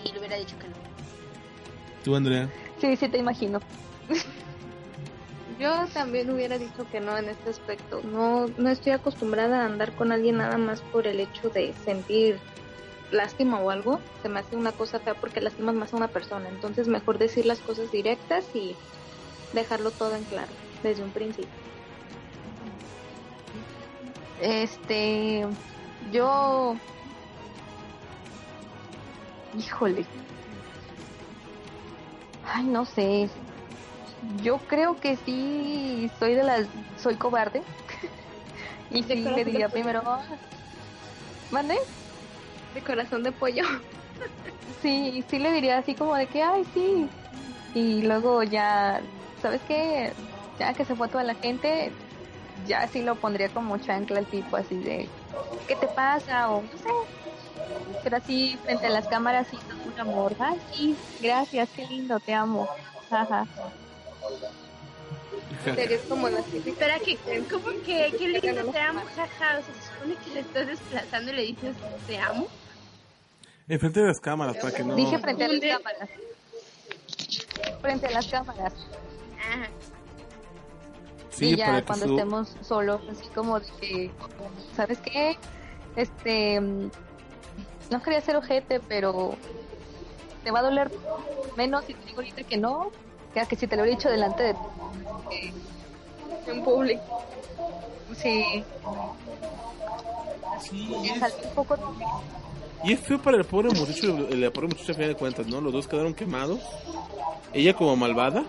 y 0.05 0.11
le 0.11 0.19
hubiera 0.19 0.37
dicho 0.37 0.57
que 0.59 0.67
no. 0.67 0.75
Tú, 2.03 2.15
Andrea. 2.15 2.49
Sí, 2.79 2.95
sí 2.95 3.09
te 3.09 3.17
imagino. 3.17 3.61
Yo 5.59 5.87
también 5.93 6.29
hubiera 6.29 6.57
dicho 6.57 6.89
que 6.89 7.01
no 7.01 7.17
en 7.17 7.27
este 7.27 7.49
aspecto. 7.49 8.01
No, 8.01 8.47
no 8.57 8.69
estoy 8.69 8.93
acostumbrada 8.93 9.61
a 9.61 9.65
andar 9.65 9.91
con 9.93 10.13
alguien 10.13 10.37
nada 10.37 10.57
más 10.57 10.81
por 10.81 11.05
el 11.05 11.19
hecho 11.19 11.49
de 11.49 11.73
sentir 11.83 12.39
lástima 13.11 13.59
o 13.59 13.69
algo. 13.69 13.99
Se 14.21 14.29
me 14.29 14.39
hace 14.39 14.55
una 14.55 14.71
cosa 14.71 14.99
fea 14.99 15.13
porque 15.15 15.41
lastimas 15.41 15.75
más 15.75 15.93
a 15.93 15.97
una 15.97 16.07
persona. 16.09 16.49
Entonces 16.49 16.87
mejor 16.87 17.17
decir 17.17 17.45
las 17.45 17.59
cosas 17.61 17.91
directas 17.91 18.45
y 18.53 18.75
dejarlo 19.53 19.91
todo 19.91 20.15
en 20.15 20.25
claro 20.25 20.51
desde 20.83 21.03
un 21.03 21.11
principio. 21.11 21.49
Este, 24.41 25.45
yo, 26.11 26.75
híjole, 29.57 30.05
ay, 32.53 32.63
no 32.65 32.85
sé. 32.85 33.29
Yo 34.41 34.59
creo 34.59 34.99
que 34.99 35.17
sí 35.17 36.09
soy 36.19 36.35
de 36.35 36.43
las, 36.43 36.67
soy 36.97 37.15
cobarde. 37.15 37.63
y 38.89 39.03
sí 39.03 39.23
le 39.23 39.43
diría 39.43 39.69
primero, 39.69 40.01
"Ah, 40.05 40.23
¿mande? 41.51 41.77
De 42.73 42.81
corazón 42.81 43.23
de 43.23 43.31
pollo. 43.31 43.63
Sí, 44.81 45.23
sí 45.29 45.39
le 45.39 45.51
diría 45.51 45.77
así 45.79 45.93
como 45.95 46.15
de 46.15 46.27
que, 46.27 46.41
ay, 46.41 46.63
sí. 46.73 47.09
Y 47.73 48.01
luego 48.03 48.43
ya, 48.43 49.01
¿sabes 49.41 49.61
qué? 49.67 50.13
Ya 50.57 50.73
que 50.73 50.85
se 50.85 50.95
fue 50.95 51.09
toda 51.09 51.23
la 51.23 51.35
gente, 51.35 51.91
ya 52.65 52.87
sí 52.87 53.01
lo 53.01 53.15
pondría 53.15 53.49
como 53.49 53.77
chancla 53.77 54.19
al 54.19 54.27
tipo, 54.27 54.55
así 54.57 54.77
de, 54.77 55.09
¿qué 55.67 55.75
te 55.75 55.87
pasa? 55.87 56.49
O 56.49 56.61
no 56.61 56.77
sé. 56.77 56.89
Pero 58.03 58.17
así, 58.17 58.57
frente 58.63 58.87
a 58.87 58.89
las 58.89 59.07
cámaras, 59.07 59.47
sí, 59.47 59.57
con 59.83 59.93
un 59.93 59.99
amor. 59.99 60.35
Ay, 60.39 60.59
sí, 60.71 60.97
gracias, 61.19 61.69
qué 61.71 61.85
lindo, 61.85 62.19
te 62.19 62.33
amo. 62.33 62.69
Ajá. 63.09 63.47
Serías 65.63 66.01
como 66.07 66.29
la 66.29 66.41
típica. 66.43 66.69
Espera, 66.69 66.99
que, 66.99 67.17
¿cómo 67.49 67.65
que 67.85 68.13
qué 68.17 68.27
lindo 68.27 68.71
te 68.71 68.79
amo? 68.79 69.01
Jaja, 69.15 69.59
o 69.59 69.63
sea, 69.63 69.73
se 69.75 69.93
supone 69.93 70.15
que 70.23 70.29
le 70.31 70.39
estás 70.41 70.67
desplazando 70.67 71.31
y 71.31 71.35
le 71.35 71.41
dices 71.43 71.75
te 72.07 72.17
amo. 72.17 72.47
Enfrente 73.67 73.99
de 74.01 74.07
las 74.07 74.19
cámaras, 74.19 74.57
para 74.57 74.73
que 74.73 74.83
no. 74.83 74.95
Dije 74.95 75.19
frente 75.19 75.43
a 75.43 75.47
las 75.47 75.59
cámaras. 75.61 76.09
Frente 77.81 78.07
a 78.07 78.11
las 78.11 78.27
cámaras. 78.27 78.73
Ajá. 79.39 79.69
Sí, 81.29 81.51
y 81.51 81.55
ya 81.57 81.65
para 81.67 81.79
que 81.81 81.85
cuando 81.87 82.05
su- 82.07 82.11
estemos 82.17 82.55
solos, 82.61 83.01
así 83.09 83.27
como 83.35 83.59
de 83.59 83.67
que, 83.79 84.11
¿sabes 84.75 84.99
qué? 84.99 85.37
Este, 85.95 86.59
no 86.61 88.01
quería 88.03 88.21
ser 88.21 88.35
ojete, 88.37 88.79
pero 88.79 89.35
te 90.43 90.51
va 90.51 90.59
a 90.59 90.63
doler 90.63 90.89
menos 91.55 91.85
si 91.85 91.93
te 91.93 92.05
digo 92.05 92.17
ahorita 92.21 92.43
que 92.43 92.57
no, 92.57 92.91
que 93.33 93.55
si 93.55 93.67
te 93.67 93.75
lo 93.75 93.85
he 93.85 93.89
dicho 93.89 94.09
delante 94.09 94.43
de 94.43 94.55
En 96.47 96.63
público. 96.63 97.23
Sí, 98.15 98.63
Sí, 100.61 100.93
es, 101.05 101.21
un 101.45 101.55
poco 101.55 101.77
y 102.83 102.93
es 102.93 102.99
feo 103.01 103.21
para 103.21 103.37
el 103.37 103.45
pobre 103.45 103.69
muchacho, 103.69 104.27
el, 104.29 104.43
el 104.43 104.51
pobre 104.51 104.67
muchacho 104.69 104.91
a 104.91 104.95
final 104.95 105.09
de 105.09 105.15
cuentas, 105.15 105.47
¿no? 105.47 105.59
Los 105.61 105.73
dos 105.73 105.87
quedaron 105.87 106.13
quemados. 106.13 106.59
Ella 107.53 107.73
como 107.73 107.95
malvada 107.95 108.43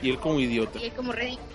y 0.00 0.10
él 0.10 0.18
como 0.18 0.40
idiota. 0.40 0.78
Y 0.78 0.86
es 0.86 0.94
como 0.94 1.12
ridículo. 1.12 1.46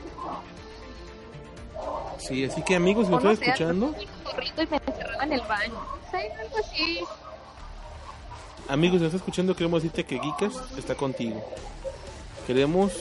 Sí, 2.18 2.46
así 2.46 2.62
que 2.62 2.76
amigos, 2.76 3.08
si 3.08 3.14
me 3.14 3.22
sé, 3.22 3.32
escuchando, 3.44 3.94
y 3.98 4.66
me 4.68 4.78
encerraba 4.78 5.24
en 5.24 5.34
el 5.34 5.41
baño. 5.41 5.74
O 5.74 6.12
sea, 6.12 6.20
algo 6.20 6.58
así. 6.58 7.00
Amigos, 8.68 8.97
si 8.97 9.01
me 9.01 9.05
estás 9.07 9.22
escuchando, 9.22 9.55
queremos 9.55 9.82
decirte 9.84 10.05
que 10.05 10.20
Geekas 10.20 10.53
está 10.78 10.95
contigo. 10.95 11.43
Queremos 12.47 12.91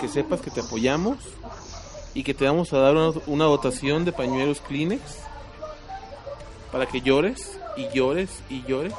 que 0.00 0.08
sepas 0.08 0.40
que 0.40 0.50
te 0.50 0.60
apoyamos 0.60 1.18
y 2.14 2.22
que 2.22 2.34
te 2.34 2.44
vamos 2.44 2.72
a 2.72 2.78
dar 2.78 2.94
una, 2.94 3.12
una 3.26 3.44
dotación 3.44 4.04
de 4.04 4.12
pañuelos 4.12 4.60
Kleenex 4.60 5.02
para 6.72 6.86
que 6.86 7.00
llores 7.00 7.58
y 7.76 7.88
llores 7.88 8.42
y 8.48 8.62
llores 8.64 8.94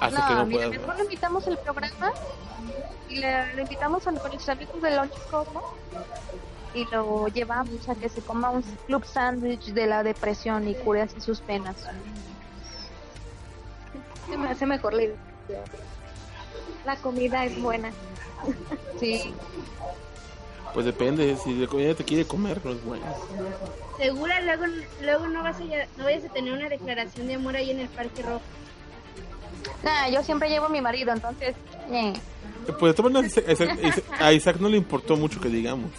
hasta 0.00 0.26
que 0.28 0.34
no 0.34 0.46
mira, 0.46 0.66
puedas. 0.66 0.80
mejor 0.80 0.96
le 0.96 1.02
invitamos 1.04 1.46
al 1.46 1.58
programa 1.58 2.12
y 3.08 3.16
le, 3.16 3.54
le 3.54 3.62
invitamos 3.62 4.06
a, 4.06 4.12
con 4.12 4.30
nuestros 4.30 4.48
amigos 4.48 4.82
de 4.82 4.96
Lunch 4.96 5.12
Cosmos 5.30 5.64
y 6.74 6.84
lo 6.86 7.28
llevamos 7.28 7.88
a 7.88 7.94
que 7.94 8.08
se 8.08 8.20
coma 8.22 8.50
un 8.50 8.62
club 8.62 9.04
sándwich 9.04 9.66
de 9.72 9.86
la 9.86 10.02
depresión 10.02 10.66
y 10.66 10.74
cure 10.74 11.02
así 11.02 11.20
sus 11.20 11.40
penas. 11.40 11.76
Me 14.42 14.50
hace 14.50 14.66
mejor 14.66 14.94
la 14.94 15.02
idea. 15.04 15.16
La 16.84 16.96
comida 16.96 17.44
es 17.44 17.60
buena. 17.60 17.90
Sí, 18.98 19.32
Pues 20.74 20.84
depende, 20.86 21.36
si 21.36 21.54
la 21.54 21.66
comida 21.66 21.94
te 21.94 22.04
quiere 22.04 22.24
comer, 22.26 22.60
no 22.64 22.72
es 22.72 22.84
buena. 22.84 23.06
Segura, 23.98 24.40
luego, 24.40 24.64
luego 25.02 25.26
no, 25.28 25.42
vas 25.42 25.56
a, 25.58 25.62
no 25.96 26.04
vayas 26.04 26.24
a 26.24 26.28
tener 26.32 26.52
una 26.52 26.68
declaración 26.68 27.28
de 27.28 27.34
amor 27.34 27.54
ahí 27.56 27.70
en 27.70 27.80
el 27.80 27.88
Parque 27.88 28.22
Rojo. 28.22 28.40
Nah, 29.84 30.08
yo 30.08 30.22
siempre 30.24 30.48
llevo 30.48 30.66
a 30.66 30.68
mi 30.70 30.80
marido, 30.80 31.12
entonces... 31.12 31.54
eh. 31.90 32.12
Pues 32.78 32.92
de 32.92 32.94
todas 32.94 33.12
maneras, 33.12 33.36
Isaac- 33.36 33.48
Isaac- 33.52 33.78
Isaac- 33.84 34.04
a 34.22 34.32
Isaac 34.32 34.56
no 34.60 34.68
le 34.68 34.76
importó 34.76 35.16
mucho 35.16 35.40
que 35.40 35.48
digamos. 35.48 35.90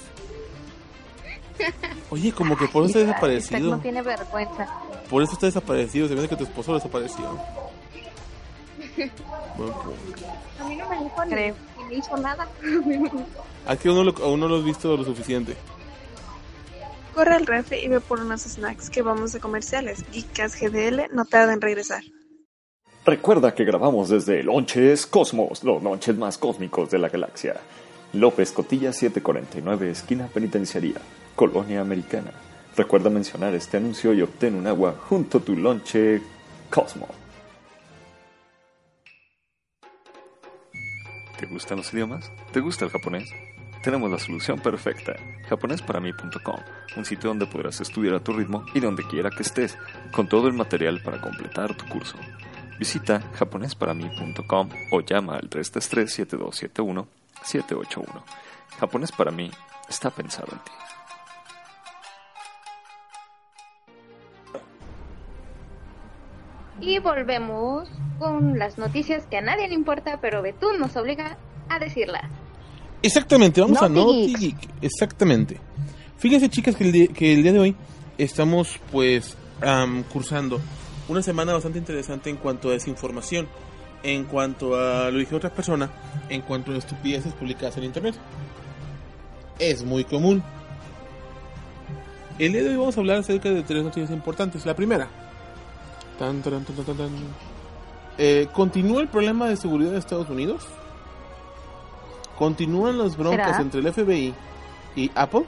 Oye, 2.10 2.32
como 2.34 2.58
que 2.58 2.68
por 2.68 2.86
eso 2.86 3.00
está 3.00 3.12
Isaac 3.12 3.22
desaparecido. 3.30 3.76
no 3.76 3.82
tiene 3.82 4.02
vergüenza. 4.02 4.68
Por 5.10 5.24
eso 5.24 5.34
está 5.34 5.46
desaparecido. 5.46 6.08
Se 6.08 6.16
ve 6.16 6.28
que 6.28 6.36
tu 6.36 6.44
esposo 6.44 6.74
desapareció. 6.74 7.38
Buen 8.98 9.72
punto. 9.72 9.94
A 10.60 10.64
mí 10.68 10.76
no 10.76 10.89
me 10.89 11.04
dijo 11.04 11.26
ni, 11.26 11.32
Creo. 11.32 11.56
ni 11.78 11.84
me 11.86 11.94
hizo 11.96 12.18
nada. 12.18 12.48
Aquí 13.68 13.88
aún 13.88 13.98
no, 13.98 14.04
lo, 14.04 14.16
aún 14.24 14.39
no 14.39 14.48
lo 14.48 14.58
has 14.58 14.64
visto 14.64 14.96
lo 14.98 15.04
suficiente. 15.04 15.56
Corre 17.14 17.36
al 17.36 17.46
refri 17.46 17.78
y 17.80 17.88
ve 17.88 18.00
por 18.00 18.20
unos 18.20 18.41
snacks 18.41 18.89
que 18.89 19.02
vamos 19.02 19.34
de 19.34 19.39
comerciales. 19.39 20.04
Geekas 20.12 20.60
GDL 20.60 21.14
no 21.14 21.26
tarda 21.26 21.54
en 21.54 21.62
regresar. 21.62 22.02
Recuerda 23.06 23.54
que 23.54 23.66
grabamos 23.66 24.10
desde 24.10 24.44
Lonches 24.44 25.06
Cosmos, 25.06 25.64
los 25.64 25.84
lonches 25.84 26.18
más 26.18 26.38
cósmicos 26.38 26.89
de 26.89 27.00
la 27.00 27.10
galaxia. 27.10 27.56
López 28.14 28.52
Cotilla 28.52 28.94
749, 28.94 29.89
esquina 29.91 30.28
penitenciaría, 30.28 30.96
Colonia 31.36 31.82
Americana. 31.82 32.32
Recuerda 32.78 33.10
mencionar 33.10 33.54
este 33.56 33.78
anuncio 33.78 34.14
y 34.14 34.22
obtén 34.22 34.56
un 34.56 34.68
agua 34.68 34.96
junto 35.10 35.39
a 35.39 35.41
tu 35.41 35.56
lonche 35.56 36.22
Cosmo. 36.70 37.08
¿Te 41.44 41.50
gustan 41.50 41.80
los 41.80 41.91
idiomas? 41.94 42.32
¿Te 42.54 42.62
gusta 42.62 42.86
el 42.86 42.91
japonés? 42.91 43.30
Tenemos 43.84 44.10
la 44.10 44.18
solución 44.18 44.62
perfecta. 44.62 45.18
japonesparami.com, 45.50 46.60
un 46.96 47.04
sitio 47.04 47.28
donde 47.28 47.48
podrás 47.48 47.82
estudiar 47.82 48.16
a 48.16 48.22
tu 48.22 48.32
ritmo 48.32 48.64
y 48.74 48.80
donde 48.80 49.04
quiera 49.04 49.30
que 49.30 49.44
estés, 49.44 49.78
con 50.14 50.30
todo 50.30 50.48
el 50.48 50.54
material 50.54 51.02
para 51.04 51.20
completar 51.20 51.76
tu 51.76 51.86
curso. 51.88 52.18
Visita 52.80 53.20
japonesparami.com 53.34 54.70
o 54.94 55.02
llama 55.02 55.36
al 55.36 55.50
333-7271-781. 55.50 58.24
Japonés 58.80 59.12
para 59.12 59.32
mí 59.32 59.52
está 59.89 60.12
pensado 60.12 60.48
en 60.54 60.60
ti. 60.60 60.72
Y 66.86 67.00
volvemos 67.00 67.88
con 68.20 68.60
las 68.60 68.78
noticias 68.78 69.26
que 69.28 69.38
a 69.38 69.42
nadie 69.42 69.70
le 69.70 69.74
importa, 69.74 70.20
pero 70.22 70.42
Betún 70.42 70.80
nos 70.80 70.96
obliga 70.98 71.38
a 71.70 71.80
decirlas. 71.80 72.30
Exactamente, 73.02 73.62
vamos 73.62 73.82
a 73.82 73.88
Naughty 73.88 74.36
Geek. 74.36 74.58
Exactamente. 74.82 75.58
Fíjense, 76.18 76.50
chicas, 76.50 76.76
que 76.76 76.84
el, 76.84 76.92
día, 76.92 77.08
que 77.08 77.34
el 77.34 77.42
día 77.42 77.54
de 77.54 77.60
hoy 77.60 77.76
estamos, 78.18 78.80
pues, 78.92 79.38
am, 79.62 80.04
cursando 80.04 80.60
una 81.08 81.22
semana 81.22 81.54
bastante 81.54 81.80
interesante 81.80 82.30
en 82.30 82.36
cuanto 82.36 82.70
a 82.70 82.74
desinformación, 82.74 83.48
en 84.04 84.26
cuanto 84.26 84.76
a, 84.76 85.10
lo 85.10 85.20
dije 85.20 85.36
otra 85.36 85.54
persona, 85.54 85.90
en 86.28 86.42
cuanto 86.42 86.74
a 86.74 86.78
estupideces 86.78 87.34
publicadas 87.34 87.78
en 87.78 87.86
internet. 87.86 88.16
Es 89.58 89.86
muy 89.86 90.04
común. 90.04 90.44
El 92.40 92.52
día 92.52 92.64
de 92.64 92.70
hoy 92.72 92.76
vamos 92.76 92.98
a 92.98 93.00
hablar 93.00 93.20
acerca 93.20 93.50
de 93.50 93.64
tres 93.64 93.84
noticias 93.84 94.12
importantes. 94.12 94.66
La 94.66 94.76
primera. 94.76 95.22
Tan, 96.20 96.41
tan, 96.41 96.64
tan, 96.64 96.76
tan, 96.86 96.97
tan. 96.97 97.09
Eh, 98.18 98.47
¿Continúa 98.53 99.01
el 99.01 99.07
problema 99.07 99.47
de 99.47 99.57
seguridad 99.57 99.91
de 99.91 99.97
Estados 99.97 100.30
Unidos? 100.30 100.64
¿Continúan 102.38 102.97
las 102.97 103.16
broncas 103.18 103.47
¿Será? 103.51 103.61
entre 103.61 103.80
el 103.80 103.93
FBI 103.93 104.34
y 104.95 105.11
Apple? 105.16 105.45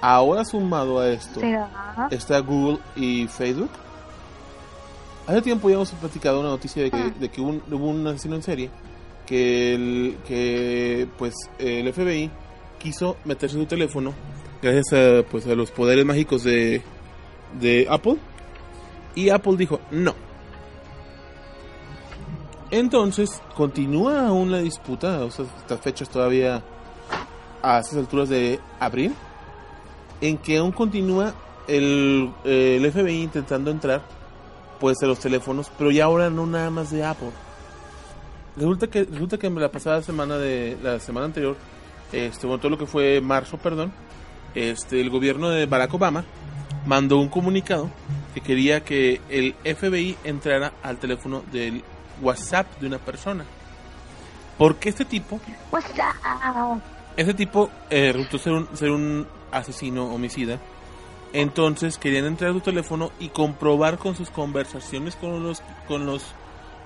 Ahora 0.00 0.44
sumado 0.44 0.98
a 0.98 1.08
esto 1.10 1.40
¿Será? 1.40 2.08
está 2.10 2.40
Google 2.40 2.78
y 2.96 3.26
Facebook. 3.28 3.70
Hace 5.26 5.42
tiempo 5.42 5.68
ya 5.68 5.76
hemos 5.76 5.90
platicado 5.92 6.40
una 6.40 6.48
noticia 6.48 6.82
de 6.82 6.90
que, 6.90 7.10
de 7.12 7.28
que 7.28 7.40
un- 7.40 7.62
hubo 7.70 7.86
un 7.86 8.04
asesino 8.08 8.34
en 8.34 8.42
serie 8.42 8.70
que, 9.26 9.74
el, 9.74 10.16
que 10.26 11.06
pues 11.16 11.34
el 11.60 11.92
FBI 11.92 12.28
quiso 12.80 13.16
meterse 13.24 13.54
en 13.56 13.62
su 13.62 13.68
teléfono 13.68 14.12
gracias 14.60 14.92
a, 14.92 15.22
pues, 15.30 15.46
a 15.46 15.54
los 15.54 15.70
poderes 15.70 16.04
mágicos 16.04 16.42
de, 16.42 16.82
de 17.60 17.86
Apple 17.88 18.16
y 19.14 19.30
Apple 19.30 19.56
dijo 19.56 19.80
no. 19.90 20.14
Entonces 22.70 23.42
continúa 23.54 24.28
aún 24.28 24.50
la 24.50 24.58
disputa, 24.58 25.24
o 25.24 25.30
sea, 25.30 25.44
estas 25.58 25.80
fechas 25.80 26.08
todavía 26.08 26.62
a 27.62 27.78
estas 27.78 27.98
alturas 27.98 28.30
de 28.30 28.60
abril, 28.80 29.14
en 30.20 30.38
que 30.38 30.56
aún 30.56 30.72
continúa 30.72 31.34
el, 31.68 32.32
el 32.44 32.90
FBI 32.90 33.22
intentando 33.22 33.70
entrar 33.70 34.02
pues 34.80 35.02
a 35.02 35.06
los 35.06 35.18
teléfonos, 35.20 35.70
pero 35.78 35.90
ya 35.90 36.06
ahora 36.06 36.30
no 36.30 36.46
nada 36.46 36.70
más 36.70 36.90
de 36.90 37.04
Apple. 37.04 37.30
Resulta 38.56 38.86
que 38.88 39.04
resulta 39.04 39.38
que 39.38 39.48
la 39.48 39.70
pasada 39.70 40.02
semana 40.02 40.38
de 40.38 40.76
la 40.82 40.98
semana 40.98 41.26
anterior, 41.26 41.56
este, 42.12 42.46
bueno, 42.46 42.58
todo 42.60 42.70
lo 42.70 42.78
que 42.78 42.86
fue 42.86 43.20
marzo, 43.20 43.58
perdón, 43.58 43.92
este, 44.54 45.00
el 45.00 45.08
gobierno 45.08 45.50
de 45.50 45.66
Barack 45.66 45.94
Obama 45.94 46.24
mandó 46.84 47.18
un 47.18 47.28
comunicado 47.28 47.90
que 48.34 48.40
quería 48.40 48.82
que 48.84 49.20
el 49.28 49.54
FBI 49.64 50.16
entrara 50.24 50.72
al 50.82 50.98
teléfono 50.98 51.42
del 51.52 51.82
WhatsApp 52.20 52.78
de 52.80 52.86
una 52.86 52.98
persona. 52.98 53.44
Porque 54.58 54.88
este 54.90 55.04
tipo 55.04 55.40
What's 55.70 55.90
up? 55.90 56.80
ese 57.16 57.34
tipo 57.34 57.70
eh, 57.90 58.12
resultó 58.12 58.38
ser 58.38 58.52
un, 58.52 58.68
ser 58.74 58.90
un 58.90 59.26
asesino 59.50 60.04
homicida. 60.06 60.58
Entonces 61.32 61.96
querían 61.98 62.26
entrar 62.26 62.50
a 62.50 62.54
su 62.54 62.60
teléfono 62.60 63.10
y 63.18 63.28
comprobar 63.30 63.96
con 63.98 64.14
sus 64.14 64.30
conversaciones 64.30 65.16
con 65.16 65.42
los 65.42 65.62
con 65.88 66.04
los 66.04 66.22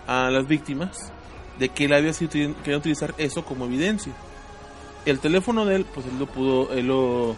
a 0.06 0.30
las 0.30 0.46
víctimas 0.46 1.12
de 1.58 1.68
que 1.70 1.86
él 1.86 1.92
había 1.94 2.12
sido 2.12 2.30
util- 2.30 2.54
quería 2.62 2.78
utilizar 2.78 3.12
eso 3.18 3.44
como 3.44 3.64
evidencia. 3.64 4.12
El 5.04 5.18
teléfono 5.20 5.64
de 5.64 5.76
él, 5.76 5.86
pues 5.92 6.06
él 6.06 6.18
lo 6.18 6.26
pudo, 6.26 6.72
él 6.72 6.86
lo, 6.88 7.34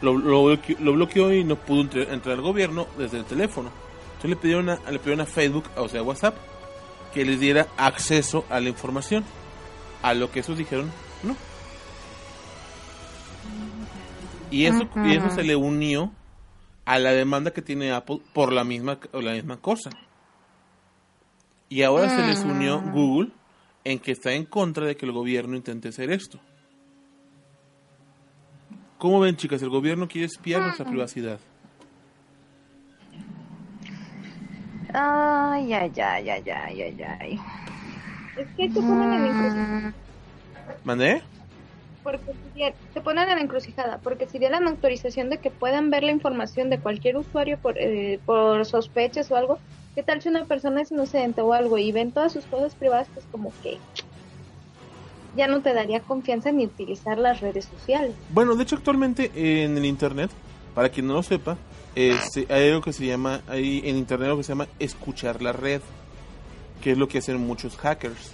lo, 0.00 0.16
lo 0.16 0.44
bloqueó, 0.44 0.76
lo 0.80 0.92
bloqueó 0.92 1.32
y 1.32 1.44
no 1.44 1.56
pudo 1.56 1.82
entrar 1.82 2.36
al 2.36 2.42
gobierno 2.42 2.86
desde 2.96 3.18
el 3.18 3.24
teléfono. 3.24 3.70
Entonces 4.18 4.30
le 4.30 4.36
pidieron 4.36 4.68
a, 4.68 4.78
le 4.90 4.98
pidieron 4.98 5.20
a 5.20 5.26
Facebook, 5.26 5.64
o 5.76 5.88
sea, 5.88 6.02
WhatsApp, 6.02 6.36
que 7.14 7.24
les 7.24 7.38
diera 7.40 7.68
acceso 7.76 8.44
a 8.50 8.60
la 8.60 8.68
información. 8.68 9.24
A 10.02 10.14
lo 10.14 10.30
que 10.30 10.40
esos 10.40 10.56
dijeron, 10.56 10.90
no. 11.22 11.36
Y 14.50 14.66
eso, 14.66 14.88
y 15.04 15.16
eso 15.16 15.30
se 15.30 15.42
le 15.42 15.56
unió 15.56 16.12
a 16.84 16.98
la 16.98 17.12
demanda 17.12 17.52
que 17.52 17.62
tiene 17.62 17.92
Apple 17.92 18.20
por 18.32 18.52
la 18.52 18.64
misma, 18.64 18.98
la 19.12 19.32
misma 19.32 19.58
cosa. 19.58 19.90
Y 21.68 21.82
ahora 21.82 22.08
se 22.08 22.26
les 22.26 22.44
unió 22.44 22.80
Google 22.80 23.30
en 23.84 23.98
que 23.98 24.12
está 24.12 24.32
en 24.32 24.46
contra 24.46 24.86
de 24.86 24.96
que 24.96 25.04
el 25.04 25.12
gobierno 25.12 25.56
intente 25.56 25.88
hacer 25.88 26.10
esto. 26.10 26.40
¿Cómo 28.98 29.20
ven, 29.20 29.36
chicas? 29.36 29.62
El 29.62 29.68
gobierno 29.70 30.08
quiere 30.08 30.26
espiar 30.26 30.60
nuestra 30.60 30.84
privacidad. 30.84 31.38
Ay, 34.92 35.72
ay, 35.72 35.92
ay, 35.96 36.28
ay, 36.30 36.50
ay, 36.50 36.82
ay, 36.82 37.02
ay. 37.20 37.40
Es 38.36 38.48
que 38.56 38.68
te 38.68 38.80
ponen 38.80 39.12
en 39.12 39.22
la 39.22 39.28
encrucijada. 39.28 39.88
Mm, 39.88 39.94
¿Mandé? 40.82 41.22
Porque 42.02 42.74
te 42.92 43.00
ponen 43.00 43.28
en 43.28 43.36
la 43.36 43.42
encrucijada, 43.42 43.98
porque 43.98 44.26
si 44.26 44.40
dieran 44.40 44.66
autorización 44.66 45.30
de 45.30 45.38
que 45.38 45.50
puedan 45.50 45.90
ver 45.90 46.02
la 46.02 46.10
información 46.10 46.68
de 46.68 46.80
cualquier 46.80 47.18
usuario 47.18 47.58
por, 47.58 47.78
eh, 47.78 48.18
por 48.24 48.64
sospechas 48.66 49.30
o 49.30 49.36
algo, 49.36 49.60
¿qué 49.94 50.02
tal 50.02 50.20
si 50.20 50.28
una 50.28 50.44
persona 50.46 50.80
es 50.80 50.90
inocente 50.90 51.40
o 51.40 51.52
algo 51.52 51.78
y 51.78 51.92
ven 51.92 52.10
todas 52.10 52.32
sus 52.32 52.46
cosas 52.46 52.74
privadas? 52.74 53.08
Pues 53.14 53.26
como 53.30 53.52
que 53.62 53.78
ya 55.36 55.46
no 55.46 55.60
te 55.60 55.72
daría 55.72 56.00
confianza 56.00 56.52
ni 56.52 56.64
utilizar 56.64 57.18
las 57.18 57.40
redes 57.40 57.66
sociales. 57.66 58.14
Bueno, 58.30 58.54
de 58.54 58.62
hecho 58.62 58.76
actualmente 58.76 59.30
en 59.34 59.76
el 59.76 59.84
internet, 59.84 60.30
para 60.74 60.88
quien 60.88 61.06
no 61.06 61.14
lo 61.14 61.22
sepa, 61.22 61.56
este, 61.94 62.46
hay 62.52 62.68
algo 62.68 62.82
que 62.82 62.92
se 62.92 63.06
llama, 63.06 63.42
hay 63.48 63.82
en 63.84 63.96
internet 63.96 64.28
algo 64.28 64.38
que 64.38 64.44
se 64.44 64.52
llama 64.52 64.68
escuchar 64.78 65.42
la 65.42 65.52
red, 65.52 65.80
que 66.80 66.92
es 66.92 66.98
lo 66.98 67.08
que 67.08 67.18
hacen 67.18 67.38
muchos 67.38 67.76
hackers. 67.76 68.32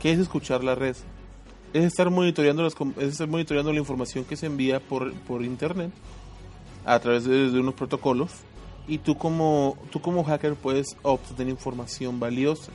¿Qué 0.00 0.12
es 0.12 0.18
escuchar 0.18 0.64
la 0.64 0.74
red? 0.74 0.96
Es 1.72 1.84
estar 1.84 2.10
monitoreando 2.10 2.62
las, 2.62 2.74
es 2.98 3.08
estar 3.08 3.28
monitoreando 3.28 3.72
la 3.72 3.78
información 3.78 4.24
que 4.24 4.36
se 4.36 4.46
envía 4.46 4.80
por, 4.80 5.12
por 5.12 5.44
internet 5.44 5.90
a 6.84 6.98
través 6.98 7.24
de, 7.24 7.50
de 7.50 7.60
unos 7.60 7.74
protocolos 7.74 8.30
y 8.86 8.98
tú 8.98 9.16
como 9.16 9.76
tú 9.90 10.00
como 10.00 10.24
hacker 10.24 10.54
puedes 10.54 10.96
obtener 11.02 11.48
información 11.48 12.20
valiosa. 12.20 12.70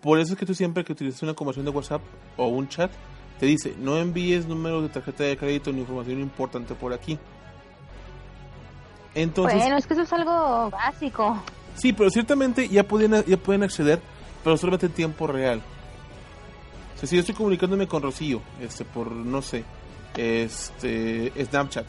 Por 0.00 0.20
eso 0.20 0.32
es 0.32 0.38
que 0.38 0.46
tú 0.46 0.54
siempre 0.54 0.84
que 0.84 0.92
utilizas 0.92 1.22
una 1.22 1.34
conversación 1.34 1.64
de 1.64 1.72
WhatsApp 1.72 2.02
o 2.36 2.46
un 2.48 2.68
chat, 2.68 2.90
te 3.38 3.46
dice, 3.46 3.74
no 3.78 3.96
envíes 3.98 4.46
números 4.46 4.82
de 4.82 4.88
tarjeta 4.88 5.24
de 5.24 5.36
crédito 5.36 5.72
ni 5.72 5.80
información 5.80 6.20
importante 6.20 6.74
por 6.74 6.92
aquí. 6.92 7.18
Entonces, 9.14 9.58
bueno, 9.58 9.76
es 9.76 9.86
que 9.86 9.94
eso 9.94 10.02
es 10.02 10.12
algo 10.12 10.70
básico. 10.70 11.42
Sí, 11.74 11.92
pero 11.92 12.10
ciertamente 12.10 12.68
ya 12.68 12.84
pueden, 12.84 13.24
ya 13.24 13.36
pueden 13.36 13.62
acceder, 13.62 14.00
pero 14.44 14.56
solamente 14.56 14.86
en 14.86 14.92
tiempo 14.92 15.26
real. 15.26 15.62
O 16.94 16.98
sea, 16.98 17.08
si 17.08 17.16
yo 17.16 17.20
estoy 17.20 17.34
comunicándome 17.34 17.86
con 17.86 18.02
Rocío, 18.02 18.40
este, 18.60 18.84
por, 18.84 19.10
no 19.10 19.40
sé, 19.42 19.64
este, 20.16 21.32
Snapchat, 21.44 21.86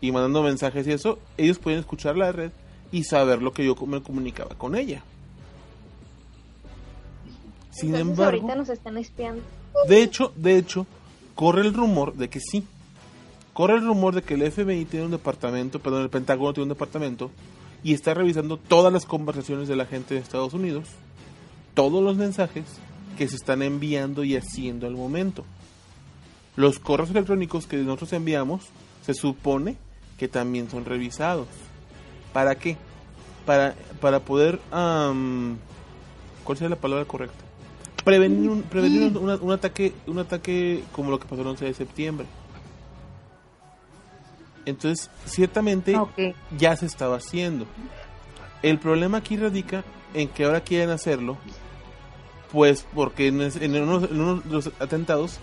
y 0.00 0.10
mandando 0.12 0.42
mensajes 0.42 0.86
y 0.86 0.92
eso, 0.92 1.18
ellos 1.36 1.58
pueden 1.58 1.80
escuchar 1.80 2.16
la 2.16 2.32
red 2.32 2.50
y 2.92 3.04
saber 3.04 3.42
lo 3.42 3.52
que 3.52 3.64
yo 3.64 3.74
me 3.86 4.02
comunicaba 4.02 4.54
con 4.56 4.76
ella. 4.76 5.02
Sin 7.76 7.94
Entonces, 7.94 8.00
embargo, 8.00 8.24
ahorita 8.38 8.54
nos 8.54 8.68
están 8.70 8.96
espiando. 8.96 9.42
de 9.86 10.02
hecho, 10.02 10.32
de 10.34 10.56
hecho, 10.56 10.86
corre 11.34 11.60
el 11.60 11.74
rumor 11.74 12.14
de 12.14 12.28
que 12.30 12.40
sí. 12.40 12.64
Corre 13.52 13.74
el 13.74 13.84
rumor 13.86 14.14
de 14.14 14.22
que 14.22 14.34
el 14.34 14.50
FBI 14.50 14.86
tiene 14.86 15.06
un 15.06 15.12
departamento, 15.12 15.78
perdón, 15.78 16.02
el 16.02 16.10
Pentágono 16.10 16.52
tiene 16.52 16.64
un 16.64 16.68
departamento 16.70 17.30
y 17.82 17.92
está 17.94 18.14
revisando 18.14 18.56
todas 18.56 18.92
las 18.92 19.04
conversaciones 19.06 19.68
de 19.68 19.76
la 19.76 19.86
gente 19.86 20.14
de 20.14 20.20
Estados 20.20 20.54
Unidos, 20.54 20.88
todos 21.74 22.02
los 22.02 22.16
mensajes 22.16 22.64
que 23.16 23.28
se 23.28 23.36
están 23.36 23.62
enviando 23.62 24.24
y 24.24 24.36
haciendo 24.36 24.86
al 24.86 24.94
momento. 24.94 25.44
Los 26.54 26.78
correos 26.78 27.10
electrónicos 27.10 27.66
que 27.66 27.76
nosotros 27.76 28.12
enviamos 28.14 28.62
se 29.04 29.14
supone 29.14 29.76
que 30.18 30.28
también 30.28 30.70
son 30.70 30.84
revisados. 30.84 31.48
¿Para 32.32 32.54
qué? 32.56 32.76
Para, 33.44 33.74
para 34.00 34.20
poder... 34.20 34.60
am, 34.70 35.58
¿Cuál 36.44 36.58
sería 36.58 36.70
la 36.70 36.80
palabra 36.80 37.04
correcta? 37.04 37.45
Prevenir, 38.06 38.48
un, 38.48 38.62
prevenir 38.62 39.02
un, 39.16 39.28
un 39.28 39.50
ataque 39.50 39.92
un 40.06 40.20
ataque 40.20 40.84
como 40.92 41.10
lo 41.10 41.18
que 41.18 41.26
pasó 41.26 41.42
el 41.42 41.48
11 41.48 41.64
de 41.64 41.74
septiembre. 41.74 42.26
Entonces, 44.64 45.10
ciertamente 45.24 45.98
ya 46.56 46.76
se 46.76 46.86
estaba 46.86 47.16
haciendo. 47.16 47.66
El 48.62 48.78
problema 48.78 49.18
aquí 49.18 49.36
radica 49.36 49.82
en 50.14 50.28
que 50.28 50.44
ahora 50.44 50.60
quieren 50.60 50.90
hacerlo, 50.90 51.36
pues 52.52 52.86
porque 52.94 53.26
en, 53.26 53.40
uno, 53.40 54.04
en 54.04 54.20
uno 54.20 54.36
de 54.36 54.50
los 54.50 54.70
atentados 54.78 55.40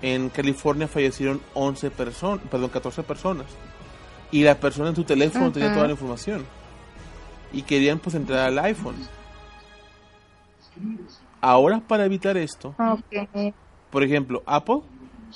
en 0.00 0.30
California 0.30 0.88
fallecieron 0.88 1.42
11 1.52 1.90
personas, 1.90 2.46
perdón, 2.50 2.70
14 2.70 3.02
personas. 3.02 3.46
Y 4.32 4.42
la 4.42 4.58
persona 4.58 4.88
en 4.88 4.96
su 4.96 5.04
teléfono 5.04 5.52
tenía 5.52 5.74
toda 5.74 5.84
la 5.84 5.92
información. 5.92 6.46
Y 7.52 7.60
querían 7.60 7.98
pues 7.98 8.14
entrar 8.14 8.40
al 8.40 8.58
iPhone. 8.58 8.96
Ahora 11.40 11.80
para 11.86 12.04
evitar 12.04 12.36
esto, 12.36 12.74
Ok. 12.78 13.52
por 13.90 14.02
ejemplo, 14.02 14.42
Apple 14.46 14.80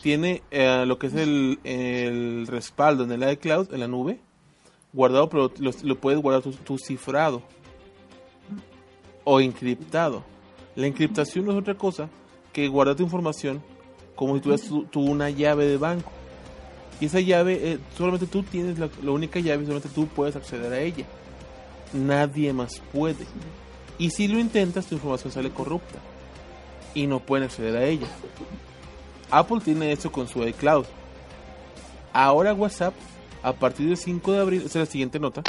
tiene 0.03 0.43
eh, 0.51 0.85
lo 0.87 0.99
que 0.99 1.09
es 1.09 1.15
el, 1.15 1.59
el 1.65 2.47
respaldo 2.47 3.05
en 3.05 3.13
el 3.13 3.33
iCloud, 3.33 3.73
en 3.75 3.81
la 3.81 3.89
nube, 3.89 4.21
guardado, 4.93 5.29
pero 5.29 5.53
lo, 5.59 5.71
lo 5.83 5.97
puedes 6.01 6.21
guardar 6.21 6.43
tu, 6.43 6.53
tu 6.53 6.79
cifrado 6.79 7.43
o 9.25 9.41
encriptado. 9.41 10.25
La 10.75 10.87
encriptación 10.87 11.45
no 11.45 11.53
es 11.53 11.59
otra 11.59 11.75
cosa 11.75 12.09
que 12.53 12.67
guardar 12.69 12.97
tu 12.97 13.03
información 13.03 13.63
como 14.15 14.35
si 14.35 14.41
tuvieras 14.41 14.67
tu, 14.67 14.85
tu 14.85 15.01
una 15.01 15.31
llave 15.31 15.67
de 15.67 15.77
banco. 15.77 16.11
Y 17.01 17.07
esa 17.07 17.21
llave, 17.21 17.73
eh, 17.73 17.79
solamente 17.97 18.27
tú 18.27 18.43
tienes 18.43 18.79
la, 18.79 18.89
la 19.03 19.11
única 19.11 19.41
llave 19.41 19.63
y 19.63 19.67
solamente 19.67 19.89
tú 19.95 20.07
puedes 20.07 20.37
acceder 20.37 20.73
a 20.73 20.81
ella. 20.81 21.05
Nadie 21.93 22.53
más 22.53 22.81
puede. 22.93 23.27
Y 24.01 24.11
si 24.11 24.27
lo 24.27 24.39
intentas, 24.41 24.87
tu 24.87 24.97
información 24.97 25.31
sale 25.33 25.51
corrupta 25.51 25.99
y 26.95 27.07
no 27.07 27.21
pueden 27.21 27.45
acceder 27.45 27.77
a 27.77 27.85
ella. 27.85 28.09
Apple 29.31 29.61
tiene 29.65 29.93
esto 29.93 30.11
con 30.11 30.27
su 30.27 30.43
iCloud. 30.45 30.87
Ahora 32.13 32.53
WhatsApp, 32.55 32.95
a 33.43 33.53
partir 33.53 33.87
del 33.89 33.97
5 33.97 34.33
de 34.33 34.39
abril, 34.41 34.61
esa 34.63 34.81
es 34.81 34.87
la 34.89 34.91
siguiente 34.93 35.21
nota. 35.21 35.43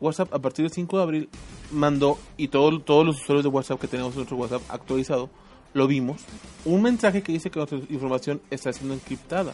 WhatsApp 0.00 0.32
a 0.34 0.38
partir 0.40 0.64
del 0.64 0.72
5 0.72 0.96
de 0.96 1.02
abril 1.02 1.28
mandó, 1.70 2.18
y 2.36 2.48
todo- 2.48 2.80
todos 2.80 3.06
los 3.06 3.20
usuarios 3.20 3.44
de 3.44 3.50
WhatsApp 3.50 3.80
que 3.80 3.86
tenemos 3.86 4.12
en 4.14 4.16
nuestro 4.20 4.36
WhatsApp 4.38 4.62
actualizado, 4.68 5.30
lo 5.74 5.86
vimos, 5.86 6.22
un 6.64 6.82
mensaje 6.82 7.22
que 7.22 7.30
dice 7.32 7.50
que 7.50 7.58
nuestra 7.60 7.78
información 7.90 8.40
está 8.50 8.72
siendo 8.72 8.94
encriptada. 8.94 9.52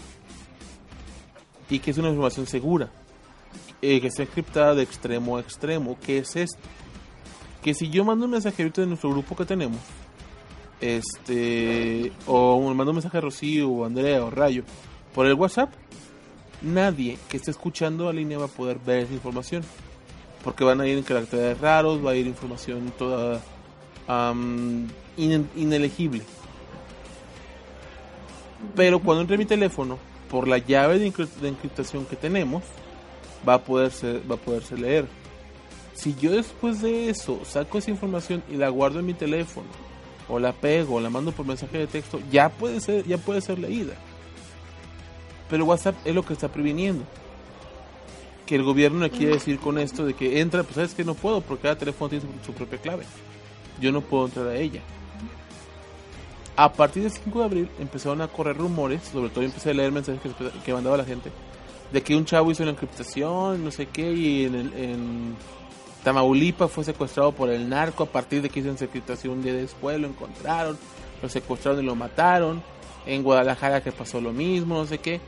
Y 1.68 1.80
que 1.80 1.90
es 1.90 1.98
una 1.98 2.08
información 2.08 2.46
segura. 2.46 2.90
Eh, 3.82 4.00
que 4.00 4.06
está 4.06 4.22
encriptada 4.22 4.74
de 4.76 4.82
extremo 4.84 5.36
a 5.36 5.40
extremo. 5.40 5.98
¿Qué 6.00 6.18
es 6.18 6.36
esto? 6.36 6.58
Que 7.66 7.74
si 7.74 7.90
yo 7.90 8.04
mando 8.04 8.26
un 8.26 8.30
mensaje 8.30 8.62
ahorita 8.62 8.82
de 8.82 8.86
nuestro 8.86 9.10
grupo 9.10 9.34
que 9.34 9.44
tenemos, 9.44 9.80
este 10.80 12.12
o 12.28 12.60
mando 12.72 12.92
un 12.92 12.96
mensaje 12.98 13.18
a 13.18 13.20
Rocío 13.20 13.68
o 13.68 13.84
Andrea 13.84 14.24
o 14.24 14.30
Rayo 14.30 14.62
por 15.12 15.26
el 15.26 15.34
WhatsApp, 15.34 15.72
nadie 16.62 17.18
que 17.28 17.38
esté 17.38 17.50
escuchando 17.50 18.04
la 18.04 18.12
línea 18.12 18.38
va 18.38 18.44
a 18.44 18.48
poder 18.48 18.78
ver 18.78 19.00
esa 19.00 19.14
información. 19.14 19.64
Porque 20.44 20.62
van 20.62 20.80
a 20.80 20.86
ir 20.86 20.96
en 20.96 21.02
caracteres 21.02 21.58
raros, 21.58 22.06
va 22.06 22.12
a 22.12 22.14
ir 22.14 22.28
información 22.28 22.92
toda 22.96 23.40
in- 25.16 25.48
inelegible. 25.56 26.22
Pero 28.76 29.00
cuando 29.00 29.22
entre 29.22 29.38
mi 29.38 29.44
teléfono, 29.44 29.98
por 30.30 30.46
la 30.46 30.58
llave 30.58 31.00
de, 31.00 31.10
de 31.40 31.48
encriptación 31.48 32.04
que 32.04 32.14
tenemos, 32.14 32.62
va 33.48 33.54
a 33.54 33.64
poderse, 33.64 34.20
va 34.30 34.36
a 34.36 34.38
poderse 34.38 34.76
leer. 34.76 35.06
Si 35.96 36.14
yo 36.14 36.30
después 36.30 36.80
de 36.82 37.08
eso 37.10 37.40
saco 37.44 37.78
esa 37.78 37.90
información 37.90 38.42
y 38.50 38.56
la 38.56 38.68
guardo 38.68 39.00
en 39.00 39.06
mi 39.06 39.14
teléfono, 39.14 39.66
o 40.28 40.38
la 40.38 40.52
pego, 40.52 40.96
o 40.96 41.00
la 41.00 41.10
mando 41.10 41.32
por 41.32 41.46
mensaje 41.46 41.78
de 41.78 41.86
texto, 41.86 42.20
ya 42.30 42.48
puede 42.50 42.80
ser, 42.80 43.04
ya 43.06 43.16
puede 43.18 43.40
ser 43.40 43.58
leída. 43.58 43.94
Pero 45.48 45.64
WhatsApp 45.64 45.96
es 46.04 46.14
lo 46.14 46.22
que 46.24 46.34
está 46.34 46.48
previniendo. 46.48 47.04
Que 48.44 48.56
el 48.56 48.62
gobierno 48.62 49.00
le 49.00 49.10
quiere 49.10 49.32
decir 49.34 49.58
con 49.58 49.78
esto 49.78 50.04
de 50.04 50.14
que 50.14 50.40
entra, 50.40 50.62
pues 50.62 50.74
sabes 50.76 50.94
que 50.94 51.04
no 51.04 51.14
puedo, 51.14 51.40
porque 51.40 51.62
cada 51.62 51.78
teléfono 51.78 52.10
tiene 52.10 52.24
su, 52.44 52.52
propia 52.52 52.78
clave. 52.78 53.04
Yo 53.80 53.90
no 53.90 54.00
puedo 54.02 54.26
entrar 54.26 54.46
a 54.48 54.56
ella. 54.56 54.82
A 56.56 56.72
partir 56.72 57.02
del 57.02 57.12
5 57.12 57.38
de 57.38 57.44
abril 57.44 57.68
empezaron 57.78 58.20
a 58.22 58.28
correr 58.28 58.56
rumores, 58.56 59.02
sobre 59.12 59.30
todo 59.30 59.44
empecé 59.44 59.70
a 59.70 59.74
leer 59.74 59.92
mensajes 59.92 60.20
que, 60.34 60.50
que 60.64 60.72
mandaba 60.72 60.96
la 60.96 61.04
gente, 61.04 61.30
de 61.92 62.02
que 62.02 62.16
un 62.16 62.24
chavo 62.24 62.50
hizo 62.50 62.62
una 62.62 62.72
encriptación, 62.72 63.62
no 63.62 63.70
sé 63.70 63.86
qué, 63.86 64.12
y 64.12 64.44
en, 64.46 64.54
el- 64.54 64.72
en 64.74 65.36
Tamaulipas 66.06 66.70
fue 66.70 66.84
secuestrado 66.84 67.32
por 67.32 67.50
el 67.50 67.68
narco 67.68 68.04
a 68.04 68.06
partir 68.06 68.40
de 68.40 68.48
que 68.48 68.60
hizo 68.60 68.70
encriptación 68.70 69.38
un 69.38 69.42
día 69.42 69.52
después, 69.52 69.98
lo 69.98 70.06
encontraron, 70.06 70.78
lo 71.20 71.28
secuestraron 71.28 71.82
y 71.82 71.84
lo 71.84 71.96
mataron. 71.96 72.62
En 73.06 73.24
Guadalajara 73.24 73.82
que 73.82 73.90
pasó 73.90 74.20
lo 74.20 74.32
mismo, 74.32 74.76
no 74.76 74.86
sé 74.86 74.98
qué. 74.98 75.20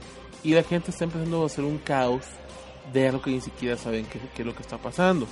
Y 0.45 0.55
la 0.55 0.63
gente 0.63 0.93
está 0.93 1.03
empezando 1.03 1.43
a 1.43 1.47
hacer 1.47 1.65
un 1.65 1.79
caos 1.79 2.27
de 2.93 3.09
algo 3.09 3.21
que 3.21 3.33
ni 3.33 3.41
siquiera 3.41 3.77
saben 3.77 4.07
qué, 4.07 4.21
es 4.41 4.47
lo 4.47 4.55
que 4.55 4.63
está 4.63 4.79
pasando. 4.79 5.27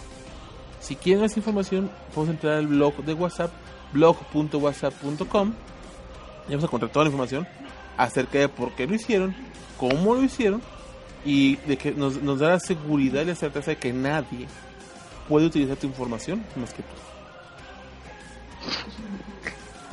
Si 0.81 0.97
quieren 0.97 1.23
más 1.23 1.37
información, 1.37 1.93
podemos 2.13 2.35
entrar 2.35 2.55
al 2.55 2.67
blog 2.67 2.97
de 3.05 3.15
WhatsApp, 3.15 3.53
blog.whatsapp.com. 3.93 5.53
Y 6.49 6.51
vamos 6.51 6.65
a 6.65 6.67
encontrar 6.67 6.91
toda 6.91 7.05
la 7.05 7.11
información 7.11 7.47
acerca 7.97 8.41
de 8.41 8.49
por 8.49 8.73
qué 8.73 8.89
lo 8.89 8.97
hicieron, 8.97 9.33
cómo 9.79 10.17
lo 10.17 10.25
hicieron 10.25 10.61
y 11.25 11.55
de 11.69 11.77
que 11.77 11.93
nos, 11.93 12.21
nos 12.21 12.41
da 12.41 12.49
la 12.49 12.59
seguridad 12.59 13.23
y 13.23 13.27
la 13.27 13.37
certeza 13.37 13.71
de 13.71 13.77
que 13.77 13.93
nadie 13.93 14.49
puede 15.29 15.47
utilizar 15.47 15.77
tu 15.77 15.87
información 15.87 16.45
más 16.57 16.73
que 16.73 16.83
tú. 16.83 16.89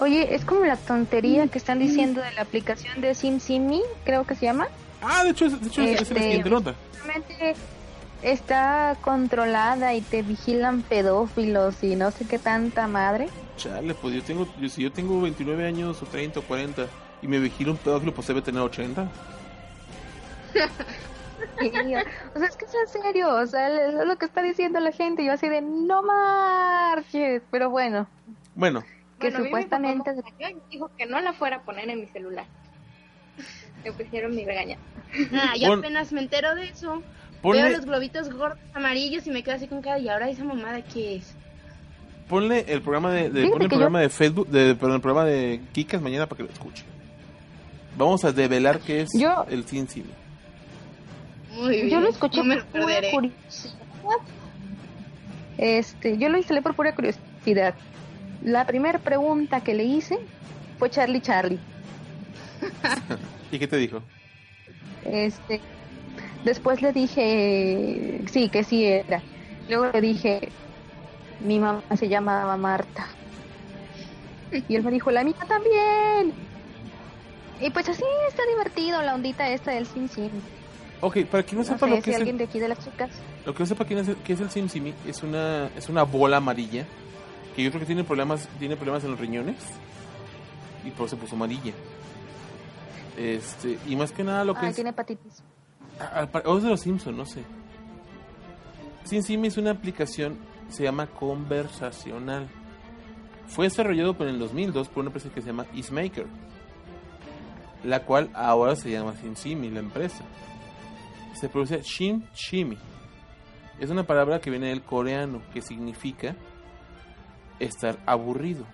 Oye, 0.02 0.34
es 0.36 0.44
como 0.44 0.66
la 0.66 0.76
tontería 0.78 1.48
que 1.48 1.58
están 1.58 1.80
diciendo 1.80 2.22
de 2.22 2.32
la 2.34 2.42
aplicación 2.42 3.00
de 3.02 3.14
SimSimi, 3.16 3.82
creo 4.04 4.26
que 4.26 4.36
se 4.36 4.46
llama. 4.46 4.68
Ah, 5.02 5.24
de 5.24 5.30
hecho, 5.32 5.50
de 5.50 5.68
hecho 5.68 5.82
esa 5.82 5.92
es 5.92 5.96
la 5.96 6.02
Este- 6.16 6.22
siguiente 6.22 6.50
nota. 6.50 6.74
Está 8.24 8.96
controlada 9.02 9.94
y 9.94 10.02
te 10.02 10.22
vigilan 10.22 10.82
pedófilos 10.82 11.84
y 11.84 11.96
no 11.98 12.10
sé 12.12 12.26
qué 12.26 12.40
tanta 12.40 12.88
madre. 12.88 13.28
Chale, 13.58 13.94
pues 13.96 14.16
yo 14.16 14.24
tengo, 14.24 14.48
yo, 14.60 14.70
si 14.70 14.82
yo 14.82 14.92
tengo 14.94 15.20
29 15.22 15.68
años 15.68 16.02
o 16.02 16.06
30 16.06 16.40
o 16.40 16.44
40 16.44 16.88
y 17.22 17.28
me 17.28 17.40
vigila 17.40 17.72
un 17.72 17.78
pedófilo, 17.78 18.14
pues 18.14 18.26
debe 18.28 18.42
tener 18.42 18.62
80. 18.62 19.08
o 22.36 22.40
sea, 22.40 22.48
es 22.48 22.58
que 22.58 22.66
es 22.66 22.74
en 22.74 23.02
serio, 23.02 23.30
o 23.36 23.46
sea, 23.46 23.68
es 23.88 23.94
lo 24.08 24.16
que 24.18 24.26
está 24.26 24.42
diciendo 24.42 24.80
la 24.80 24.92
gente. 24.92 25.24
Yo 25.26 25.34
así 25.34 25.48
de 25.50 25.62
no 25.62 26.02
marches, 26.04 27.42
pero 27.52 27.70
bueno, 27.70 28.08
Bueno, 28.56 28.82
que 29.20 29.30
Bueno, 29.30 29.38
a 29.38 29.40
mí 29.40 29.44
mi 29.44 29.50
supuestamente 29.50 30.14
me 30.14 30.52
y 30.52 30.56
dijo 30.72 30.90
que 30.98 31.06
no 31.06 31.20
la 31.20 31.34
fuera 31.34 31.58
a 31.58 31.62
poner 31.62 31.90
en 31.90 32.00
mi 32.02 32.08
celular. 32.08 32.46
Me 33.84 33.92
pusieron 33.92 34.36
mi 34.36 34.46
regaña. 34.46 34.78
Ah, 35.34 35.54
yo 35.58 35.68
Pon- 35.70 35.80
apenas 35.80 36.12
me 36.12 36.22
entero 36.22 36.56
de 36.56 36.66
eso. 36.70 36.96
Veo 36.96 37.02
ponle, 37.42 37.72
los 37.72 37.86
globitos 37.86 38.30
gordos 38.32 38.58
amarillos 38.74 39.28
y 39.28 39.32
me 39.32 39.44
quedo 39.44 39.56
así 39.56 39.68
con 39.68 39.82
cara. 39.82 40.00
¿Y 40.00 40.08
ahora 40.10 40.30
esa 40.30 40.44
mamada 40.44 40.82
qué 40.82 41.18
es? 41.18 41.36
ponle 42.30 42.64
el 42.70 42.82
programa 42.82 43.12
de, 43.12 43.30
ponle 43.50 43.66
el 43.66 43.70
programa 43.70 44.00
de 44.00 44.10
Facebook, 44.10 44.48
de, 44.48 44.74
perdón, 44.76 44.96
el 44.96 45.02
programa 45.02 45.30
de 45.30 45.62
Kikas 45.74 46.02
mañana 46.02 46.26
para 46.26 46.38
que 46.38 46.44
lo 46.44 46.50
escuche. 46.50 46.84
Vamos 47.98 48.24
a 48.24 48.32
develar 48.32 48.80
qué 48.80 49.02
es 49.02 49.10
Yo- 49.14 49.46
el 49.50 49.66
Sin 49.66 49.88
Cine. 49.88 50.10
Muy 51.54 51.76
bien. 51.76 51.90
yo 51.90 52.02
lo 52.02 52.10
escuché 52.10 52.38
no 52.38 52.44
me 52.44 52.58
por 52.58 52.82
pura 52.82 53.02
curiosidad. 53.12 53.74
Este, 55.58 56.18
yo 56.18 56.30
lo 56.30 56.38
instalé 56.38 56.62
por 56.62 56.76
pura 56.76 56.94
curiosidad. 56.96 57.76
La 58.44 58.66
primera 58.66 59.00
pregunta 59.00 59.62
que 59.62 59.74
le 59.74 59.84
hice 59.84 60.20
fue 60.80 60.90
Charlie 60.90 61.22
Charlie. 61.22 61.60
¿Y 63.52 63.60
qué 63.60 63.68
te 63.68 63.78
dijo? 63.78 64.02
Este, 65.06 65.62
después 66.44 66.82
le 66.82 66.92
dije, 66.92 68.22
sí, 68.32 68.50
que 68.50 68.64
sí 68.64 68.86
era. 68.86 69.22
Luego 69.70 69.92
le 69.94 70.02
dije, 70.02 70.50
mi 71.40 71.60
mamá 71.60 71.84
se 71.98 72.10
llamaba 72.10 72.58
Marta. 72.58 73.08
Y 74.68 74.76
él 74.76 74.84
me 74.84 74.92
dijo, 74.92 75.12
la 75.12 75.24
mía 75.24 75.36
también. 75.48 76.34
Y 77.62 77.70
pues 77.70 77.88
así 77.88 78.04
está 78.28 78.44
divertido 78.46 79.02
la 79.02 79.16
ondita 79.16 79.50
esta 79.50 79.72
del 79.72 79.86
Sim 79.86 80.08
Sim. 80.08 80.30
Ok, 81.06 81.26
para 81.26 81.44
quien 81.44 81.58
no 81.60 81.64
No 81.68 81.74
sepa 81.74 81.86
sé 81.86 81.90
lo 81.90 81.96
que 81.98 82.02
si 82.04 82.10
es 82.12 82.16
alguien 82.18 82.36
el, 82.36 82.38
de 82.38 82.44
aquí 82.46 82.60
de 82.60 82.68
las 82.70 82.80
chicas. 82.80 83.10
lo 83.46 83.54
que 83.54 83.60
no 83.60 83.66
sepa 83.66 83.84
quién 83.86 84.00
es 84.00 84.10
qué 84.24 84.34
es 84.34 84.40
el 84.40 84.50
Sim 84.50 84.70
Simi, 84.70 84.94
es 85.06 85.22
una, 85.22 85.68
es 85.76 85.90
una 85.90 86.04
bola 86.04 86.38
amarilla 86.38 86.86
que 87.56 87.62
yo 87.64 87.70
creo 87.72 87.82
que 87.82 87.86
tiene 87.88 88.04
problemas, 88.06 88.48
tiene 88.58 88.76
problemas 88.78 89.04
en 89.04 89.12
los 89.12 89.20
riñones 89.20 89.58
y 90.86 90.92
por 90.92 91.08
eso 91.08 91.16
se 91.16 91.22
puso 91.22 91.36
amarilla. 91.36 91.74
Este, 93.18 93.78
y 93.88 93.96
más 93.96 94.12
que 94.12 94.24
nada 94.24 94.44
lo 94.46 94.54
que 94.54 94.66
Ah, 94.66 94.70
es 94.70 94.76
tiene 94.76 94.92
hepatitis. 94.92 95.44
Ah, 96.00 96.26
par- 96.32 96.44
O 96.48 96.58
es 96.58 96.64
de 96.64 96.70
los 96.70 96.80
Simpsons, 96.82 97.16
no 97.18 97.26
sé. 97.26 97.44
SimSimi 99.04 99.50
es 99.50 99.58
una 99.58 99.72
aplicación, 99.72 100.38
se 100.70 100.84
llama 100.84 101.08
conversacional. 101.08 102.48
Fue 103.48 103.66
desarrollado 103.66 104.16
en 104.22 104.28
el 104.30 104.40
2002 104.40 104.88
por 104.88 105.02
una 105.02 105.10
empresa 105.10 105.30
que 105.30 105.42
se 105.42 105.48
llama 105.48 105.66
Eastmaker, 105.76 106.26
la 107.84 108.00
cual 108.04 108.30
ahora 108.34 108.76
se 108.76 108.90
llama 108.90 109.14
SimSimi, 109.22 109.70
la 109.70 109.82
empresa. 109.82 110.24
Se 111.34 111.50
pronuncia 111.50 111.80
Shim 111.82 112.24
Shimi. 112.34 112.78
Es 113.80 113.90
una 113.90 114.04
palabra 114.04 114.40
que 114.40 114.50
viene 114.50 114.68
del 114.70 114.84
coreano, 114.84 115.42
que 115.54 115.62
significa 115.62 116.36
estar 117.60 117.98
aburrido. 118.06 118.66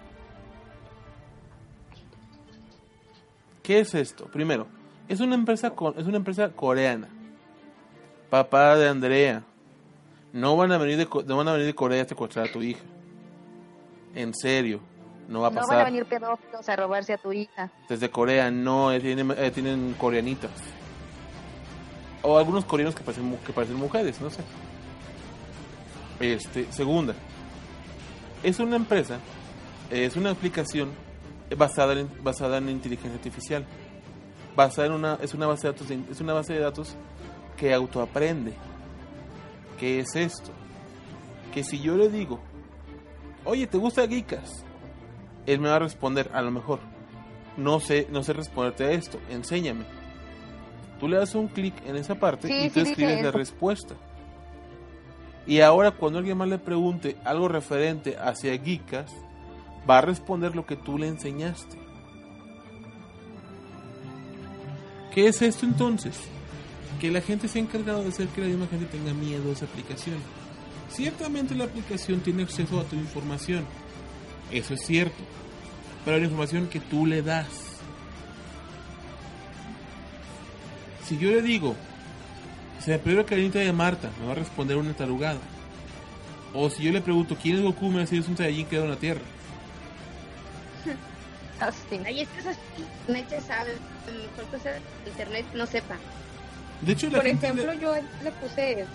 ¿Qué 3.64 3.80
es 3.80 3.93
esto? 3.95 4.26
Primero, 4.26 4.68
es 5.07 5.20
una 5.20 5.36
empresa 5.36 5.74
es 5.97 6.05
una 6.05 6.18
empresa 6.18 6.49
coreana. 6.49 7.07
Papá 8.30 8.76
de 8.76 8.88
Andrea. 8.89 9.43
No 10.34 10.55
van 10.55 10.72
a 10.72 10.78
venir 10.78 10.97
de 10.97 11.07
no 11.26 11.38
van 11.38 11.47
a 11.47 11.53
venir 11.53 11.66
de 11.66 11.74
Corea 11.76 12.03
a 12.03 12.05
secuestrar 12.07 12.47
a 12.47 12.51
tu 12.51 12.62
hija. 12.62 12.84
En 14.14 14.34
serio, 14.36 14.80
no 15.28 15.41
va 15.41 15.47
a 15.47 15.49
No 15.51 15.55
pasar. 15.62 15.78
van 15.78 15.86
a 15.88 15.89
venir 15.89 16.05
pedófilos 16.05 16.70
a 16.70 16.76
robarse 16.76 17.14
a 17.14 17.18
tu 17.18 17.32
hija. 17.34 17.72
Desde 17.88 18.10
Corea 18.12 18.51
no, 18.51 18.91
eh, 18.91 18.99
tienen, 18.99 19.32
eh, 19.36 19.49
tienen 19.51 19.95
coreanitas. 19.97 20.51
O 22.22 22.38
algunos 22.38 22.65
coreanos 22.65 22.95
que 22.95 23.03
parecen, 23.03 23.38
que 23.45 23.53
parecen 23.53 23.78
mujeres, 23.78 24.20
no 24.20 24.30
sé. 24.30 24.41
Este, 26.20 26.72
segunda. 26.72 27.13
Es 28.43 28.59
una 28.59 28.76
empresa, 28.76 29.20
es 29.89 30.15
una 30.15 30.32
aplicación 30.32 30.89
basada 31.57 31.93
en, 31.93 32.09
basada 32.24 32.57
en 32.57 32.70
inteligencia 32.70 33.15
artificial. 33.15 33.65
Basada 34.55 34.88
en 34.88 34.93
una, 34.93 35.17
es 35.22 35.34
una 35.34 35.47
base 35.47 35.67
de 35.67 35.74
datos, 35.74 35.91
es 35.91 36.22
una 36.22 36.34
base 36.34 36.53
de 36.53 36.59
datos 36.59 36.95
que 37.57 37.74
autoaprende. 37.74 38.53
¿Qué 39.78 39.99
es 39.99 40.15
esto? 40.15 40.51
Que 41.53 41.63
si 41.63 41.80
yo 41.80 41.95
le 41.95 42.09
digo, 42.09 42.39
oye, 43.45 43.67
¿te 43.67 43.78
gusta 43.78 44.07
Geekas? 44.07 44.65
Él 45.45 45.59
me 45.59 45.70
va 45.70 45.78
a 45.78 45.80
responder, 45.80 46.30
a 46.34 46.41
lo 46.41 46.51
mejor, 46.51 46.80
no 47.57 47.80
sé, 47.80 48.07
no 48.11 48.24
sé 48.24 48.34
responderte 48.34 48.84
a 48.84 48.91
esto, 48.91 49.20
enséñame. 49.30 49.86
Tú 51.00 51.08
le 51.08 51.18
das 51.18 51.34
un 51.36 51.47
clic 51.47 51.74
en 51.86 51.95
esa 51.95 52.16
parte 52.16 52.47
Sí, 52.47 52.54
y 52.66 52.70
tú 52.70 52.82
escribes 52.82 53.24
la 53.24 53.32
respuesta. 53.32 53.95
Y 55.47 55.62
ahora 55.62 55.91
cuando 55.91 56.20
alguien 56.20 56.38
más 56.38 56.47
le 56.47 56.60
pregunte 56.60 57.16
algo 57.24 57.47
referente 57.47 58.18
hacia 58.18 58.58
Geekas, 58.58 59.12
va 59.89 60.00
a 60.00 60.02
responder 60.02 60.56
lo 60.56 60.66
que 60.66 60.76
tú 60.76 60.97
le 60.97 61.08
enseñaste. 61.08 61.78
¿Qué 65.14 65.28
es 65.28 65.41
esto 65.41 65.66
entonces? 65.66 66.20
Que 67.02 67.10
la 67.10 67.22
gente 67.22 67.47
se 67.47 67.58
ha 67.60 67.62
encargado 67.62 68.04
de 68.04 68.10
hacer 68.10 68.28
que 68.28 68.41
la 68.41 68.47
misma 68.47 68.68
gente 68.68 68.86
tenga 68.86 69.14
miedo 69.14 69.50
a 69.50 69.54
esa 69.54 69.66
aplicación. 69.66 70.18
Ciertamente 70.91 71.56
la 71.56 71.66
aplicación 71.66 72.20
tiene 72.20 72.43
acceso 72.43 72.80
a 72.80 72.84
tu 72.84 72.95
información. 72.95 73.66
Eso 74.52 74.74
es 74.74 74.86
cierto. 74.86 75.24
Pero 76.06 76.18
la 76.18 76.26
información 76.26 76.68
que 76.68 76.80
tú 76.80 77.06
le 77.06 77.22
das. 77.22 77.68
Si 81.10 81.18
yo 81.18 81.32
le 81.32 81.41
digo, 81.41 81.76
se 82.80 82.91
me 82.91 82.99
perdió 82.99 83.22
la 83.22 83.26
cadenita 83.26 83.57
de 83.60 83.74
Marta, 83.74 84.12
me 84.20 84.28
va 84.28 84.34
a 84.34 84.36
responder 84.36 84.78
una 84.78 84.93
tarugada. 84.93 85.39
O 86.53 86.70
si 86.70 86.84
yo 86.84 86.91
le 86.91 87.01
pregunto, 87.01 87.36
¿quién 87.41 87.55
es 87.57 87.64
Goku? 87.64 87.88
Me 87.88 87.93
va 87.95 87.97
a 87.97 88.01
decir, 88.01 88.20
es 88.20 88.28
un 88.28 88.38
Saiyajin 88.38 88.66
que 88.66 88.70
quedó 88.72 88.84
en 88.84 88.89
la 88.91 88.95
Tierra. 88.97 89.22
Ah, 91.62 91.72
sí. 91.89 91.99
Ay, 92.05 92.22
es 92.22 92.30
que 92.30 92.39
internet 92.82 93.43
sabe, 93.45 93.72
mejor 94.07 94.49
cosa 94.49 94.70
internet 95.05 95.45
no 95.53 95.66
sepa. 95.66 95.97
De 96.80 96.93
hecho, 96.93 97.10
la 97.10 97.18
Por 97.18 97.28
ejemplo, 97.28 97.74
le- 97.74 97.80
yo 97.82 97.93
le 98.24 98.32
puse 98.32 98.86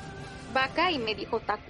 vaca 0.55 0.91
y 0.91 0.99
me 0.99 1.15
dijo 1.15 1.39
taco. 1.41 1.61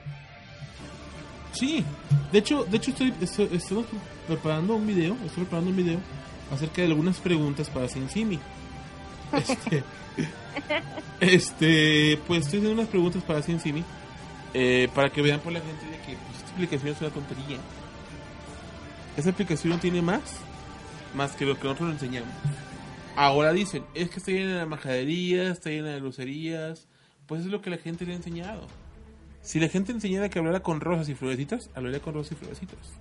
Sí, 1.53 1.85
de 2.31 2.39
hecho, 2.39 2.65
de 2.65 2.77
hecho 2.77 2.93
estoy, 2.93 3.13
estoy- 3.21 3.85
preparando 4.29 4.77
un 4.77 4.87
video, 4.87 5.15
estoy 5.27 5.43
preparando 5.43 5.71
un 5.71 5.77
video 5.77 5.99
acerca 6.53 6.83
de 6.83 6.87
algunas 6.87 7.19
preguntas 7.19 7.69
para 7.71 7.89
SimSimi. 7.89 8.39
Este, 9.33 9.83
este, 11.21 12.19
pues 12.27 12.45
estoy 12.45 12.59
haciendo 12.59 12.73
unas 12.73 12.89
preguntas 12.89 13.23
para 13.23 13.43
SimSimi 13.43 13.85
eh, 14.55 14.89
para 14.95 15.11
que 15.11 15.21
vean 15.21 15.41
por 15.41 15.53
la 15.53 15.61
gente 15.61 15.85
de 15.87 15.97
que 15.99 16.17
pues, 16.17 16.39
esta 16.39 16.53
aplicación 16.53 16.93
es 16.93 17.01
una 17.01 17.11
tontería. 17.11 17.59
Esa 19.17 19.31
aplicación 19.31 19.73
no 19.73 19.79
tiene 19.79 20.01
más, 20.01 20.39
más 21.15 21.33
que 21.33 21.45
lo 21.45 21.57
que 21.57 21.65
nosotros 21.65 21.89
le 21.89 21.95
enseñamos. 21.95 22.33
Ahora 23.17 23.53
dicen, 23.53 23.85
es 23.95 24.11
que 24.11 24.19
está 24.19 24.31
llena 24.31 24.59
de 24.59 24.67
majaderías, 24.67 25.53
está 25.53 25.71
llena 25.71 25.91
de 25.91 26.01
groserías, 26.01 26.87
pues 27.27 27.43
es 27.43 27.47
lo 27.47 27.61
que 27.61 27.71
la 27.71 27.79
gente 27.79 28.05
le 28.05 28.13
ha 28.13 28.17
enseñado. 28.17 28.67
Si 29.43 29.61
la 29.61 29.69
gente 29.69 29.93
enseñara 29.93 30.29
que 30.29 30.39
hablara 30.39 30.61
con 30.61 30.81
rosas 30.81 31.09
y 31.09 31.15
florecitas, 31.15 31.71
hablaría 31.75 32.01
con 32.01 32.15
rosas 32.15 32.33
y 32.33 32.35
florecitas. 32.37 32.93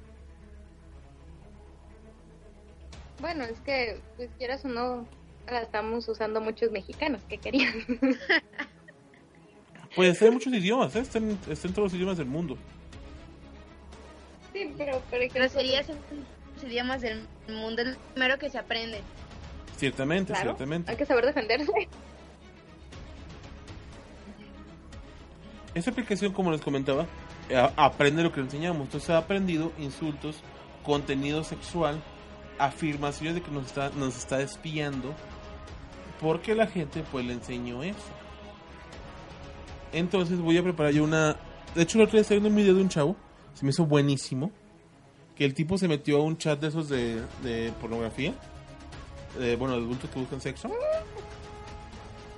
Bueno, 3.22 3.44
es 3.44 3.60
que, 3.62 4.02
pues 4.18 4.30
quieras 4.38 4.66
o 4.66 4.68
no, 4.68 5.08
la 5.52 5.62
estamos 5.62 6.08
usando 6.08 6.42
muchos 6.42 6.72
mexicanos 6.72 7.22
que 7.24 7.38
querían. 7.38 7.74
Pues 9.96 10.20
hay 10.24 10.32
muchos 10.32 10.52
idiomas, 10.52 10.96
¿eh? 10.96 11.02
están, 11.02 11.38
están 11.48 11.72
todos 11.72 11.92
los 11.92 11.94
idiomas 11.94 12.18
del 12.18 12.26
mundo. 12.26 12.58
sí, 14.52 14.74
pero 14.76 15.00
por 15.02 15.20
ejemplo, 15.20 15.42
Groserías 15.42 15.88
en 15.88 15.98
los 16.56 16.64
idiomas 16.64 17.02
del 17.02 17.28
mundo 17.48 17.84
es 17.84 17.90
lo 17.90 17.98
primero 18.14 18.40
que 18.40 18.50
se 18.50 18.58
aprende. 18.58 19.02
Ciertamente, 19.78 20.34
claro, 20.34 20.52
ciertamente. 20.52 20.90
hay 20.90 20.98
que 20.98 21.06
saber 21.06 21.28
defenderse. 21.28 21.72
Esta 25.76 25.92
aplicación, 25.92 26.34
como 26.34 26.52
les 26.52 26.62
comentaba, 26.62 27.06
eh, 27.50 27.70
aprende 27.76 28.24
lo 28.24 28.32
que 28.32 28.40
le 28.40 28.46
enseñamos. 28.46 28.84
Entonces 28.86 29.10
ha 29.10 29.18
aprendido 29.18 29.72
insultos, 29.78 30.42
contenido 30.84 31.44
sexual, 31.44 32.02
afirmaciones 32.60 33.36
de 33.36 33.42
que 33.42 33.52
nos 33.52 33.66
está, 33.66 33.90
nos 33.92 34.18
está 34.18 34.42
espiando, 34.42 35.14
porque 36.24 36.56
la 36.56 36.66
gente 36.66 37.04
pues 37.12 37.24
le 37.26 37.34
enseñó 37.34 37.84
eso. 37.84 38.00
Entonces 39.92 40.40
voy 40.40 40.58
a 40.58 40.64
preparar 40.64 40.94
yo 40.94 41.04
una... 41.04 41.38
De 41.76 41.84
hecho, 41.84 42.00
el 42.00 42.06
otro 42.06 42.14
día 42.14 42.22
estaba 42.22 42.40
viendo 42.40 42.50
un 42.50 42.56
video 42.56 42.74
de 42.74 42.82
un 42.82 42.90
chavo, 42.90 43.16
se 43.54 43.64
me 43.66 43.70
hizo 43.70 43.86
buenísimo, 43.86 44.52
que 45.36 45.46
el 45.46 45.54
tipo 45.54 45.78
se 45.78 45.88
metió 45.88 46.18
a 46.18 46.24
un 46.24 46.38
chat 46.38 46.60
de 46.60 46.68
esos 46.70 46.90
de, 46.90 47.22
de 47.44 47.72
pornografía, 47.80 48.34
de, 49.38 49.56
bueno, 49.56 49.76
de 49.76 49.82
adultos 49.82 50.10
que 50.10 50.20
buscan 50.20 50.42
sexo, 50.42 50.72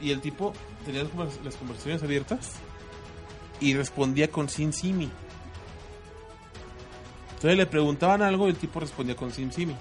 y 0.02 0.12
el 0.12 0.20
tipo 0.20 0.52
tenía 0.86 1.04
las 1.04 1.12
convers- 1.12 1.42
las 1.44 1.56
conversaciones 1.56 2.04
abiertas 2.04 2.54
y 3.60 3.74
respondía 3.74 4.30
con 4.30 4.50
Sin 4.50 4.74
Simi. 4.74 5.10
Entonces 7.36 7.58
le 7.58 7.66
preguntaban 7.66 8.22
algo 8.22 8.48
y 8.48 8.52
el 8.52 8.58
tipo 8.58 8.80
respondía 8.80 9.16
con 9.16 9.32
Sin 9.32 9.52
Simi. 9.52 9.76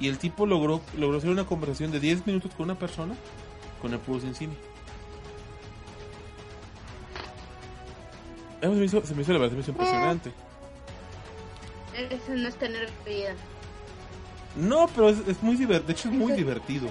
Y 0.00 0.08
el 0.08 0.18
tipo 0.18 0.46
logró, 0.46 0.80
logró 0.96 1.18
hacer 1.18 1.30
una 1.30 1.44
conversación 1.44 1.90
de 1.90 2.00
10 2.00 2.26
minutos 2.26 2.52
con 2.56 2.64
una 2.64 2.78
persona 2.78 3.14
con 3.80 3.92
el 3.92 3.98
puro 3.98 4.20
Simi. 4.20 4.56
Eso 8.60 8.72
Se 8.72 8.78
me 8.78 8.84
hizo, 8.84 9.06
se 9.06 9.14
me 9.14 9.22
hizo 9.22 9.32
la 9.32 9.38
verdad, 9.38 9.50
se 9.50 9.56
me 9.56 9.62
hizo 9.62 9.70
impresionante. 9.70 10.32
Eso 11.96 12.34
no 12.34 12.48
es 12.48 12.54
tener 12.56 12.88
vida. 13.04 13.34
No, 14.56 14.88
pero 14.88 15.08
es, 15.08 15.18
es 15.26 15.42
muy 15.42 15.56
divertido. 15.56 15.86
De 15.86 15.92
hecho, 15.92 16.08
es 16.08 16.14
muy 16.14 16.32
divertido. 16.32 16.88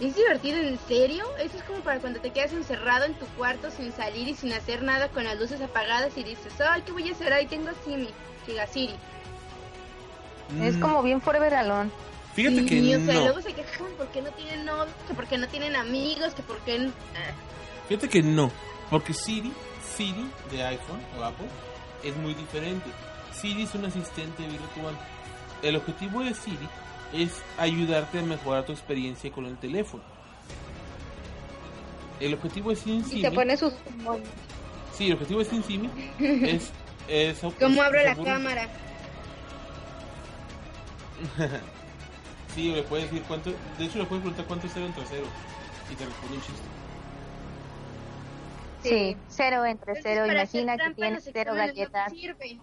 ¿Es 0.00 0.16
divertido 0.16 0.58
en 0.58 0.78
serio? 0.88 1.26
Eso 1.38 1.58
es 1.58 1.62
como 1.64 1.80
para 1.80 2.00
cuando 2.00 2.20
te 2.20 2.30
quedas 2.30 2.52
encerrado 2.52 3.04
en 3.04 3.14
tu 3.14 3.26
cuarto 3.36 3.70
sin 3.70 3.92
salir 3.92 4.28
y 4.28 4.34
sin 4.34 4.52
hacer 4.52 4.82
nada 4.82 5.08
con 5.08 5.24
las 5.24 5.38
luces 5.38 5.60
apagadas 5.60 6.16
y 6.16 6.24
dices, 6.24 6.58
ay, 6.60 6.82
¿qué 6.86 6.92
voy 6.92 7.08
a 7.08 7.12
hacer? 7.12 7.32
Ay, 7.34 7.46
tengo 7.46 7.70
Simi, 7.84 8.08
Es 10.62 10.76
Mm, 10.76 10.80
como 10.80 11.02
bien 11.02 11.20
forever 11.20 11.54
alone. 11.54 11.90
Fíjate 12.34 12.60
Sí, 12.60 12.66
que 12.66 12.96
o 12.96 13.04
sea, 13.04 13.14
no. 13.14 13.20
luego 13.22 13.42
se 13.42 13.52
quejan 13.52 13.86
porque 13.98 14.22
no 14.22 14.30
tienen 14.32 14.64
novio, 14.64 14.92
que 15.06 15.14
porque 15.14 15.36
no 15.38 15.48
tienen 15.48 15.74
amigos, 15.76 16.32
que 16.34 16.42
porque... 16.42 16.76
n- 16.76 16.92
ah, 17.16 17.32
Fíjate 17.88 18.08
que 18.08 18.22
no, 18.22 18.50
porque 18.88 19.12
Siri, 19.12 19.52
Siri 19.96 20.30
de 20.50 20.62
iPhone 20.64 21.00
o 21.18 21.24
Apple 21.24 21.48
es 22.04 22.16
muy 22.16 22.34
diferente. 22.34 22.88
Siri 23.34 23.62
es 23.64 23.74
un 23.74 23.84
asistente 23.84 24.42
virtual. 24.46 24.96
El 25.62 25.76
objetivo 25.76 26.22
de 26.22 26.34
Siri 26.34 26.68
es 27.12 27.42
ayudarte 27.58 28.20
a 28.20 28.22
mejorar 28.22 28.64
tu 28.64 28.72
experiencia 28.72 29.30
con 29.32 29.46
el 29.46 29.56
teléfono. 29.58 30.02
El 32.20 32.34
objetivo 32.34 32.70
de 32.70 32.76
SimSimi... 32.76 33.20
Y 33.20 33.22
se 33.22 33.30
pone 33.32 33.56
sus... 33.56 33.72
Sí, 34.96 35.06
el 35.06 35.14
objetivo 35.14 35.38
de 35.40 35.44
SimSimi 35.46 35.90
es... 36.18 36.70
es 37.08 37.40
¿Cómo 37.58 37.82
abro 37.82 38.02
la 38.04 38.12
es- 38.12 38.18
cámara? 38.18 38.68
sí, 42.54 42.72
le 42.72 42.82
puedes 42.82 43.10
decir 43.10 43.24
cuánto... 43.26 43.50
De 43.78 43.84
hecho, 43.84 43.98
le 43.98 44.04
puedes 44.04 44.22
preguntar 44.22 44.46
cuánto 44.46 44.66
es 44.66 44.72
cero 44.72 44.86
entre 44.86 45.04
cero. 45.06 45.26
Y 45.90 45.94
te 45.94 46.04
responde 46.04 46.36
un 46.36 46.42
chiste. 46.42 46.80
Sí, 48.82 49.16
cero 49.28 49.64
entre 49.64 50.00
cero. 50.02 50.26
Imagina 50.26 50.76
que 50.78 50.94
tienes 50.94 51.28
cero 51.32 51.54
galletas 51.54 52.12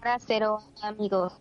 para 0.00 0.18
cero 0.18 0.58
amigos. 0.82 1.40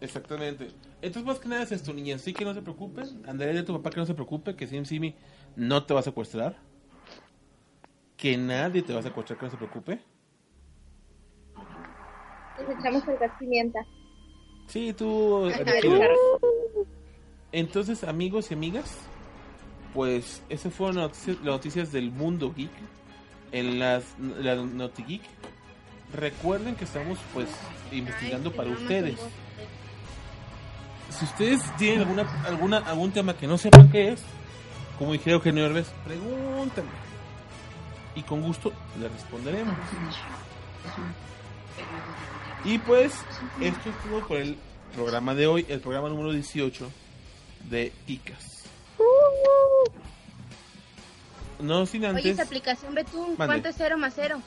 Exactamente. 0.00 0.68
Entonces, 1.02 1.24
más 1.24 1.38
que 1.38 1.48
nada 1.48 1.62
es 1.62 1.72
esto, 1.72 1.92
niña. 1.92 2.16
Así 2.16 2.32
que 2.32 2.44
no 2.44 2.54
se 2.54 2.62
preocupen. 2.62 3.22
Andrea 3.26 3.52
de 3.52 3.62
tu 3.64 3.72
papá 3.74 3.90
que 3.90 4.00
no 4.00 4.06
se 4.06 4.14
preocupe, 4.14 4.54
que 4.54 4.66
SimSimi 4.66 5.16
no 5.56 5.84
te 5.84 5.94
va 5.94 6.00
a 6.00 6.04
secuestrar. 6.04 6.56
Que 8.16 8.36
nadie 8.36 8.82
te 8.82 8.92
va 8.92 9.00
a 9.00 9.02
secuestrar, 9.02 9.38
que 9.38 9.46
no 9.46 9.50
se 9.50 9.56
preocupe. 9.56 10.00
Nos 12.60 12.78
echamos 12.78 13.08
el 13.08 13.18
gas 13.18 13.32
pimienta. 13.38 13.80
Sí, 14.66 14.92
tú... 14.92 15.48
Exacto. 15.48 16.40
Entonces, 17.52 18.04
amigos 18.04 18.50
y 18.50 18.54
amigas, 18.54 18.98
pues 19.94 20.42
esas 20.48 20.72
fueron 20.74 20.96
las 20.96 21.06
noticias, 21.06 21.36
las 21.38 21.46
noticias 21.46 21.92
del 21.92 22.10
mundo 22.10 22.52
geek 22.54 22.70
en 23.52 23.78
las 23.78 24.04
la 24.18 24.56
Noti 24.56 25.02
Geek. 25.02 25.22
Recuerden 26.12 26.74
que 26.74 26.84
estamos 26.84 27.18
pues 27.32 27.48
investigando 27.92 28.50
Ay, 28.50 28.56
para 28.56 28.70
ustedes. 28.70 29.18
Si 31.10 31.24
ustedes 31.24 31.76
tienen 31.76 32.00
alguna 32.00 32.44
alguna 32.44 32.78
algún 32.78 33.12
tema 33.12 33.34
que 33.34 33.46
no 33.46 33.58
sepan 33.58 33.90
qué 33.90 34.12
es, 34.12 34.22
como 34.98 35.12
dijeron 35.12 35.38
Eugenio 35.38 35.66
Herbes, 35.66 35.92
pregúntenme. 36.04 36.90
Y 38.14 38.22
con 38.22 38.42
gusto 38.42 38.72
le 39.00 39.08
responderemos. 39.08 39.74
Y 42.64 42.78
pues, 42.78 43.12
esto 43.60 43.90
es 43.90 43.96
todo 44.08 44.26
por 44.26 44.36
el 44.38 44.56
programa 44.94 45.34
de 45.34 45.46
hoy, 45.46 45.66
el 45.68 45.80
programa 45.80 46.08
número 46.08 46.32
18 46.32 46.90
de 47.70 47.92
Icas. 48.06 48.64
No 51.60 51.86
sin 51.86 52.02
Oye, 52.02 52.10
antes. 52.10 52.26
esa 52.26 52.42
aplicación 52.42 52.94
Betún, 52.94 53.30
Mande. 53.36 53.46
¿cuánto 53.46 53.68
es 53.68 53.74
cero 53.76 53.98
más 53.98 54.12
cero? 54.14 54.40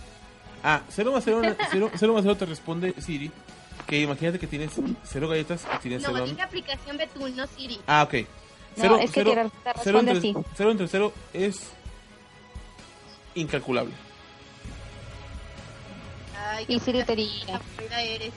Ah, 0.64 0.82
0 0.89 1.12
más 1.12 1.24
0, 1.26 1.41
0, 1.72 1.89
más 2.14 2.24
0 2.24 2.38
te 2.38 2.45
responde 2.45 2.93
Siri. 3.01 3.32
Que 3.88 4.01
imagínate 4.01 4.38
que 4.38 4.45
tienes 4.45 4.72
0 5.05 5.28
galletas 5.28 5.66
y 5.76 5.78
tienes 5.82 6.03
No, 6.03 6.09
0. 6.14 6.26
dije 6.26 6.41
aplicación 6.41 6.97
Betún, 6.97 7.36
no 7.36 7.47
Siri. 7.47 7.80
Ah, 7.88 8.03
ok. 8.03 8.28
No, 8.78 8.97
es 8.99 9.12
que 9.12 9.24
te 9.26 9.36
responde 9.74 10.12
entre, 10.12 10.18
así. 10.18 10.36
0 10.55 10.72
entre 10.72 10.88
0 10.88 11.14
es 11.34 11.62
incalculable. 13.34 13.91
Ay, 16.50 16.66
Y 16.68 16.76
aburrida 16.76 18.02
eres. 18.02 18.34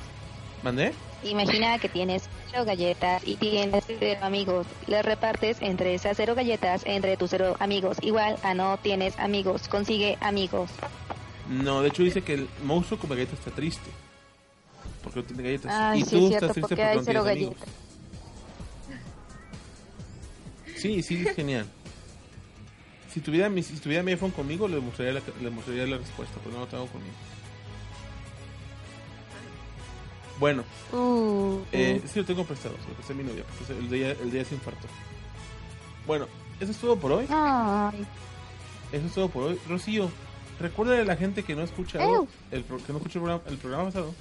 ¿Mandé? 0.63 0.93
imagina 1.23 1.79
que 1.79 1.89
tienes 1.89 2.29
cero 2.51 2.65
galletas 2.65 3.23
y 3.27 3.37
tienes 3.37 3.85
cero 3.87 4.21
amigos. 4.23 4.67
Les 4.87 5.05
repartes 5.05 5.59
entre 5.61 5.95
esas 5.95 6.17
cero 6.17 6.35
galletas 6.35 6.83
entre 6.85 7.17
tus 7.17 7.31
cero 7.31 7.57
amigos. 7.61 7.99
Igual 8.03 8.37
a 8.43 8.55
no 8.55 8.79
tienes 8.79 9.19
amigos. 9.19 9.69
Consigue 9.69 10.19
amigos. 10.21 10.71
No, 11.49 11.83
de 11.83 11.89
hecho 11.89 12.03
dice 12.03 12.23
que 12.23 12.35
el 12.35 12.49
monstruo 12.63 12.99
con 12.99 13.11
galletas 13.11 13.39
está 13.39 13.51
triste. 13.51 13.91
Porque 15.03 15.21
no 15.21 15.27
tiene 15.27 15.43
galletas. 15.43 15.73
Ay, 15.75 16.01
y 16.01 16.05
sí, 16.05 16.11
tú 16.11 16.27
es 16.29 16.35
estás 16.35 16.53
triste 16.53 16.61
porque 16.61 16.75
porque, 16.77 16.83
hay 16.83 16.97
no 16.97 17.05
cero 17.05 17.25
tienes 17.25 17.47
amigos. 17.47 17.69
Sí, 20.77 21.03
sí, 21.03 21.25
es 21.27 21.35
genial. 21.35 21.67
Si 23.13 23.21
tuviera, 23.21 23.49
mi, 23.49 23.63
si 23.63 23.77
tuviera 23.77 24.03
mi 24.03 24.13
iPhone 24.13 24.33
conmigo, 24.33 24.67
le 24.67 24.81
mostraría, 24.81 25.15
la, 25.15 25.21
le 25.41 25.51
mostraría 25.51 25.87
la 25.87 25.99
respuesta, 25.99 26.37
pero 26.43 26.55
no 26.55 26.61
lo 26.63 26.67
tengo 26.67 26.87
conmigo. 26.87 27.15
Bueno, 30.39 30.65
Uh, 30.93 31.61
Eh, 31.73 32.03
sí, 32.13 32.19
lo 32.21 32.25
tengo 32.25 32.45
prestado, 32.45 32.75
se 32.83 32.89
lo 32.89 32.95
presté 32.95 33.13
a 33.13 33.17
mi 33.17 33.23
novia, 33.25 33.45
porque 33.59 33.73
el 33.73 33.91
día, 33.91 34.11
el 34.11 34.31
día 34.31 34.45
se 34.45 34.55
infartó. 34.55 34.87
Bueno, 36.07 36.27
eso 36.61 36.73
es 36.73 36.79
todo 36.79 36.97
por 36.97 37.13
hoy. 37.13 37.27
Ay, 37.31 38.05
Eso 38.93 39.07
es 39.07 39.13
todo 39.13 39.29
por 39.29 39.45
hoy. 39.45 39.61
Rocío, 39.69 40.11
recuerda 40.61 41.01
a 41.01 41.05
la 41.05 41.17
gente 41.17 41.43
que 41.45 41.55
no 41.55 41.63
ha 41.63 41.65
escuchado 41.65 42.27
el, 42.51 42.65
que 42.65 42.93
no 42.93 42.99
escuchó 42.99 43.19
el 43.19 43.25
programa, 43.25 43.41
el 43.49 43.57
programa 43.59 43.85
pasado 43.85 44.15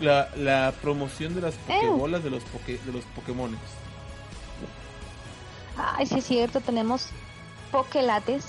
la, 0.00 0.28
la 0.36 0.74
promoción 0.82 1.34
de 1.34 1.40
las 1.40 1.54
pokebolas 1.54 2.22
de 2.22 2.30
los 2.30 2.42
poke, 2.44 2.78
de 2.84 2.92
los 2.92 3.04
Pokémones. 3.14 3.58
ay, 5.76 6.06
sí 6.06 6.18
es 6.18 6.24
cierto, 6.26 6.60
tenemos 6.60 7.08
pokelates. 7.70 8.46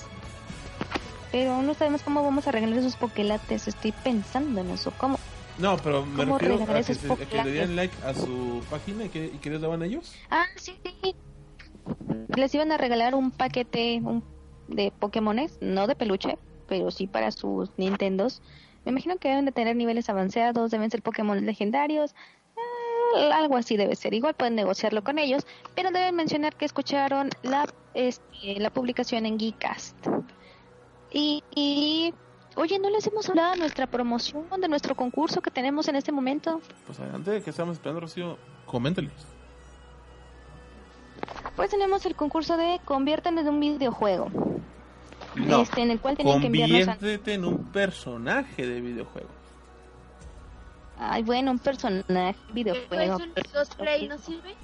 Pero 1.32 1.54
aún 1.54 1.68
no 1.68 1.74
sabemos 1.74 2.02
cómo 2.04 2.24
vamos 2.24 2.48
a 2.48 2.52
regalar 2.52 2.78
esos 2.80 2.96
pokelates. 2.96 3.68
Estoy 3.68 3.92
pensando 3.92 4.62
en 4.62 4.70
eso. 4.72 4.94
¿Cómo? 4.98 5.20
No, 5.60 5.78
pero 5.78 6.06
me 6.06 6.24
¿Cómo 6.26 6.38
refiero 6.38 6.64
a 6.64 6.74
que, 6.76 6.84
se- 6.84 7.12
a 7.12 7.16
que 7.16 7.44
le 7.44 7.52
dieran 7.52 7.76
like 7.76 7.96
a 8.06 8.14
su 8.14 8.62
página 8.70 9.06
y 9.06 9.10
que, 9.10 9.26
y 9.26 9.38
que 9.40 9.50
les 9.50 9.62
daban 9.62 9.82
a 9.82 9.86
ellos. 9.86 10.14
Ah, 10.30 10.46
sí, 10.56 10.78
sí. 10.84 11.16
Les 12.36 12.54
iban 12.54 12.72
a 12.72 12.78
regalar 12.78 13.16
un 13.16 13.32
paquete 13.32 14.00
un- 14.04 14.24
de 14.68 14.92
Pokémones, 14.92 15.58
no 15.62 15.88
de 15.88 15.96
peluche, 15.96 16.38
pero 16.68 16.92
sí 16.92 17.08
para 17.08 17.32
sus 17.32 17.70
Nintendos. 17.78 18.42
Me 18.86 18.92
imagino 18.92 19.18
que 19.18 19.30
deben 19.30 19.46
de 19.46 19.52
tener 19.52 19.76
niveles 19.76 20.10
avanzados, 20.10 20.72
deben 20.72 20.92
ser 20.92 21.02
Pokémon 21.02 21.46
legendarios, 21.46 22.14
eh, 23.18 23.32
algo 23.34 23.58
así 23.58 23.78
debe 23.78 23.96
ser. 23.96 24.14
Igual 24.14 24.36
pueden 24.36 24.56
negociarlo 24.56 25.04
con 25.04 25.18
ellos, 25.20 25.46
pero 25.76 25.90
deben 25.92 26.16
mencionar 26.16 26.56
que 26.56 26.66
escucharon 26.66 27.30
la, 27.42 27.66
este, 27.96 28.60
la 28.60 28.70
publicación 28.70 29.26
en 29.26 29.40
Geekcast. 29.40 29.96
Y, 31.12 31.44
y, 31.56 32.14
oye, 32.58 32.80
¿no 32.80 32.90
les 32.90 33.08
hemos 33.08 33.30
hablado 33.30 33.54
de 33.54 33.60
nuestra 33.60 33.88
promoción, 33.88 34.46
de 34.60 34.68
nuestro 34.68 34.96
concurso 34.96 35.42
que 35.42 35.52
tenemos 35.52 35.88
en 35.88 35.96
este 35.96 36.12
momento? 36.12 36.60
Pues 36.86 37.00
adelante, 37.00 37.42
que 37.42 37.50
estamos 37.50 37.74
esperando, 37.78 38.02
Rocío. 38.02 38.38
Coméntales. 38.66 39.14
Pues 41.56 41.70
tenemos 41.70 42.06
el 42.06 42.16
concurso 42.16 42.58
de 42.58 42.80
conviértanme 42.84 43.42
en 43.42 43.48
un 43.48 43.60
videojuego. 43.60 44.30
No, 45.36 45.62
Este, 45.62 45.82
en 45.82 45.92
el 45.92 46.00
cual 46.00 46.18
tenían 46.18 46.42
que 46.42 46.48
enviarnos 46.48 46.88
a... 46.88 46.96
conviértete 46.96 47.34
en 47.36 47.46
un 47.46 47.64
personaje 47.66 48.66
de 48.68 48.82
videojuego. 48.82 49.30
Ay, 51.00 51.24
bueno, 51.24 51.52
un 51.52 51.60
personaje 51.60 52.04
¿Pero 52.08 52.54
videojuego. 52.54 53.16
eso 53.16 53.24
en 53.24 53.52
cosplay 53.54 54.08
no 54.08 54.18
sirve? 54.18 54.56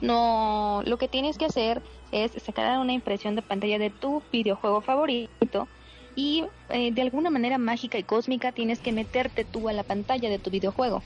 No, 0.00 0.82
lo 0.84 0.98
que 0.98 1.08
tienes 1.08 1.38
que 1.38 1.46
hacer 1.46 1.80
es 2.12 2.32
sacar 2.42 2.78
una 2.78 2.92
impresión 2.92 3.34
de 3.34 3.42
pantalla 3.42 3.78
de 3.78 3.90
tu 3.90 4.22
videojuego 4.32 4.80
favorito 4.80 5.68
y 6.16 6.44
eh, 6.70 6.90
de 6.92 7.02
alguna 7.02 7.30
manera 7.30 7.58
mágica 7.58 7.98
y 7.98 8.02
cósmica 8.02 8.50
tienes 8.50 8.80
que 8.80 8.90
meterte 8.90 9.44
tú 9.44 9.68
a 9.68 9.72
la 9.74 9.82
pantalla 9.84 10.30
de 10.30 10.38
tu 10.38 10.50
videojuego. 10.50 11.02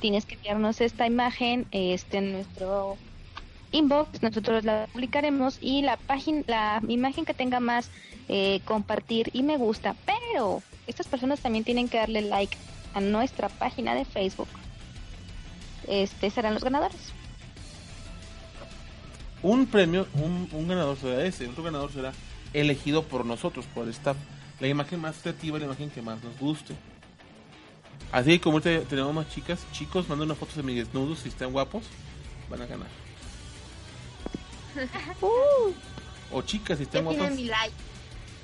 Tienes 0.00 0.26
que 0.26 0.34
enviarnos 0.34 0.82
esta 0.82 1.06
imagen 1.06 1.66
este, 1.70 2.18
en 2.18 2.32
nuestro 2.32 2.98
inbox, 3.72 4.22
nosotros 4.22 4.64
la 4.64 4.86
publicaremos 4.92 5.58
y 5.60 5.82
la 5.82 5.96
página, 5.96 6.42
la 6.46 6.82
imagen 6.86 7.24
que 7.24 7.34
tenga 7.34 7.58
más 7.58 7.90
eh, 8.28 8.60
compartir 8.64 9.30
y 9.32 9.42
me 9.42 9.56
gusta, 9.56 9.96
pero 10.04 10.62
estas 10.86 11.06
personas 11.06 11.40
también 11.40 11.64
tienen 11.64 11.88
que 11.88 11.96
darle 11.96 12.20
like 12.20 12.56
a 12.94 13.00
nuestra 13.00 13.48
página 13.48 13.94
de 13.94 14.04
Facebook. 14.04 14.48
Este 15.88 16.30
serán 16.30 16.54
los 16.54 16.64
ganadores. 16.64 17.12
Un 19.42 19.66
premio, 19.66 20.06
un, 20.14 20.48
un 20.52 20.68
ganador 20.68 20.98
será 20.98 21.24
ese, 21.24 21.48
otro 21.48 21.62
ganador 21.62 21.92
será 21.92 22.12
elegido 22.60 23.02
por 23.02 23.24
nosotros, 23.24 23.66
por 23.74 23.84
el 23.84 23.90
staff. 23.90 24.16
La 24.60 24.68
imagen 24.68 25.00
más 25.00 25.16
creativa, 25.16 25.58
la 25.58 25.66
imagen 25.66 25.90
que 25.90 26.00
más 26.02 26.22
nos 26.24 26.38
guste. 26.38 26.74
Así 28.12 28.30
que 28.30 28.40
como 28.40 28.58
ahorita 28.58 28.88
tenemos 28.88 29.14
más 29.14 29.28
chicas, 29.28 29.60
chicos, 29.72 30.08
manden 30.08 30.26
una 30.26 30.34
foto 30.34 30.54
de 30.56 30.62
mis 30.62 30.76
desnudos 30.76 31.20
si 31.20 31.28
están 31.28 31.52
guapos, 31.52 31.84
van 32.48 32.62
a 32.62 32.66
ganar. 32.66 32.88
O 36.32 36.42
chicas 36.42 36.78
si 36.78 36.82
están 36.84 37.04
tienen 37.04 37.18
guapas, 37.20 37.36
mi 37.36 37.44
like. 37.44 37.72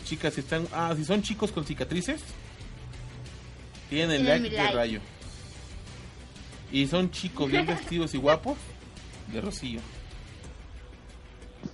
chicas 0.05 0.35
si 0.35 0.41
están, 0.41 0.69
ah, 0.73 0.95
si 0.97 1.05
son 1.05 1.21
chicos 1.21 1.51
con 1.51 1.65
cicatrices, 1.65 2.23
tienen 3.91 4.21
el 4.21 4.25
like 4.25 4.51
de 4.51 4.57
like. 4.57 4.73
rayo. 4.75 5.01
Y 6.71 6.87
son 6.87 7.11
chicos 7.11 7.51
bien 7.51 7.67
vestidos 7.67 8.15
y 8.15 8.19
guapos, 8.19 8.57
de 9.33 9.41
Rocío. 9.41 9.81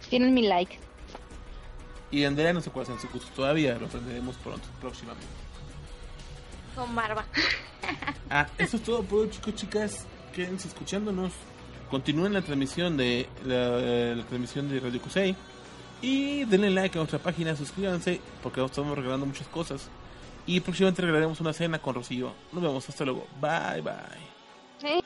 Tienen 0.09 0.33
mi 0.33 0.49
like. 0.49 0.79
Y 2.11 2.25
Andrea 2.25 2.53
no 2.53 2.61
sé 2.61 2.71
cuáles 2.71 2.89
son 2.89 3.01
sus 3.01 3.11
gustos 3.11 3.31
todavía, 3.33 3.79
lo 3.79 3.87
aprenderemos 3.87 4.37
pronto, 4.37 4.67
próximamente. 4.81 5.27
Con 6.75 6.95
barba. 6.95 7.25
Ah, 8.31 8.47
eso 8.59 8.77
es 8.77 8.83
todo 8.83 9.03
por 9.03 9.21
hoy, 9.21 9.31
chicos, 9.31 9.55
chicas. 9.55 10.07
Quédense 10.35 10.69
escuchándonos. 10.69 11.33
Continúen 11.91 12.35
la 12.35 12.43
transmisión 12.43 12.99
de 12.99 13.27
la, 13.47 14.15
la 14.15 14.23
transmisión 14.25 14.69
de 14.69 14.81
Radio 14.81 15.01
Kusei. 15.01 15.35
Y 16.03 16.45
denle 16.45 16.69
like 16.69 16.99
a 16.99 17.01
nuestra 17.01 17.19
página, 17.19 17.57
suscríbanse, 17.57 18.21
porque 18.43 18.63
estamos 18.63 18.97
regalando 18.99 19.25
muchas 19.25 19.49
cosas. 19.49 19.89
Y 20.47 20.61
próximamente 20.61 21.01
regalaremos 21.03 21.41
una 21.41 21.55
cena 21.55 21.79
con 21.79 21.95
Rocío. 21.95 22.33
Nos 22.53 22.63
vemos, 22.63 22.89
hasta 22.89 23.05
luego. 23.05 23.27
Bye, 23.41 23.81
bye. 23.81 25.03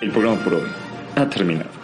El 0.00 0.10
programa 0.10 0.44
por 0.44 0.54
hoy 0.54 0.68
ha 1.16 1.28
terminado. 1.28 1.83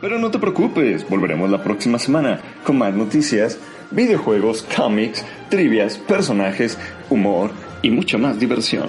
Pero 0.00 0.18
no 0.18 0.30
te 0.30 0.38
preocupes, 0.38 1.06
volveremos 1.08 1.50
la 1.50 1.62
próxima 1.62 1.98
semana 1.98 2.40
con 2.64 2.78
más 2.78 2.94
noticias, 2.94 3.58
videojuegos, 3.90 4.62
cómics, 4.62 5.24
trivias, 5.50 5.98
personajes, 5.98 6.78
humor 7.10 7.50
y 7.82 7.90
mucha 7.90 8.16
más 8.16 8.38
diversión. 8.38 8.88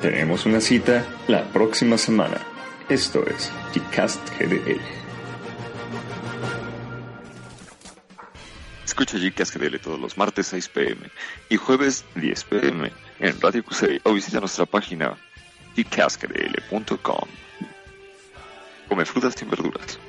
Tenemos 0.00 0.46
una 0.46 0.60
cita 0.60 1.04
la 1.26 1.44
próxima 1.44 1.98
semana. 1.98 2.38
Esto 2.88 3.24
es 3.26 3.52
Gcast 3.74 4.20
GDL. 4.38 4.80
Escucha 8.86 9.18
Gcast 9.18 9.54
GDL 9.54 9.78
todos 9.78 10.00
los 10.00 10.16
martes 10.16 10.46
6 10.46 10.68
pm 10.70 11.10
y 11.50 11.56
jueves 11.56 12.06
10 12.14 12.44
pm 12.44 12.92
en 13.18 13.40
Radio 13.42 13.62
Cusey 13.62 14.00
o 14.04 14.14
visita 14.14 14.40
nuestra 14.40 14.64
página 14.64 15.18
gcastgdl.com. 15.76 17.47
Come 18.88 19.04
frutas 19.04 19.34
sin 19.34 19.50
verduras. 19.50 20.00